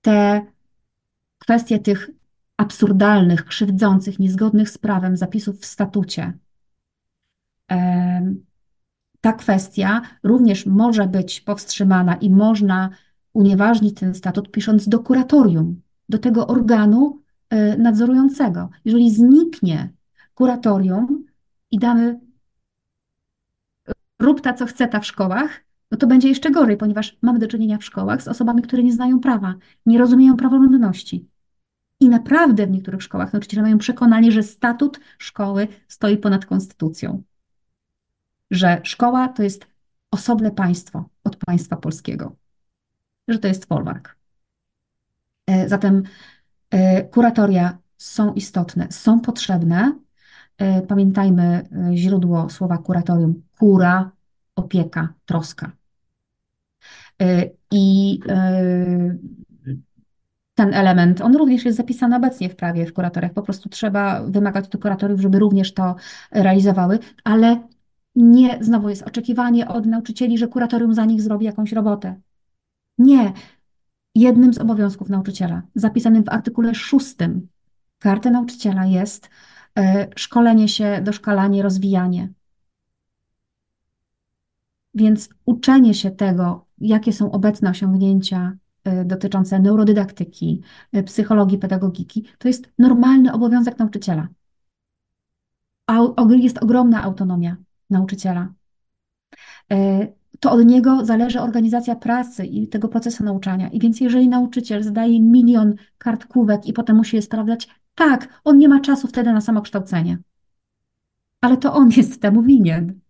Te 0.00 0.46
kwestie 1.38 1.78
tych 1.78 2.10
absurdalnych, 2.56 3.44
krzywdzących, 3.44 4.18
niezgodnych 4.18 4.70
z 4.70 4.78
prawem 4.78 5.16
zapisów 5.16 5.60
w 5.60 5.66
statucie, 5.66 6.32
ta 9.20 9.32
kwestia 9.32 10.02
również 10.22 10.66
może 10.66 11.06
być 11.06 11.40
powstrzymana 11.40 12.14
i 12.14 12.30
można 12.30 12.90
unieważnić 13.32 14.00
ten 14.00 14.14
statut, 14.14 14.50
pisząc 14.50 14.88
do 14.88 14.98
kuratorium, 14.98 15.80
do 16.08 16.18
tego 16.18 16.46
organu 16.46 17.22
e, 17.50 17.76
nadzorującego. 17.78 18.70
Jeżeli 18.84 19.10
zniknie 19.10 19.92
kuratorium 20.34 21.24
i 21.70 21.78
damy 21.78 22.20
rób 24.18 24.40
ta, 24.40 24.52
co 24.52 24.66
chce 24.66 24.88
ta 24.88 25.00
w 25.00 25.06
szkołach, 25.06 25.64
no 25.90 25.98
to 25.98 26.06
będzie 26.06 26.28
jeszcze 26.28 26.50
gorzej, 26.50 26.76
ponieważ 26.76 27.18
mamy 27.22 27.38
do 27.38 27.48
czynienia 27.48 27.78
w 27.78 27.84
szkołach 27.84 28.22
z 28.22 28.28
osobami, 28.28 28.62
które 28.62 28.82
nie 28.82 28.92
znają 28.92 29.20
prawa, 29.20 29.54
nie 29.86 29.98
rozumieją 29.98 30.36
praworządności. 30.36 31.28
I 32.00 32.08
naprawdę 32.08 32.66
w 32.66 32.70
niektórych 32.70 33.02
szkołach 33.02 33.32
nauczyciele 33.32 33.62
mają 33.62 33.78
przekonanie, 33.78 34.32
że 34.32 34.42
statut 34.42 35.00
szkoły 35.18 35.68
stoi 35.88 36.18
ponad 36.18 36.46
konstytucją. 36.46 37.22
Że 38.50 38.80
szkoła 38.84 39.28
to 39.28 39.42
jest 39.42 39.66
osobne 40.10 40.50
państwo 40.50 41.08
od 41.24 41.36
państwa 41.36 41.76
polskiego 41.76 42.36
że 43.28 43.38
to 43.38 43.48
jest 43.48 43.64
folwark. 43.64 44.16
E, 45.46 45.68
zatem 45.68 46.02
e, 46.70 47.02
kuratoria 47.02 47.78
są 47.96 48.32
istotne, 48.32 48.86
są 48.90 49.20
potrzebne. 49.20 49.98
E, 50.58 50.82
pamiętajmy 50.82 51.68
źródło 51.94 52.50
słowa 52.50 52.78
kuratorium: 52.78 53.42
kura, 53.58 54.10
opieka, 54.56 55.14
troska. 55.26 55.72
I 57.70 58.20
ten 60.54 60.74
element, 60.74 61.20
on 61.20 61.36
również 61.36 61.64
jest 61.64 61.76
zapisany 61.76 62.16
obecnie 62.16 62.48
w 62.48 62.56
prawie 62.56 62.86
w 62.86 62.92
kuratoriach. 62.92 63.32
Po 63.32 63.42
prostu 63.42 63.68
trzeba 63.68 64.22
wymagać 64.22 64.64
od 64.74 64.82
kuratoriów, 64.82 65.20
żeby 65.20 65.38
również 65.38 65.74
to 65.74 65.94
realizowały, 66.30 66.98
ale 67.24 67.68
nie, 68.16 68.58
znowu 68.60 68.88
jest 68.88 69.02
oczekiwanie 69.02 69.68
od 69.68 69.86
nauczycieli, 69.86 70.38
że 70.38 70.48
kuratorium 70.48 70.94
za 70.94 71.04
nich 71.04 71.22
zrobi 71.22 71.46
jakąś 71.46 71.72
robotę. 71.72 72.20
Nie. 72.98 73.32
Jednym 74.14 74.54
z 74.54 74.58
obowiązków 74.58 75.08
nauczyciela, 75.08 75.62
zapisanym 75.74 76.24
w 76.24 76.28
artykule 76.28 76.74
6 76.74 77.16
karty 77.98 78.30
nauczyciela 78.30 78.86
jest 78.86 79.30
e, 79.78 80.08
szkolenie 80.16 80.68
się, 80.68 81.00
doszkalanie, 81.02 81.62
rozwijanie. 81.62 82.32
Więc 84.94 85.28
uczenie 85.44 85.94
się 85.94 86.10
tego, 86.10 86.66
jakie 86.78 87.12
są 87.12 87.32
obecne 87.32 87.70
osiągnięcia 87.70 88.56
e, 88.84 89.04
dotyczące 89.04 89.58
neurodydaktyki, 89.58 90.62
e, 90.92 91.02
psychologii, 91.02 91.58
pedagogiki, 91.58 92.24
to 92.38 92.48
jest 92.48 92.72
normalny 92.78 93.32
obowiązek 93.32 93.78
nauczyciela. 93.78 94.28
Jest 96.28 96.58
ogromna 96.58 97.02
autonomia 97.02 97.56
nauczyciela 97.90 98.52
to 100.40 100.52
od 100.52 100.66
niego 100.66 101.04
zależy 101.04 101.40
organizacja 101.40 101.96
pracy 101.96 102.46
i 102.46 102.68
tego 102.68 102.88
procesu 102.88 103.24
nauczania. 103.24 103.68
I 103.68 103.80
więc 103.80 104.00
jeżeli 104.00 104.28
nauczyciel 104.28 104.82
zdaje 104.82 105.20
milion 105.20 105.74
kartkówek 105.98 106.66
i 106.66 106.72
potem 106.72 106.96
musi 106.96 107.16
je 107.16 107.22
sprawdzać, 107.22 107.68
tak, 107.94 108.40
on 108.44 108.58
nie 108.58 108.68
ma 108.68 108.80
czasu 108.80 109.08
wtedy 109.08 109.32
na 109.32 109.40
samokształcenie. 109.40 110.18
Ale 111.40 111.56
to 111.56 111.74
on 111.74 111.90
jest 111.96 112.22
temu 112.22 112.42
winien. 112.42 113.00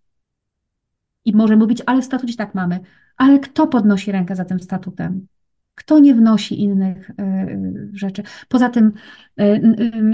I 1.25 1.37
może 1.37 1.57
mówić, 1.57 1.83
ale 1.87 2.03
w 2.03 2.05
statucie 2.05 2.37
tak 2.37 2.55
mamy. 2.55 2.81
Ale 3.17 3.39
kto 3.39 3.67
podnosi 3.67 4.13
rękę 4.13 4.37
za 4.37 4.45
tym 4.45 4.61
statutem? 4.61 5.27
Kto 5.75 5.99
nie 5.99 6.15
wnosi 6.15 6.63
innych 6.63 7.11
y, 7.11 7.91
rzeczy? 7.93 8.23
Poza 8.49 8.69
tym, 8.69 8.93
y, 9.41 9.45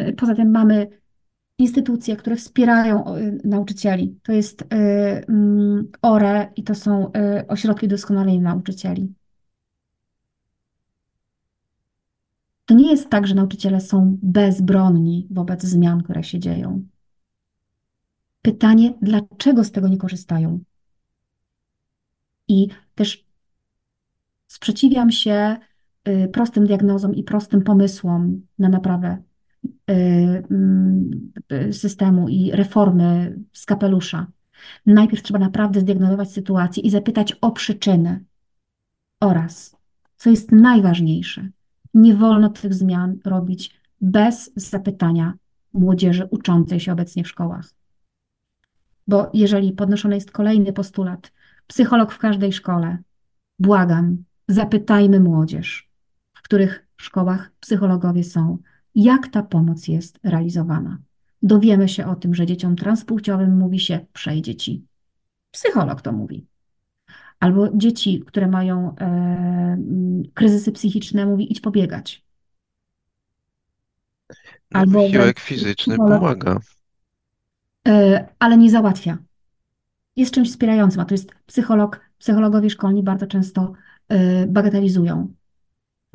y, 0.09 0.13
poza 0.13 0.35
tym 0.35 0.51
mamy 0.51 1.02
instytucje, 1.63 2.17
które 2.17 2.37
wspierają 2.37 3.05
nauczycieli. 3.45 4.19
To 4.23 4.33
jest 4.33 4.65
mm, 4.71 5.91
ORE 6.03 6.53
i 6.57 6.63
to 6.63 6.75
są 6.75 7.13
ośrodki 7.49 7.89
doskonalenia 7.89 8.41
nauczycieli. 8.41 9.15
To 12.67 12.75
nie 12.75 12.91
jest 12.91 13.11
tak, 13.11 13.27
że 13.27 13.35
nauczyciele 13.35 13.81
są 13.81 14.19
bezbronni 14.23 15.27
wobec 15.31 15.63
zmian, 15.63 16.03
które 16.03 16.25
się 16.25 16.39
dzieją. 16.39 16.83
Pytanie, 18.43 18.95
dlaczego 19.03 19.65
z 19.65 19.73
tego 19.73 19.89
nie 19.89 19.99
korzystają? 19.99 20.61
I 22.49 22.69
też 22.95 23.27
sprzeciwiam 24.47 25.11
się 25.11 25.57
y, 26.09 26.29
prostym 26.33 26.67
diagnozom 26.67 27.15
i 27.15 27.23
prostym 27.23 27.63
pomysłom 27.63 28.47
na 28.59 28.69
naprawę 28.69 29.09
y, 29.09 29.21
y, 29.23 29.32
systemu 31.73 32.29
i 32.29 32.51
reformy 32.51 33.39
z 33.53 33.67
kapelusza. 33.67 34.27
Najpierw 34.87 35.23
trzeba 35.23 35.39
naprawdę 35.39 35.81
zdiagnozować 35.81 36.33
sytuację 36.33 36.83
i 36.83 36.91
zapytać 36.91 37.33
o 37.33 37.51
przyczyny 37.51 38.25
oraz, 39.21 39.77
co 40.17 40.31
jest 40.31 40.53
najważniejsze, 40.53 41.49
nie 41.95 42.15
wolno 42.15 42.49
tych 42.49 42.75
zmian 42.75 43.19
robić 43.25 43.81
bez 44.01 44.53
zapytania 44.57 45.35
młodzieży 45.73 46.29
uczącej 46.31 46.81
się 46.81 46.93
obecnie 46.93 47.25
w 47.25 47.29
szkołach. 47.29 47.69
Bo 49.09 49.31
jeżeli 49.35 49.73
podnoszony 49.73 50.15
jest 50.15 50.31
kolejny 50.31 50.73
postulat, 50.73 51.33
psycholog 51.67 52.13
w 52.13 52.19
każdej 52.19 52.53
szkole, 52.53 52.99
błagam, 53.59 54.25
zapytajmy 54.49 55.21
młodzież, 55.21 55.91
w 56.35 56.43
których 56.43 56.87
szkołach 56.97 57.51
psychologowie 57.61 58.25
są, 58.25 58.59
jak 58.95 59.29
ta 59.29 59.43
pomoc 59.43 59.89
jest 59.89 60.19
realizowana. 60.23 60.99
Dowiemy 61.43 61.89
się 61.89 62.07
o 62.07 62.15
tym, 62.15 62.35
że 62.35 62.47
dzieciom 62.47 62.77
transpłciowym 62.77 63.59
mówi 63.59 63.81
się 63.81 64.07
przejdzie 64.13 64.55
ci. 64.55 64.85
Psycholog 65.51 66.03
to 66.03 66.13
mówi. 66.13 66.47
Albo 67.41 67.69
dzieci, 67.75 68.23
które 68.27 68.49
mają 68.49 68.95
e, 68.97 69.05
mm, 69.05 70.23
kryzysy 70.35 70.73
psychiczne, 70.73 71.27
mówi 71.27 71.53
idź 71.53 71.61
pobiegać. 71.61 72.25
No, 74.71 74.81
Albo 74.81 75.03
wysiłek 75.03 75.41
fizyczny 75.41 75.97
pomaga. 75.97 76.59
e, 77.89 78.29
ale 78.39 78.57
nie 78.57 78.71
załatwia. 78.71 79.19
Jest 80.17 80.35
czymś 80.35 80.51
wspierającym, 80.51 81.01
a 81.01 81.05
to 81.05 81.15
jest 81.15 81.33
psycholog. 81.47 82.01
Psychologowie 82.19 82.71
szkolni 82.71 83.03
bardzo 83.03 83.27
często 83.27 83.73
e, 84.09 84.47
bagatelizują. 84.47 85.35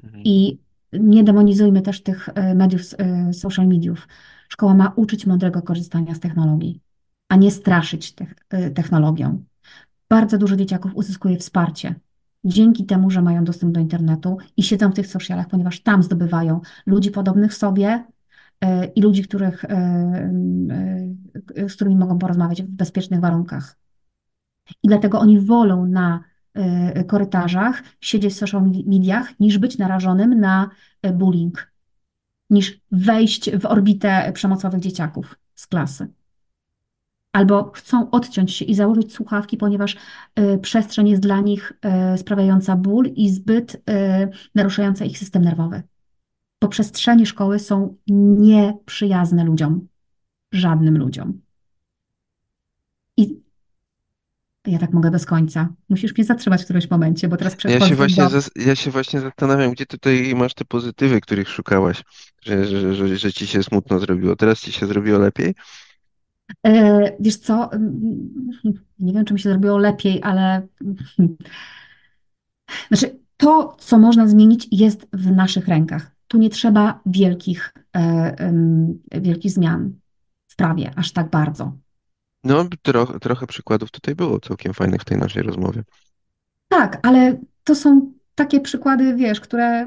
Mhm. 0.03 0.23
I 0.25 0.57
nie 0.99 1.24
demonizujmy 1.24 1.82
też 1.82 2.03
tych 2.03 2.30
e, 2.30 2.56
mediów, 2.56 2.82
e, 2.98 3.34
social 3.34 3.68
mediów. 3.68 4.07
Szkoła 4.49 4.74
ma 4.74 4.94
uczyć 4.95 5.26
mądrego 5.26 5.61
korzystania 5.61 6.15
z 6.15 6.19
technologii, 6.19 6.82
a 7.30 7.36
nie 7.36 7.52
straszyć 7.52 8.14
e, 8.49 8.72
technologią. 8.72 9.44
Bardzo 10.10 10.38
dużo 10.38 10.56
dzieciaków 10.56 10.95
uzyskuje 10.95 11.38
wsparcie 11.38 11.95
dzięki 12.44 12.86
temu, 12.86 13.10
że 13.10 13.22
mają 13.22 13.44
dostęp 13.44 13.74
do 13.74 13.80
internetu 13.80 14.38
i 14.57 14.64
siedzą 14.64 14.91
w 14.91 14.95
tych 14.95 15.07
socialach, 15.07 15.48
ponieważ 15.48 15.84
tam 15.84 16.03
zdobywają 16.03 16.61
ludzi 16.86 17.11
podobnych 17.11 17.53
sobie 17.53 18.06
i 18.95 19.02
ludzi, 19.02 19.24
których, 19.24 19.65
z 21.68 21.76
którymi 21.76 21.95
mogą 21.95 22.18
porozmawiać 22.18 22.64
w 22.64 22.68
bezpiecznych 22.68 23.19
warunkach. 23.19 23.78
I 24.84 24.88
dlatego 24.88 25.19
oni 25.19 25.40
wolą 25.40 25.86
na 25.86 26.24
korytarzach 27.07 27.84
siedzieć 28.01 28.34
w 28.34 28.38
social 28.38 28.71
mediach, 28.85 29.39
niż 29.39 29.57
być 29.57 29.77
narażonym 29.77 30.39
na 30.39 30.69
e, 31.01 31.13
bullying, 31.13 31.71
niż 32.49 32.81
wejść 32.91 33.51
w 33.51 33.65
orbitę 33.65 34.31
przemocowych 34.34 34.79
dzieciaków 34.79 35.39
z 35.55 35.67
klasy 35.67 36.07
albo 37.38 37.71
chcą 37.71 38.09
odciąć 38.09 38.53
się 38.53 38.65
i 38.65 38.75
założyć 38.75 39.13
słuchawki, 39.13 39.57
ponieważ 39.57 39.95
y, 40.39 40.57
przestrzeń 40.57 41.09
jest 41.09 41.21
dla 41.21 41.41
nich 41.41 41.73
sprawiająca 42.17 42.75
ból 42.75 43.05
i 43.15 43.29
zbyt 43.29 43.84
naruszająca 44.55 45.05
ich 45.05 45.17
system 45.17 45.43
nerwowy. 45.43 45.84
Bo 46.61 46.67
przestrzenie 46.67 47.25
szkoły 47.25 47.59
są 47.59 47.95
nieprzyjazne 48.07 49.43
ludziom, 49.43 49.88
żadnym 50.51 50.97
ludziom. 50.97 51.41
I 53.17 53.41
ja 54.68 54.80
tak 54.80 54.94
mogę 54.94 55.11
bez 55.11 55.26
końca. 55.26 55.69
Musisz 55.89 56.15
mnie 56.18 56.26
zatrzymać 56.26 56.61
w 56.61 56.64
którymś 56.64 56.89
momencie, 56.89 57.27
bo 57.27 57.38
teraz 57.38 57.53
Ja 57.53 57.57
przechodzę 57.57 57.89
się 57.89 57.95
właśnie, 57.95 58.23
do... 58.30 58.39
ja 58.65 58.76
się 58.76 58.91
właśnie 58.91 59.19
zastanawiam, 59.19 59.72
gdzie 59.72 59.85
tutaj 59.85 60.34
masz 60.35 60.53
te 60.53 60.65
pozytywy, 60.65 61.22
których 61.22 61.49
szukałaś, 61.49 62.03
że, 62.41 62.65
że, 62.65 62.95
że, 62.95 63.18
że 63.18 63.34
ci 63.34 63.48
się 63.48 63.64
smutno 63.64 63.99
zrobiło. 63.99 64.35
Teraz 64.35 64.61
ci 64.61 64.72
się 64.72 64.88
zrobiło 64.88 65.19
lepiej? 65.19 65.56
E, 66.65 67.11
Wiesz 67.19 67.38
co, 67.38 67.72
mm, 67.73 68.30
nie 68.99 69.14
wiem, 69.14 69.26
czy 69.26 69.34
mi 69.34 69.39
się 69.39 69.49
zrobiło 69.49 69.77
lepiej, 69.77 70.23
ale 70.23 70.68
znaczy 72.91 73.19
to, 73.38 73.76
co 73.80 73.99
można 73.99 74.27
zmienić, 74.27 74.68
jest 74.72 75.07
w 75.14 75.31
naszych 75.31 75.68
rękach. 75.68 76.11
Tu 76.27 76.38
nie 76.38 76.49
trzeba 76.49 76.99
wielkich, 77.06 77.73
e, 77.95 78.53
wielkich 79.22 79.52
zmian 79.52 79.94
w 80.48 80.56
prawie, 80.56 80.91
aż 80.95 81.11
tak 81.11 81.30
bardzo. 81.30 81.77
No, 82.48 82.65
trochę, 82.82 83.19
trochę 83.19 83.48
przykładów 83.48 83.91
tutaj 83.91 84.15
było 84.15 84.40
całkiem 84.40 84.74
fajnych 84.74 85.02
w 85.02 85.06
tej 85.06 85.18
naszej 85.18 85.44
rozmowie. 85.44 85.84
Tak, 86.68 86.99
ale 87.03 87.38
to 87.64 87.76
są 87.76 88.11
takie 88.36 88.60
przykłady, 88.60 89.15
wiesz, 89.15 89.40
które 89.40 89.86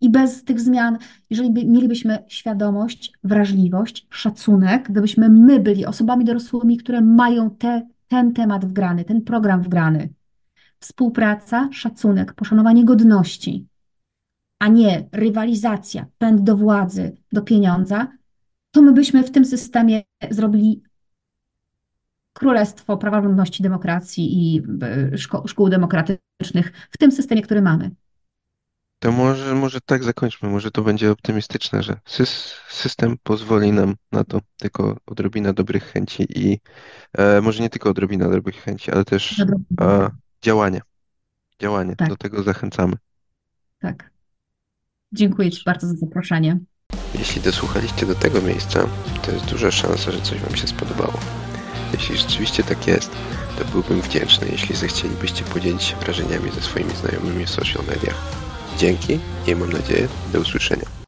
i 0.00 0.10
bez 0.10 0.44
tych 0.44 0.60
zmian, 0.60 0.98
jeżeli 1.30 1.50
by, 1.50 1.64
mielibyśmy 1.66 2.24
świadomość, 2.28 3.12
wrażliwość, 3.24 4.06
szacunek, 4.10 4.88
gdybyśmy 4.90 5.28
my 5.28 5.60
byli 5.60 5.86
osobami 5.86 6.24
dorosłymi, 6.24 6.76
które 6.76 7.00
mają 7.00 7.50
te, 7.50 7.86
ten 8.08 8.32
temat 8.32 8.64
wgrany, 8.64 9.04
ten 9.04 9.22
program 9.22 9.62
wgrany, 9.62 10.08
współpraca, 10.80 11.68
szacunek, 11.72 12.32
poszanowanie 12.34 12.84
godności, 12.84 13.66
a 14.58 14.68
nie 14.68 15.08
rywalizacja, 15.12 16.06
pęd 16.18 16.40
do 16.40 16.56
władzy, 16.56 17.16
do 17.32 17.42
pieniądza, 17.42 18.08
to 18.70 18.82
my 18.82 18.92
byśmy 18.92 19.24
w 19.24 19.30
tym 19.30 19.44
systemie 19.44 20.02
zrobili 20.30 20.82
królestwo 22.40 22.96
praworządności, 22.96 23.62
demokracji 23.62 24.54
i 24.54 24.62
e, 24.82 25.18
szko 25.18 25.48
szkół 25.48 25.68
demokratycznych 25.68 26.72
w 26.90 26.98
tym 26.98 27.12
systemie, 27.12 27.42
który 27.42 27.62
mamy. 27.62 27.90
To 28.98 29.12
może, 29.12 29.54
może 29.54 29.80
tak 29.80 30.04
zakończmy, 30.04 30.48
może 30.48 30.70
to 30.70 30.82
będzie 30.82 31.10
optymistyczne, 31.10 31.82
że 31.82 31.96
sys 32.04 32.54
system 32.68 33.16
pozwoli 33.22 33.72
nam 33.72 33.94
na 34.12 34.24
to, 34.24 34.40
tylko 34.56 34.96
odrobina 35.06 35.52
dobrych 35.52 35.84
chęci 35.84 36.26
i 36.38 36.58
e, 37.18 37.40
może 37.40 37.62
nie 37.62 37.70
tylko 37.70 37.90
odrobina 37.90 38.28
dobrych 38.28 38.56
chęci, 38.56 38.90
ale 38.90 39.04
też 39.04 39.44
e, 39.80 40.10
działanie. 40.42 40.80
Działanie. 41.60 41.96
Tak. 41.96 42.08
Do 42.08 42.16
tego 42.16 42.42
zachęcamy. 42.42 42.96
Tak. 43.78 44.10
Dziękuję 45.12 45.50
Ci 45.50 45.62
bardzo 45.66 45.86
za 45.86 45.94
zaproszenie. 45.96 46.58
Jeśli 47.14 47.42
dosłuchaliście 47.42 48.06
do 48.06 48.14
tego 48.14 48.42
miejsca, 48.42 48.80
to 49.22 49.32
jest 49.32 49.44
duża 49.44 49.70
szansa, 49.70 50.10
że 50.10 50.20
coś 50.20 50.40
Wam 50.40 50.56
się 50.56 50.66
spodobało. 50.66 51.20
Jeśli 51.92 52.16
rzeczywiście 52.16 52.62
tak 52.62 52.86
jest, 52.86 53.10
to 53.58 53.64
byłbym 53.64 54.00
wdzięczny, 54.00 54.48
jeśli 54.52 54.76
zechcielibyście 54.76 55.44
podzielić 55.44 55.82
się 55.82 55.96
wrażeniami 55.96 56.50
ze 56.50 56.62
swoimi 56.62 56.96
znajomymi 56.96 57.46
w 57.46 57.50
social 57.50 57.84
mediach. 57.86 58.22
Dzięki 58.78 59.18
i 59.46 59.54
mam 59.54 59.72
nadzieję 59.72 60.08
do 60.32 60.40
usłyszenia. 60.40 60.99